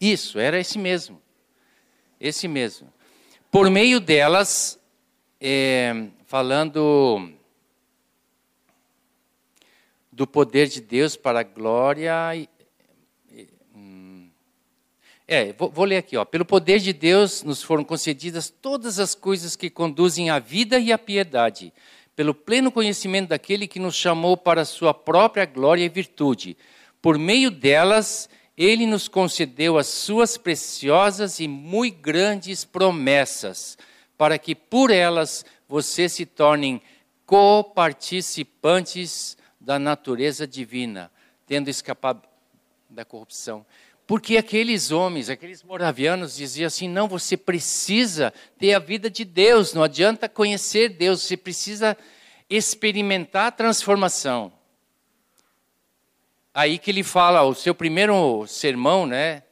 Isso, 0.00 0.40
era 0.40 0.58
esse 0.58 0.76
mesmo. 0.76 1.22
Esse 2.18 2.48
mesmo. 2.48 2.92
Por 3.48 3.70
meio 3.70 4.00
delas, 4.00 4.76
é, 5.40 6.08
falando 6.26 7.32
do 10.10 10.26
poder 10.26 10.66
de 10.66 10.80
Deus 10.80 11.16
para 11.16 11.38
a 11.38 11.44
glória. 11.44 12.12
É, 15.26 15.54
vou, 15.54 15.70
vou, 15.70 15.86
ler 15.86 15.96
aqui, 15.96 16.16
ó. 16.16 16.24
Pelo 16.24 16.44
poder 16.44 16.78
de 16.78 16.92
Deus 16.92 17.42
nos 17.42 17.62
foram 17.62 17.82
concedidas 17.82 18.50
todas 18.50 18.98
as 18.98 19.14
coisas 19.14 19.56
que 19.56 19.70
conduzem 19.70 20.28
à 20.28 20.38
vida 20.38 20.78
e 20.78 20.92
à 20.92 20.98
piedade, 20.98 21.72
pelo 22.14 22.34
pleno 22.34 22.70
conhecimento 22.70 23.30
daquele 23.30 23.66
que 23.66 23.80
nos 23.80 23.94
chamou 23.94 24.36
para 24.36 24.60
a 24.60 24.66
sua 24.66 24.92
própria 24.92 25.46
glória 25.46 25.84
e 25.84 25.88
virtude. 25.88 26.56
Por 27.00 27.18
meio 27.18 27.50
delas, 27.50 28.28
ele 28.56 28.86
nos 28.86 29.08
concedeu 29.08 29.76
as 29.78 29.88
suas 29.88 30.36
preciosas 30.36 31.40
e 31.40 31.48
muito 31.48 31.98
grandes 32.00 32.64
promessas, 32.64 33.76
para 34.16 34.38
que 34.38 34.54
por 34.54 34.90
elas 34.90 35.44
vocês 35.66 36.12
se 36.12 36.24
tornem 36.26 36.80
coparticipantes 37.26 39.36
da 39.58 39.78
natureza 39.78 40.46
divina, 40.46 41.10
tendo 41.46 41.70
escapado 41.70 42.22
da 42.90 43.02
corrupção. 43.04 43.64
Porque 44.06 44.36
aqueles 44.36 44.90
homens, 44.90 45.30
aqueles 45.30 45.62
moravianos 45.62 46.36
diziam 46.36 46.66
assim: 46.66 46.88
não, 46.88 47.08
você 47.08 47.36
precisa 47.36 48.32
ter 48.58 48.74
a 48.74 48.78
vida 48.78 49.08
de 49.08 49.24
Deus, 49.24 49.72
não 49.72 49.82
adianta 49.82 50.28
conhecer 50.28 50.90
Deus, 50.90 51.22
você 51.22 51.36
precisa 51.36 51.96
experimentar 52.48 53.46
a 53.46 53.50
transformação. 53.50 54.52
Aí 56.52 56.78
que 56.78 56.90
ele 56.90 57.02
fala, 57.02 57.42
o 57.42 57.54
seu 57.54 57.74
primeiro 57.74 58.46
sermão, 58.46 59.06
né? 59.06 59.42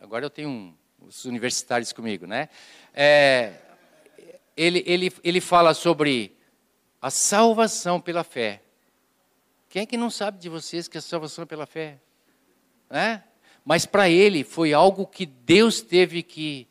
Agora 0.00 0.26
eu 0.26 0.30
tenho 0.30 0.48
um, 0.48 0.74
os 1.00 1.24
universitários 1.24 1.92
comigo, 1.92 2.26
né? 2.26 2.48
É, 2.92 3.54
ele, 4.56 4.82
ele, 4.86 5.12
ele 5.22 5.40
fala 5.40 5.72
sobre 5.72 6.36
a 7.00 7.10
salvação 7.10 8.00
pela 8.00 8.24
fé. 8.24 8.60
Quem 9.70 9.82
é 9.82 9.86
que 9.86 9.96
não 9.96 10.10
sabe 10.10 10.38
de 10.38 10.48
vocês 10.48 10.88
que 10.88 10.98
a 10.98 11.00
salvação 11.00 11.44
é 11.44 11.46
pela 11.46 11.64
fé? 11.64 11.98
Né? 12.90 13.22
Mas 13.68 13.84
para 13.84 14.08
ele 14.08 14.44
foi 14.44 14.72
algo 14.72 15.06
que 15.06 15.26
Deus 15.26 15.82
teve 15.82 16.22
que, 16.22 16.66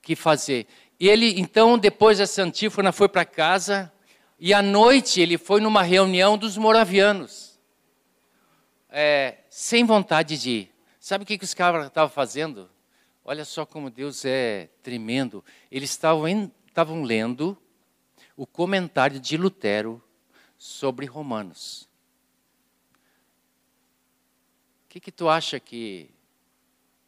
que 0.00 0.16
fazer. 0.16 0.66
E 0.98 1.06
ele, 1.06 1.38
então, 1.38 1.76
depois 1.76 2.16
dessa 2.16 2.42
antífona, 2.42 2.90
foi 2.90 3.06
para 3.06 3.26
casa 3.26 3.92
e 4.40 4.54
à 4.54 4.62
noite 4.62 5.20
ele 5.20 5.36
foi 5.36 5.60
numa 5.60 5.82
reunião 5.82 6.38
dos 6.38 6.56
moravianos, 6.56 7.60
é, 8.88 9.40
sem 9.50 9.84
vontade 9.84 10.38
de 10.38 10.50
ir. 10.50 10.74
Sabe 10.98 11.24
o 11.24 11.26
que, 11.26 11.36
que 11.36 11.44
os 11.44 11.52
caras 11.52 11.86
estavam 11.86 12.08
fazendo? 12.08 12.70
Olha 13.22 13.44
só 13.44 13.66
como 13.66 13.90
Deus 13.90 14.24
é 14.24 14.70
tremendo. 14.82 15.44
Eles 15.70 15.90
estavam, 15.90 16.24
lendo 17.04 17.58
o 18.38 18.46
comentário 18.46 19.20
de 19.20 19.36
Lutero 19.36 20.02
sobre 20.56 21.04
Romanos 21.04 21.92
que, 24.92 25.00
que 25.00 25.10
tu 25.10 25.26
acha 25.26 25.58
que, 25.58 26.10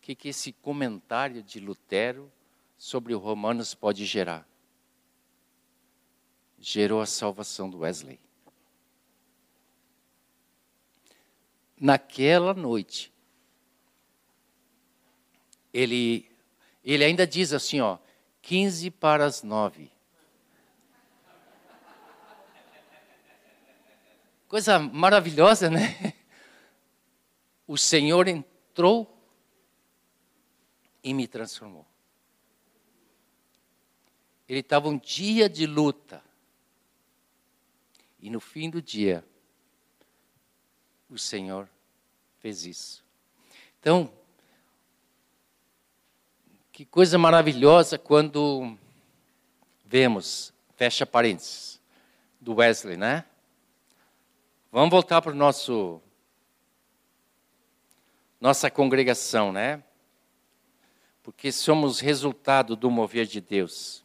que, 0.04 0.14
que 0.14 0.28
esse 0.28 0.52
comentário 0.52 1.42
de 1.42 1.58
Lutero 1.58 2.30
sobre 2.76 3.14
o 3.14 3.18
Romanos 3.18 3.74
pode 3.74 4.04
gerar? 4.04 4.46
Gerou 6.58 7.00
a 7.00 7.06
salvação 7.06 7.70
do 7.70 7.78
Wesley. 7.78 8.20
Naquela 11.80 12.52
noite, 12.52 13.10
ele, 15.72 16.30
ele 16.84 17.02
ainda 17.02 17.26
diz 17.26 17.54
assim, 17.54 17.80
ó, 17.80 17.96
15 18.42 18.90
para 18.90 19.24
as 19.24 19.42
9. 19.42 19.90
Coisa 24.48 24.78
maravilhosa, 24.78 25.70
né? 25.70 26.12
o 27.66 27.78
Senhor 27.78 28.28
entrou 28.28 29.13
e 31.04 31.12
me 31.12 31.28
transformou. 31.28 31.86
Ele 34.48 34.60
estava 34.60 34.88
um 34.88 34.98
dia 34.98 35.48
de 35.48 35.66
luta. 35.66 36.24
E 38.18 38.30
no 38.30 38.40
fim 38.40 38.70
do 38.70 38.80
dia, 38.80 39.22
o 41.10 41.18
Senhor 41.18 41.68
fez 42.38 42.64
isso. 42.64 43.04
Então, 43.78 44.10
que 46.72 46.86
coisa 46.86 47.18
maravilhosa 47.18 47.98
quando 47.98 48.76
vemos, 49.84 50.52
fecha 50.74 51.04
parênteses, 51.04 51.80
do 52.40 52.54
Wesley, 52.54 52.96
né? 52.96 53.24
Vamos 54.72 54.90
voltar 54.90 55.22
para 55.22 55.32
o 55.32 55.36
nosso 55.36 56.00
nossa 58.40 58.70
congregação, 58.70 59.52
né? 59.52 59.82
Porque 61.24 61.50
somos 61.50 62.00
resultado 62.00 62.76
do 62.76 62.90
mover 62.90 63.24
de 63.24 63.40
Deus. 63.40 64.04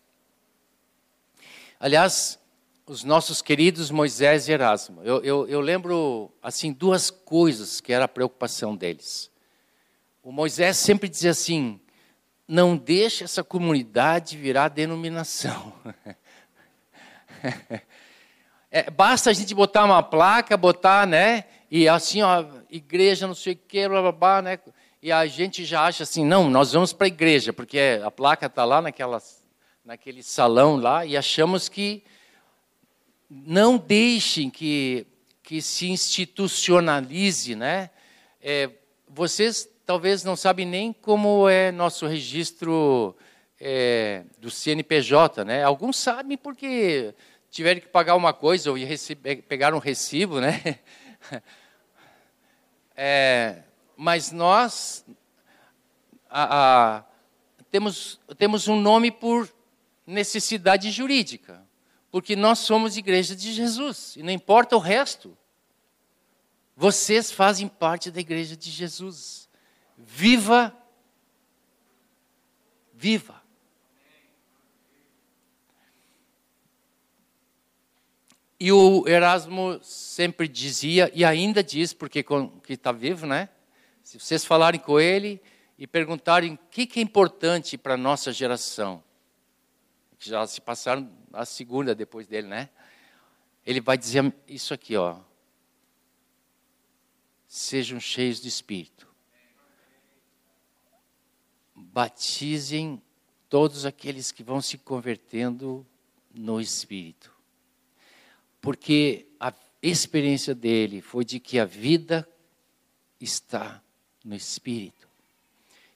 Aliás, 1.78 2.39
os 2.88 3.03
nossos 3.03 3.41
queridos 3.41 3.91
Moisés 3.91 4.47
e 4.47 4.53
Erasmo, 4.53 5.03
eu, 5.03 5.22
eu, 5.22 5.47
eu 5.47 5.59
lembro, 5.59 6.32
assim, 6.41 6.72
duas 6.72 7.11
coisas 7.11 7.82
que 7.82 7.91
era 7.91 8.05
a 8.05 8.07
preocupação 8.07 8.74
deles. 8.74 9.30
O 10.24 10.32
Moisés 10.32 10.78
sempre 10.78 11.09
dizia 11.09 11.32
assim: 11.32 11.80
não 12.47 12.78
deixe 12.78 13.24
essa 13.24 13.43
comunidade 13.43 14.38
virar 14.38 14.70
denominação. 14.70 15.74
É, 18.72 18.88
basta 18.88 19.32
a 19.32 19.34
gente 19.34 19.55
botar 19.55 19.84
uma 19.84 20.03
placa, 20.03 20.55
botar, 20.55 21.07
né? 21.07 21.45
E 21.72 21.89
assim, 21.89 22.22
ó, 22.22 22.45
igreja, 22.70 23.26
não 23.26 23.34
sei 23.34 23.53
o 23.53 23.55
que, 23.55 23.89
blá, 23.89 23.99
blá, 23.99 24.11
blá, 24.11 24.41
né? 24.43 24.59
E 25.02 25.14
a 25.14 25.26
gente 25.28 25.64
já 25.64 25.86
acha 25.86 26.04
assim, 26.04 26.26
não, 26.26 26.50
nós 26.50 26.74
vamos 26.74 26.91
para 26.91 27.06
a 27.06 27.08
igreja, 27.08 27.54
porque 27.54 27.80
a 28.04 28.12
placa 28.12 28.47
está 28.47 28.66
lá 28.66 28.82
naquela, 28.82 29.22
naquele 29.86 30.22
salão 30.22 30.76
lá, 30.76 31.06
e 31.06 31.16
achamos 31.16 31.70
que 31.70 32.04
não 33.30 33.78
deixem 33.78 34.50
que, 34.50 35.08
que 35.41 35.62
se 35.62 35.89
institucionalize, 35.89 37.56
né? 37.56 37.91
É, 38.41 38.70
vocês 39.08 39.70
talvez 39.86 40.26
não 40.26 40.36
sabem 40.36 40.66
nem 40.66 40.91
como 40.91 41.47
é 41.47 41.72
nosso 41.72 42.06
registro 42.06 43.16
é, 43.58 44.24
do 44.38 44.52
CNPJ, 44.52 45.45
né? 45.45 45.64
Alguns 45.64 45.95
sabem 45.95 46.38
porque 46.38 47.16
tiveram 47.50 47.80
que 47.80 47.88
pagar 47.88 48.16
uma 48.16 48.34
coisa 48.34 48.70
ou 48.70 48.78
receber, 48.78 49.43
pegar 49.43 49.74
um 49.74 49.80
recibo, 49.80 50.41
né? 50.41 50.62
É, 53.02 53.64
mas 54.02 54.32
nós 54.32 55.06
a, 56.30 57.00
a, 57.00 57.04
temos, 57.70 58.18
temos 58.38 58.70
um 58.70 58.80
nome 58.80 59.12
por 59.12 59.54
necessidade 60.08 60.89
jurídica, 60.89 61.68
porque 62.10 62.34
nós 62.34 62.60
somos 62.60 62.95
igreja 62.95 63.36
de 63.36 63.52
Jesus, 63.52 64.16
e 64.16 64.24
não 64.24 64.32
importa 64.32 64.78
o 64.78 64.80
resto. 64.80 65.38
Vocês 66.78 67.30
fazem 67.30 67.68
parte 67.68 68.10
da 68.10 68.22
igreja 68.22 68.56
de 68.56 68.72
Jesus. 68.72 69.50
Viva, 69.97 70.74
viva. 72.93 73.43
E 78.58 78.72
o 78.72 79.06
Erasmo 79.06 79.78
sempre 79.84 80.47
dizia, 80.47 81.12
e 81.14 81.26
ainda 81.26 81.62
diz, 81.62 81.91
porque 81.91 82.26
está 82.70 82.93
vivo, 82.93 83.28
né? 83.28 83.50
Se 84.10 84.20
vocês 84.20 84.43
falarem 84.43 84.80
com 84.80 84.99
ele 84.99 85.41
e 85.78 85.86
perguntarem 85.86 86.53
o 86.53 86.57
que, 86.72 86.89
é 86.99 87.01
importante 87.01 87.78
para 87.78 87.93
a 87.93 87.97
nossa 87.97 88.34
geração, 88.34 89.03
que 90.18 90.30
já 90.30 90.45
se 90.47 90.60
passaram 90.60 91.12
a 91.32 91.45
segunda 91.45 91.93
depois 91.93 92.28
dele, 92.28 92.47
né? 92.47 92.70
Ele 93.66 93.80
vai 93.80 93.97
dizer 93.97 94.34
isso 94.47 94.74
aqui, 94.74 94.95
ó. 94.95 95.20
Sejam 97.47 97.99
cheios 97.99 98.41
de 98.41 98.47
Espírito. 98.47 99.07
Batizem 101.76 103.01
todos 103.47 103.86
aqueles 103.86 104.32
que 104.32 104.43
vão 104.43 104.62
se 104.62 104.78
convertendo 104.78 105.86
no 106.34 106.60
Espírito 106.60 107.39
porque 108.62 109.28
a 109.39 109.53
experiência 109.82 110.53
dele 110.53 111.01
foi 111.01 111.24
de 111.24 111.39
que 111.39 111.60
a 111.60 111.66
vida 111.66 112.28
está 113.20 113.82
no 114.24 114.36
Espírito. 114.36 115.07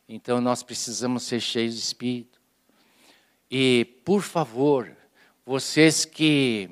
Então 0.08 0.40
nós 0.40 0.64
precisamos 0.64 1.24
ser 1.24 1.40
cheios 1.40 1.76
de 1.76 1.82
Espírito. 1.82 2.42
E, 3.50 3.86
por 4.04 4.22
favor, 4.22 4.96
vocês 5.46 6.06
que, 6.06 6.70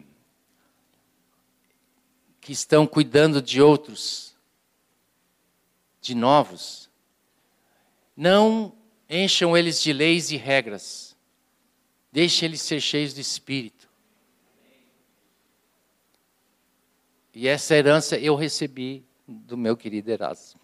que 2.39 2.51
estão 2.51 2.87
cuidando 2.87 3.41
de 3.41 3.61
outros, 3.61 4.35
de 6.01 6.15
novos, 6.15 6.89
não 8.15 8.75
encham 9.09 9.55
eles 9.57 9.81
de 9.81 9.91
leis 9.91 10.31
e 10.31 10.37
regras. 10.37 11.15
Deixem 12.11 12.47
eles 12.47 12.61
ser 12.61 12.79
cheios 12.79 13.13
de 13.13 13.21
Espírito. 13.21 13.89
E 17.33 17.47
essa 17.47 17.75
herança 17.75 18.17
eu 18.17 18.35
recebi 18.35 19.05
do 19.27 19.57
meu 19.57 19.77
querido 19.77 20.11
Erasmo. 20.11 20.60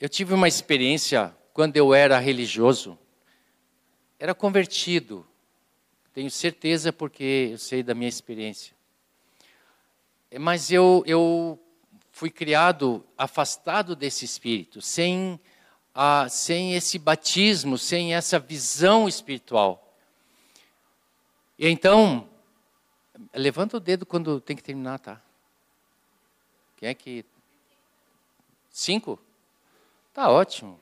Eu 0.00 0.08
tive 0.08 0.32
uma 0.32 0.46
experiência 0.46 1.36
quando 1.52 1.76
eu 1.76 1.92
era 1.92 2.20
religioso, 2.20 2.96
era 4.16 4.32
convertido, 4.32 5.26
tenho 6.14 6.30
certeza 6.30 6.92
porque 6.92 7.48
eu 7.50 7.58
sei 7.58 7.82
da 7.82 7.96
minha 7.96 8.08
experiência. 8.08 8.76
Mas 10.38 10.70
eu, 10.70 11.02
eu 11.04 11.58
fui 12.12 12.30
criado 12.30 13.04
afastado 13.16 13.96
desse 13.96 14.24
espírito, 14.24 14.80
sem, 14.80 15.40
sem 16.30 16.76
esse 16.76 16.96
batismo, 16.96 17.76
sem 17.76 18.14
essa 18.14 18.38
visão 18.38 19.08
espiritual. 19.08 19.96
E 21.58 21.66
então, 21.68 22.28
levanta 23.34 23.76
o 23.76 23.80
dedo 23.80 24.06
quando 24.06 24.40
tem 24.40 24.54
que 24.54 24.62
terminar, 24.62 25.00
tá? 25.00 25.20
Quem 26.76 26.88
é 26.88 26.94
que. 26.94 27.24
Cinco? 28.70 29.18
Tá 30.18 30.28
ótimo. 30.30 30.80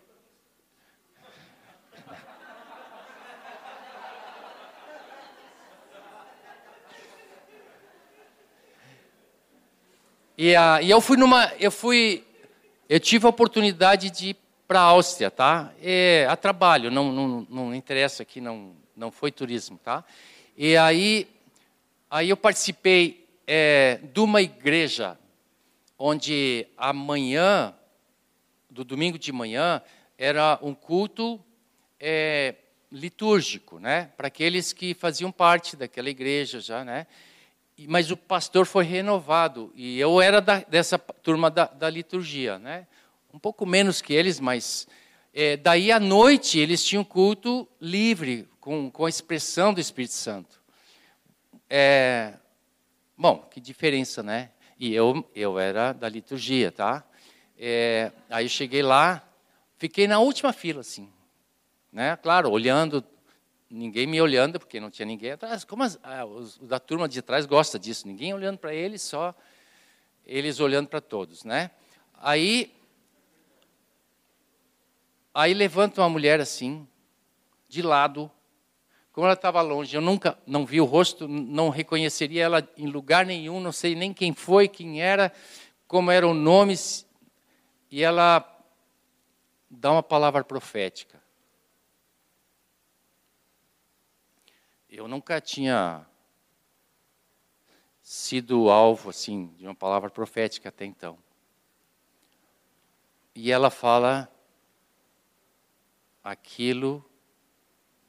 E, 10.39 10.55
uh, 10.57 10.81
e 10.81 10.89
eu 10.89 11.03
fui 11.03 11.19
numa. 11.19 11.53
Eu 11.61 11.71
fui. 11.71 12.25
Eu 12.89 12.99
tive 12.99 13.27
a 13.27 13.29
oportunidade 13.29 14.09
de 14.09 14.31
ir 14.31 14.37
para 14.67 14.81
a 14.81 14.85
Áustria, 14.85 15.31
tá? 15.31 15.71
É, 15.83 16.27
a 16.31 16.35
trabalho, 16.35 16.91
não, 16.91 17.13
não, 17.13 17.47
não 17.51 17.75
interessa 17.75 18.23
aqui, 18.23 18.41
não, 18.41 18.75
não 18.97 19.11
foi 19.11 19.31
turismo, 19.31 19.79
tá? 19.85 20.03
E 20.57 20.79
aí, 20.79 21.29
aí 22.11 22.31
eu 22.31 22.39
participei 22.39 23.29
é, 23.47 24.01
de 24.03 24.19
uma 24.19 24.41
igreja 24.41 25.19
onde 25.99 26.67
amanhã, 26.75 27.75
do 28.77 28.85
domingo 28.85 29.19
de 29.19 29.33
manhã, 29.33 29.81
era 30.19 30.59
um 30.61 30.75
culto 30.75 31.43
é, 31.99 32.55
litúrgico, 32.93 33.79
né? 33.79 34.11
Para 34.19 34.29
aqueles 34.29 34.75
que 34.75 34.93
faziam 34.93 35.33
parte 35.33 35.77
daquela 35.77 36.11
igreja 36.11 36.61
já, 36.61 36.85
né? 36.85 37.07
Mas 37.89 38.11
o 38.11 38.17
pastor 38.19 38.67
foi 38.67 38.85
renovado 38.85 39.73
e 39.75 39.99
eu 39.99 40.21
era 40.21 40.43
da, 40.43 40.61
dessa 40.61 40.99
turma 40.99 41.51
da, 41.51 41.65
da, 41.65 41.89
liturgia, 41.89 42.59
né? 42.59 42.87
Um 43.33 43.39
pouco 43.39 43.65
menos 43.65 44.03
que 44.03 44.13
eles, 44.13 44.39
mas 44.39 44.87
é, 45.33 45.57
daí 45.57 45.91
à 45.91 45.99
noite 45.99 46.59
eles 46.59 46.85
tinham 46.85 47.03
culto 47.03 47.67
livre, 47.81 48.47
com, 48.61 48.91
com 48.91 49.07
a 49.07 49.09
expressão 49.09 49.73
do 49.73 49.81
Espírito 49.81 50.15
Santo. 50.15 50.61
É, 51.69 52.35
bom, 53.17 53.39
que 53.51 53.59
diferença, 53.59 54.23
né? 54.23 54.51
E 54.79 54.95
eu, 54.95 55.27
eu 55.35 55.59
era 55.59 55.95
da 55.95 56.11
liturgia, 56.11 56.71
tá? 56.71 57.03
É, 57.59 58.13
aí 58.29 58.49
cheguei 58.49 58.83
lá, 58.83 59.27
fiquei 59.79 60.07
na 60.07 60.19
última 60.19 60.53
fila, 60.53 60.81
assim. 60.81 61.11
Né? 61.93 62.17
Claro, 62.17 62.51
olhando, 62.51 63.05
ninguém 63.71 64.07
me 64.07 64.21
olhando, 64.21 64.59
porque 64.59 64.79
não 64.79 64.91
tinha 64.91 65.07
ninguém 65.07 65.33
atrás. 65.33 65.65
Como 65.65 65.83
as, 65.83 65.99
ah, 66.03 66.25
os, 66.25 66.59
da 66.59 66.79
turma 66.79 67.09
de 67.09 67.23
trás 67.23 67.47
gosta 67.47 67.79
disso, 67.79 68.07
ninguém 68.07 68.35
olhando 68.35 68.59
para 68.59 68.75
eles, 68.75 69.03
só 69.03 69.35
eles 70.25 70.61
olhando 70.61 70.89
para 70.89 71.01
todos, 71.01 71.45
né? 71.45 71.71
Aí, 72.15 72.75
aí 75.33 75.55
levanta 75.55 76.01
uma 76.01 76.09
mulher 76.09 76.41
assim, 76.41 76.87
de 77.69 77.81
lado, 77.81 78.31
como 79.13 79.27
ela 79.27 79.35
estava 79.35 79.63
longe, 79.63 79.97
eu 79.97 80.01
nunca 80.01 80.37
não 80.47 80.67
vi 80.67 80.81
o 80.81 80.85
rosto, 80.85 81.27
não 81.27 81.71
reconheceria 81.71 82.45
ela 82.45 82.69
em 82.77 82.87
lugar 82.87 83.25
nenhum, 83.25 83.61
não 83.61 83.73
sei 83.73 83.95
nem 83.95 84.13
quem 84.13 84.35
foi, 84.35 84.69
quem 84.69 85.01
era, 85.01 85.33
como 85.89 86.11
eram 86.11 86.33
os 86.33 86.37
nomes. 86.37 87.06
E 87.97 88.03
ela 88.03 88.45
dá 89.71 89.91
uma 89.91 90.03
palavra 90.03 90.45
profética. 90.45 91.19
Eu 94.87 95.09
nunca 95.09 95.41
tinha 95.41 96.07
sido 98.03 98.69
alvo 98.69 99.09
assim 99.09 99.47
de 99.57 99.65
uma 99.65 99.75
palavra 99.75 100.11
profética 100.11 100.69
até 100.69 100.85
então. 100.85 101.19
E 103.35 103.51
ela 103.51 103.71
fala 103.71 104.31
aquilo 106.23 107.03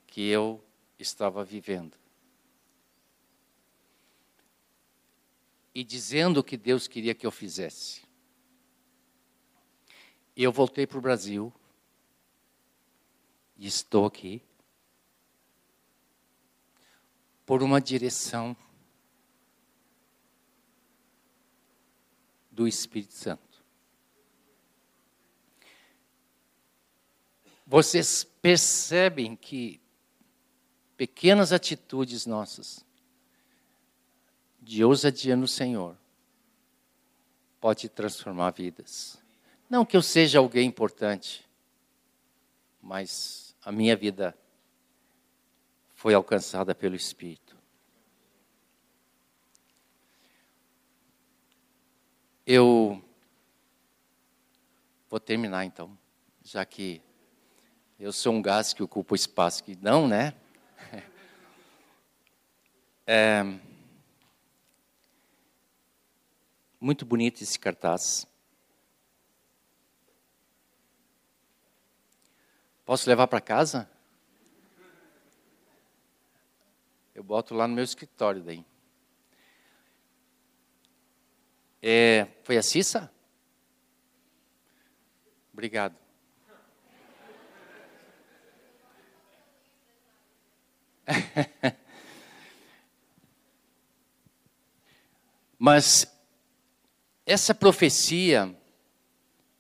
que 0.06 0.28
eu 0.28 0.62
estava 1.00 1.46
vivendo. 1.46 1.98
E 5.74 5.82
dizendo 5.82 6.42
o 6.42 6.44
que 6.44 6.58
Deus 6.58 6.90
queria 6.90 7.16
que 7.16 7.26
eu 7.26 7.32
fizesse. 7.32 8.07
Eu 10.40 10.52
voltei 10.52 10.86
para 10.86 11.00
o 11.00 11.02
Brasil 11.02 11.52
e 13.58 13.66
estou 13.66 14.06
aqui 14.06 14.40
por 17.44 17.64
uma 17.64 17.82
direção 17.82 18.56
do 22.52 22.68
Espírito 22.68 23.16
Santo. 23.16 23.64
Vocês 27.66 28.24
percebem 28.24 29.36
que 29.36 29.82
pequenas 30.96 31.52
atitudes 31.52 32.28
nossas 32.28 32.86
de 34.62 34.84
ousadia 34.84 35.36
no 35.36 35.48
Senhor 35.48 35.98
pode 37.60 37.90
transformar 37.90 38.52
vidas. 38.52 39.26
Não 39.70 39.86
que 39.86 39.98
eu 39.98 40.02
seja 40.02 40.40
alguém 40.40 40.66
importante, 40.66 41.46
mas 42.82 43.54
a 43.62 43.72
minha 43.72 43.98
vida 43.98 44.38
foi 45.94 46.14
alcançada 46.14 46.74
pelo 46.74 46.96
Espírito. 46.96 47.58
Eu 52.46 53.04
vou 55.10 55.20
terminar 55.20 55.66
então, 55.66 55.98
já 56.42 56.64
que 56.64 57.02
eu 58.00 58.14
sou 58.14 58.34
um 58.34 58.42
gás 58.42 58.72
que 58.72 58.82
ocupa 58.82 59.14
o 59.14 59.16
espaço 59.16 59.64
que 59.64 59.78
não, 59.82 60.08
né? 60.08 60.34
É, 63.10 63.42
muito 66.78 67.06
bonito 67.06 67.42
esse 67.42 67.58
cartaz. 67.58 68.28
Posso 72.88 73.08
levar 73.10 73.28
para 73.28 73.42
casa? 73.42 73.88
Eu 77.14 77.22
boto 77.22 77.54
lá 77.54 77.68
no 77.68 77.76
meu 77.76 77.84
escritório 77.84 78.42
daí. 78.42 78.64
É, 81.82 82.28
foi 82.46 82.56
a 82.56 82.64
Cissa? 82.64 83.12
Obrigado. 85.52 85.98
Mas 95.60 96.10
essa 97.26 97.54
profecia, 97.54 98.58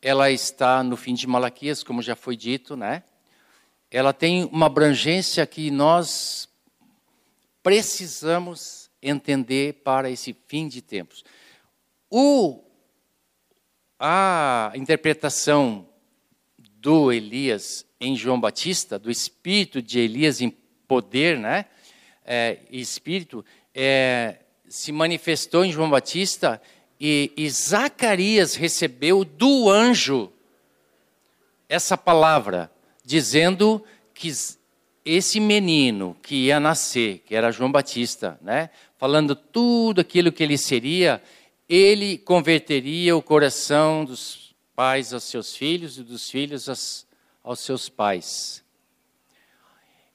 ela 0.01 0.31
está 0.31 0.81
no 0.81 0.95
fim 0.95 1.13
de 1.13 1.27
Malaquias, 1.27 1.83
como 1.83 2.01
já 2.01 2.15
foi 2.15 2.37
dito, 2.37 2.77
né? 2.77 3.03
Ela 3.89 4.13
tem 4.13 4.45
uma 4.45 4.65
abrangência 4.65 5.45
que 5.45 5.71
nós 5.71 6.49
precisamos 7.63 8.89
entender 9.01 9.81
para 9.83 10.09
esse 10.09 10.35
fim 10.47 10.67
de 10.67 10.81
tempos. 10.81 11.23
O, 12.09 12.63
a 13.99 14.71
interpretação 14.75 15.87
do 16.57 17.11
Elias 17.11 17.85
em 17.99 18.15
João 18.15 18.39
Batista, 18.39 18.97
do 18.99 19.09
espírito 19.09 19.81
de 19.81 19.99
Elias 19.99 20.41
em 20.41 20.49
poder, 20.87 21.37
né? 21.37 21.65
É, 22.25 22.59
espírito, 22.69 23.43
é, 23.73 24.39
se 24.67 24.91
manifestou 24.91 25.63
em 25.63 25.71
João 25.71 25.89
Batista 25.89 26.61
e, 26.99 27.31
e 27.37 27.49
Zacarias 27.49 28.55
recebeu 28.55 29.23
do 29.23 29.69
anjo 29.69 30.31
essa 31.69 31.97
palavra, 31.97 32.71
dizendo 33.07 33.81
que 34.13 34.29
esse 35.05 35.39
menino 35.39 36.17
que 36.21 36.47
ia 36.47 36.59
nascer, 36.59 37.19
que 37.19 37.33
era 37.33 37.53
João 37.53 37.71
Batista, 37.71 38.37
né? 38.41 38.69
Falando 38.97 39.33
tudo 39.33 40.01
aquilo 40.01 40.29
que 40.29 40.43
ele 40.43 40.57
seria, 40.57 41.23
ele 41.69 42.17
converteria 42.17 43.15
o 43.15 43.21
coração 43.21 44.03
dos 44.03 44.53
pais 44.75 45.13
aos 45.13 45.23
seus 45.23 45.55
filhos 45.55 45.97
e 45.97 46.03
dos 46.03 46.29
filhos 46.29 46.67
aos, 46.67 47.07
aos 47.41 47.61
seus 47.61 47.87
pais. 47.87 48.61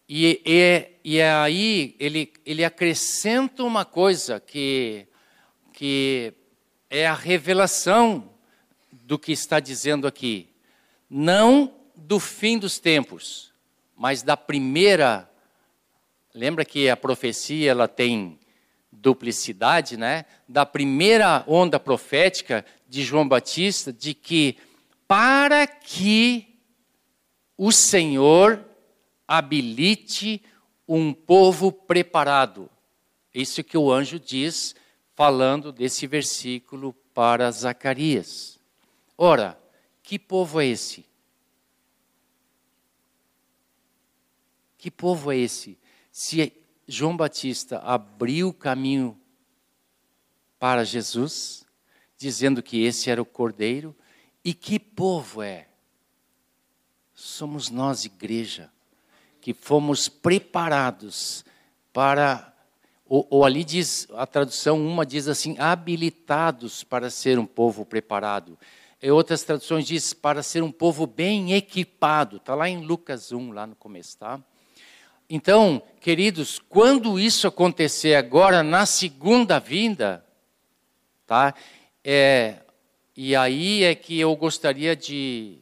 E, 0.06 0.42
e, 0.44 0.88
e 1.02 1.22
aí 1.22 1.96
ele, 1.98 2.30
ele 2.44 2.62
acrescenta 2.62 3.64
uma 3.64 3.86
coisa 3.86 4.38
que, 4.38 5.06
que 5.72 6.34
é 6.90 7.06
a 7.06 7.14
revelação 7.14 8.34
do 8.92 9.18
que 9.18 9.32
está 9.32 9.60
dizendo 9.60 10.06
aqui. 10.06 10.50
Não 11.08 11.81
do 12.02 12.18
fim 12.18 12.58
dos 12.58 12.78
tempos, 12.78 13.52
mas 13.96 14.22
da 14.22 14.36
primeira. 14.36 15.28
Lembra 16.34 16.64
que 16.64 16.88
a 16.88 16.96
profecia 16.96 17.70
ela 17.70 17.86
tem 17.86 18.38
duplicidade, 18.90 19.96
né? 19.96 20.24
Da 20.48 20.66
primeira 20.66 21.44
onda 21.46 21.78
profética 21.78 22.64
de 22.88 23.02
João 23.02 23.26
Batista, 23.26 23.92
de 23.92 24.14
que 24.14 24.56
para 25.06 25.66
que 25.66 26.58
o 27.56 27.70
Senhor 27.70 28.64
habilite 29.26 30.42
um 30.86 31.12
povo 31.12 31.70
preparado. 31.70 32.68
Isso 33.34 33.62
que 33.62 33.78
o 33.78 33.90
anjo 33.90 34.18
diz, 34.18 34.74
falando 35.14 35.72
desse 35.72 36.06
versículo 36.06 36.92
para 37.14 37.50
Zacarias. 37.50 38.58
Ora, 39.16 39.58
que 40.02 40.18
povo 40.18 40.60
é 40.60 40.66
esse? 40.66 41.11
Que 44.82 44.90
povo 44.90 45.30
é 45.30 45.36
esse? 45.36 45.78
Se 46.10 46.52
João 46.88 47.16
Batista 47.16 47.78
abriu 47.84 48.48
o 48.48 48.52
caminho 48.52 49.16
para 50.58 50.82
Jesus, 50.82 51.64
dizendo 52.18 52.60
que 52.60 52.82
esse 52.82 53.08
era 53.08 53.22
o 53.22 53.24
cordeiro, 53.24 53.94
e 54.44 54.52
que 54.52 54.80
povo 54.80 55.40
é? 55.40 55.68
Somos 57.14 57.70
nós, 57.70 58.04
igreja 58.04 58.72
que 59.40 59.54
fomos 59.54 60.08
preparados 60.08 61.44
para, 61.92 62.52
ou, 63.06 63.24
ou, 63.30 63.44
ali 63.44 63.62
diz, 63.62 64.08
a 64.14 64.26
tradução, 64.26 64.84
uma 64.84 65.06
diz 65.06 65.28
assim, 65.28 65.56
habilitados 65.60 66.82
para 66.82 67.08
ser 67.08 67.38
um 67.38 67.46
povo 67.46 67.86
preparado. 67.86 68.58
Outras 69.12 69.44
traduções 69.44 69.86
diz 69.86 70.12
para 70.12 70.42
ser 70.42 70.60
um 70.64 70.72
povo 70.72 71.06
bem 71.06 71.54
equipado. 71.54 72.38
Está 72.38 72.56
lá 72.56 72.68
em 72.68 72.84
Lucas 72.84 73.30
1, 73.30 73.52
lá 73.52 73.64
no 73.64 73.76
começo, 73.76 74.18
tá? 74.18 74.42
Então, 75.34 75.82
queridos, 75.98 76.58
quando 76.58 77.18
isso 77.18 77.46
acontecer 77.46 78.16
agora 78.16 78.62
na 78.62 78.84
segunda 78.84 79.58
vinda, 79.58 80.22
tá? 81.26 81.54
É, 82.04 82.56
e 83.16 83.34
aí 83.34 83.82
é 83.82 83.94
que 83.94 84.20
eu 84.20 84.36
gostaria 84.36 84.94
de 84.94 85.58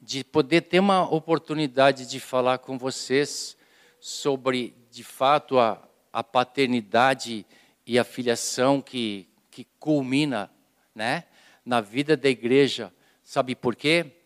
de 0.00 0.24
poder 0.24 0.62
ter 0.62 0.80
uma 0.80 1.02
oportunidade 1.02 2.08
de 2.08 2.18
falar 2.18 2.56
com 2.60 2.78
vocês 2.78 3.58
sobre, 4.00 4.74
de 4.90 5.04
fato, 5.04 5.58
a, 5.58 5.86
a 6.10 6.24
paternidade 6.24 7.44
e 7.86 7.98
a 7.98 8.04
filiação 8.04 8.80
que, 8.80 9.28
que 9.50 9.66
culmina 9.78 10.50
né, 10.94 11.24
na 11.62 11.82
vida 11.82 12.16
da 12.16 12.30
igreja. 12.30 12.90
Sabe 13.22 13.54
por 13.54 13.76
quê? 13.76 14.17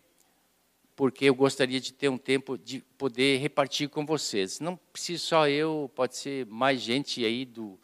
Porque 1.03 1.25
eu 1.25 1.35
gostaria 1.35 1.81
de 1.81 1.93
ter 1.93 2.09
um 2.09 2.17
tempo 2.17 2.57
de 2.57 2.79
poder 2.97 3.39
repartir 3.39 3.89
com 3.89 4.07
vocês. 4.07 4.61
Não 4.61 4.77
precisa 4.93 5.21
só 5.21 5.49
eu, 5.49 5.91
pode 5.97 6.17
ser 6.17 6.47
mais 6.47 6.81
gente 6.81 7.25
aí 7.25 7.45
do, 7.45 7.77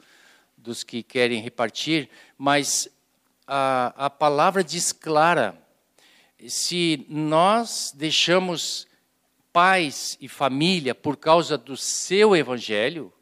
dos 0.56 0.84
que 0.84 1.02
querem 1.02 1.40
repartir, 1.42 2.08
mas 2.38 2.88
a, 3.44 4.06
a 4.06 4.08
palavra 4.08 4.62
diz 4.62 4.92
clara 4.92 5.60
se 6.46 7.04
nós 7.08 7.92
deixamos 7.92 8.86
pais 9.52 10.16
e 10.20 10.28
família 10.28 10.94
por 10.94 11.16
causa 11.16 11.58
do 11.58 11.76
seu 11.76 12.36
evangelho, 12.36 13.12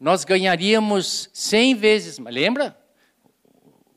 nós 0.00 0.24
ganharíamos 0.24 1.28
cem 1.30 1.74
vezes, 1.74 2.18
lembra? 2.18 2.74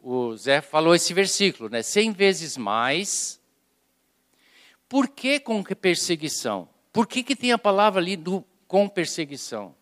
O 0.03 0.35
Zé 0.35 0.59
falou 0.59 0.93
esse 0.93 1.13
versículo, 1.13 1.69
né? 1.69 1.81
Cem 1.81 2.11
vezes 2.11 2.57
mais. 2.57 3.39
Por 4.87 5.07
que 5.09 5.39
com 5.39 5.63
perseguição? 5.63 6.69
Por 6.93 7.07
que, 7.07 7.23
que 7.23 7.35
tem 7.35 7.51
a 7.51 7.57
palavra 7.57 7.99
ali 7.99 8.15
do 8.15 8.43
com 8.67 8.87
perseguição? 8.87 9.75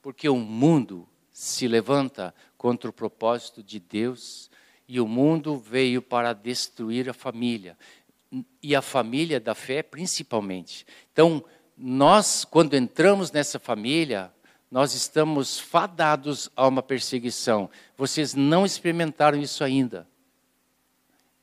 Porque 0.00 0.28
o 0.28 0.36
mundo 0.36 1.08
se 1.32 1.66
levanta 1.66 2.34
contra 2.56 2.88
o 2.88 2.92
propósito 2.92 3.62
de 3.62 3.80
Deus 3.80 4.50
e 4.86 5.00
o 5.00 5.08
mundo 5.08 5.56
veio 5.56 6.00
para 6.00 6.32
destruir 6.32 7.08
a 7.08 7.14
família. 7.14 7.76
E 8.62 8.74
a 8.74 8.82
família 8.82 9.40
da 9.40 9.54
fé, 9.54 9.82
principalmente. 9.82 10.86
Então, 11.12 11.44
nós, 11.76 12.44
quando 12.44 12.74
entramos 12.74 13.32
nessa 13.32 13.58
família, 13.58 14.32
nós 14.70 14.94
estamos 14.94 15.58
fadados 15.58 16.50
a 16.56 16.66
uma 16.66 16.82
perseguição. 16.82 17.70
Vocês 17.96 18.34
não 18.34 18.64
experimentaram 18.64 19.38
isso 19.38 19.62
ainda. 19.62 20.08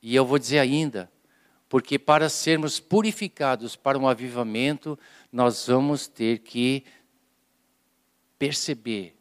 E 0.02 0.14
eu 0.14 0.26
vou 0.26 0.38
dizer 0.38 0.58
ainda, 0.58 1.10
porque 1.68 1.98
para 1.98 2.28
sermos 2.28 2.80
purificados 2.80 3.76
para 3.76 3.98
um 3.98 4.08
avivamento, 4.08 4.98
nós 5.30 5.66
vamos 5.66 6.08
ter 6.08 6.40
que 6.40 6.84
perceber 8.38 9.16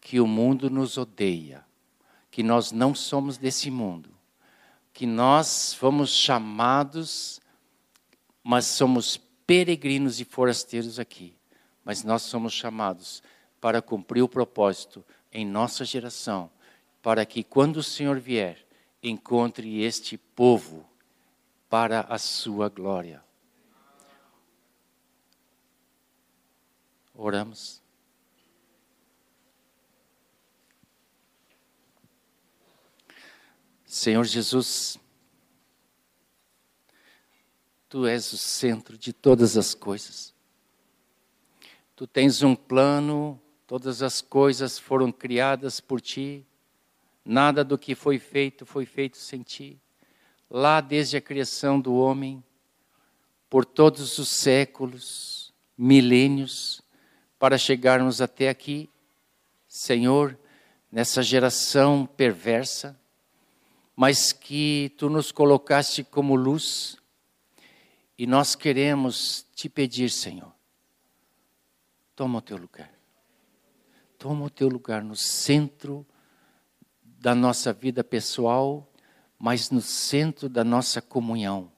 que 0.00 0.20
o 0.20 0.26
mundo 0.26 0.70
nos 0.70 0.96
odeia 0.96 1.64
que 2.30 2.42
nós 2.42 2.72
não 2.72 2.94
somos 2.94 3.36
desse 3.36 3.70
mundo, 3.70 4.08
que 4.90 5.04
nós 5.04 5.74
fomos 5.74 6.08
chamados 6.08 7.42
mas 8.42 8.66
somos 8.66 9.16
peregrinos 9.46 10.20
e 10.20 10.24
forasteiros 10.24 10.98
aqui. 10.98 11.36
Mas 11.84 12.02
nós 12.02 12.22
somos 12.22 12.52
chamados 12.52 13.22
para 13.60 13.80
cumprir 13.80 14.22
o 14.22 14.28
propósito 14.28 15.04
em 15.32 15.46
nossa 15.46 15.84
geração, 15.84 16.50
para 17.00 17.24
que 17.24 17.42
quando 17.42 17.76
o 17.78 17.82
Senhor 17.82 18.18
vier, 18.18 18.61
encontre 19.02 19.82
este 19.82 20.16
povo 20.16 20.88
para 21.68 22.02
a 22.02 22.18
sua 22.18 22.68
glória. 22.68 23.24
Oramos. 27.14 27.82
Senhor 33.84 34.24
Jesus, 34.24 34.98
Tu 37.92 38.06
és 38.06 38.32
o 38.32 38.38
centro 38.38 38.96
de 38.96 39.12
todas 39.12 39.54
as 39.58 39.74
coisas. 39.74 40.34
Tu 41.94 42.06
tens 42.06 42.42
um 42.42 42.54
plano, 42.56 43.38
todas 43.66 44.02
as 44.02 44.22
coisas 44.22 44.78
foram 44.78 45.12
criadas 45.12 45.78
por 45.78 46.00
Ti, 46.00 46.46
nada 47.24 47.64
do 47.64 47.78
que 47.78 47.94
foi 47.94 48.18
feito 48.18 48.66
foi 48.66 48.84
feito 48.84 49.16
sem 49.16 49.42
Ti. 49.42 49.80
Lá 50.50 50.80
desde 50.80 51.16
a 51.16 51.20
criação 51.20 51.80
do 51.80 51.94
homem, 51.94 52.42
por 53.48 53.64
todos 53.64 54.18
os 54.18 54.28
séculos, 54.28 55.52
milênios, 55.76 56.82
para 57.38 57.58
chegarmos 57.58 58.20
até 58.20 58.48
aqui, 58.48 58.88
Senhor, 59.66 60.38
nessa 60.90 61.22
geração 61.22 62.06
perversa, 62.06 62.98
mas 63.96 64.32
que 64.32 64.92
tu 64.96 65.08
nos 65.08 65.32
colocaste 65.32 66.04
como 66.04 66.34
luz, 66.34 66.96
e 68.18 68.26
nós 68.26 68.54
queremos 68.54 69.46
te 69.54 69.68
pedir, 69.68 70.10
Senhor, 70.10 70.52
toma 72.14 72.38
o 72.38 72.42
teu 72.42 72.56
lugar. 72.56 72.92
Toma 74.18 74.44
o 74.44 74.50
teu 74.50 74.68
lugar 74.68 75.02
no 75.02 75.16
centro 75.16 76.06
da 77.22 77.36
nossa 77.36 77.72
vida 77.72 78.02
pessoal, 78.02 78.92
mas 79.38 79.70
no 79.70 79.80
centro 79.80 80.48
da 80.48 80.64
nossa 80.64 81.00
comunhão. 81.00 81.70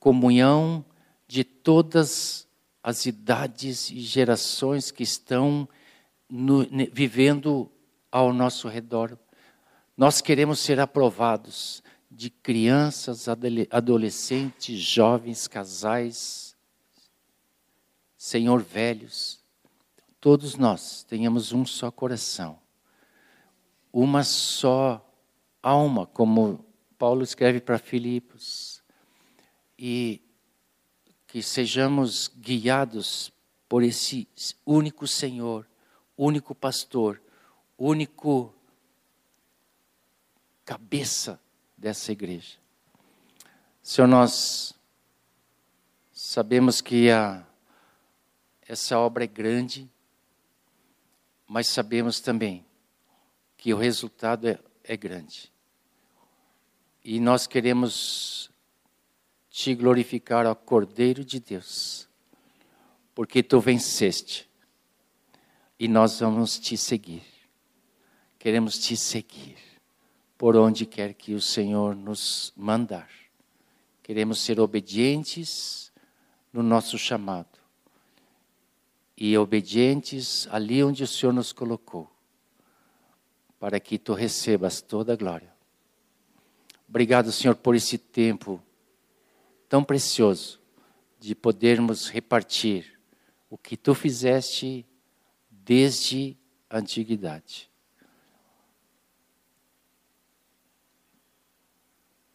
Comunhão 0.00 0.82
de 1.28 1.44
todas 1.44 2.48
as 2.82 3.04
idades 3.04 3.90
e 3.90 4.00
gerações 4.00 4.90
que 4.90 5.02
estão 5.02 5.68
no, 6.30 6.66
vivendo 6.90 7.70
ao 8.10 8.32
nosso 8.32 8.68
redor. 8.68 9.18
Nós 9.94 10.22
queremos 10.22 10.60
ser 10.60 10.80
aprovados 10.80 11.82
de 12.10 12.30
crianças, 12.30 13.26
adolescentes, 13.70 14.78
jovens, 14.78 15.46
casais, 15.46 16.56
Senhor, 18.16 18.62
velhos, 18.62 19.44
todos 20.22 20.56
nós 20.56 21.02
tenhamos 21.02 21.52
um 21.52 21.66
só 21.66 21.90
coração, 21.90 22.58
uma 23.98 24.22
só 24.22 25.02
alma, 25.62 26.04
como 26.04 26.62
Paulo 26.98 27.22
escreve 27.22 27.62
para 27.62 27.78
Filipos, 27.78 28.82
e 29.78 30.20
que 31.26 31.42
sejamos 31.42 32.28
guiados 32.28 33.32
por 33.66 33.82
esse 33.82 34.28
único 34.66 35.06
Senhor, 35.06 35.66
único 36.14 36.54
pastor, 36.54 37.22
único 37.78 38.54
cabeça 40.62 41.40
dessa 41.74 42.12
igreja. 42.12 42.58
Senhor, 43.82 44.06
nós 44.06 44.74
sabemos 46.12 46.82
que 46.82 47.10
a, 47.10 47.46
essa 48.68 48.98
obra 48.98 49.24
é 49.24 49.26
grande, 49.26 49.90
mas 51.48 51.68
sabemos 51.68 52.20
também 52.20 52.65
que 53.66 53.74
o 53.74 53.76
resultado 53.76 54.46
é, 54.46 54.60
é 54.84 54.96
grande. 54.96 55.52
E 57.04 57.18
nós 57.18 57.48
queremos 57.48 58.48
te 59.50 59.74
glorificar 59.74 60.46
ao 60.46 60.54
Cordeiro 60.54 61.24
de 61.24 61.40
Deus, 61.40 62.08
porque 63.12 63.42
tu 63.42 63.58
venceste 63.58 64.48
e 65.80 65.88
nós 65.88 66.20
vamos 66.20 66.60
te 66.60 66.76
seguir. 66.76 67.24
Queremos 68.38 68.78
te 68.78 68.96
seguir 68.96 69.56
por 70.38 70.54
onde 70.54 70.86
quer 70.86 71.12
que 71.12 71.34
o 71.34 71.40
Senhor 71.40 71.96
nos 71.96 72.52
mandar. 72.56 73.10
Queremos 74.00 74.38
ser 74.38 74.60
obedientes 74.60 75.92
no 76.52 76.62
nosso 76.62 76.96
chamado 76.96 77.58
e 79.16 79.36
obedientes 79.36 80.46
ali 80.52 80.84
onde 80.84 81.02
o 81.02 81.08
Senhor 81.08 81.32
nos 81.32 81.52
colocou, 81.52 82.15
para 83.66 83.80
que 83.80 83.98
tu 83.98 84.14
recebas 84.14 84.80
toda 84.80 85.12
a 85.12 85.16
glória. 85.16 85.52
Obrigado, 86.88 87.32
Senhor, 87.32 87.56
por 87.56 87.74
esse 87.74 87.98
tempo 87.98 88.62
tão 89.68 89.82
precioso 89.82 90.60
de 91.18 91.34
podermos 91.34 92.08
repartir 92.08 92.96
o 93.50 93.58
que 93.58 93.76
tu 93.76 93.92
fizeste 93.92 94.86
desde 95.50 96.36
a 96.70 96.78
antiguidade. 96.78 97.68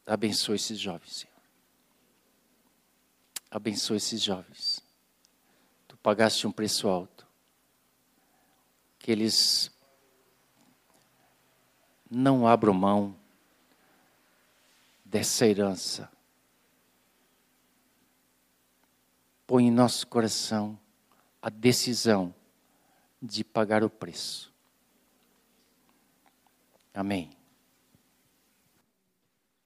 Abençoe 0.06 0.58
esses 0.58 0.78
jovens, 0.78 1.20
Senhor. 1.20 1.42
Abençoe 3.50 3.96
esses 3.96 4.22
jovens. 4.22 4.84
Tu 5.88 5.96
pagaste 5.96 6.46
um 6.46 6.52
preço 6.52 6.90
alto. 6.90 7.26
Que 9.00 9.14
eles 9.14 9.72
não 12.12 12.46
abram 12.46 12.74
mão 12.74 13.16
dessa 15.06 15.48
herança. 15.48 16.12
Põe 19.48 19.68
em 19.68 19.72
nosso 19.72 20.06
coração 20.08 20.78
a 21.42 21.50
decisão 21.50 22.36
de 23.22 23.46
pagar 23.46 23.82
o 23.84 23.90
preço. 23.90 24.54
Amém. 26.94 27.30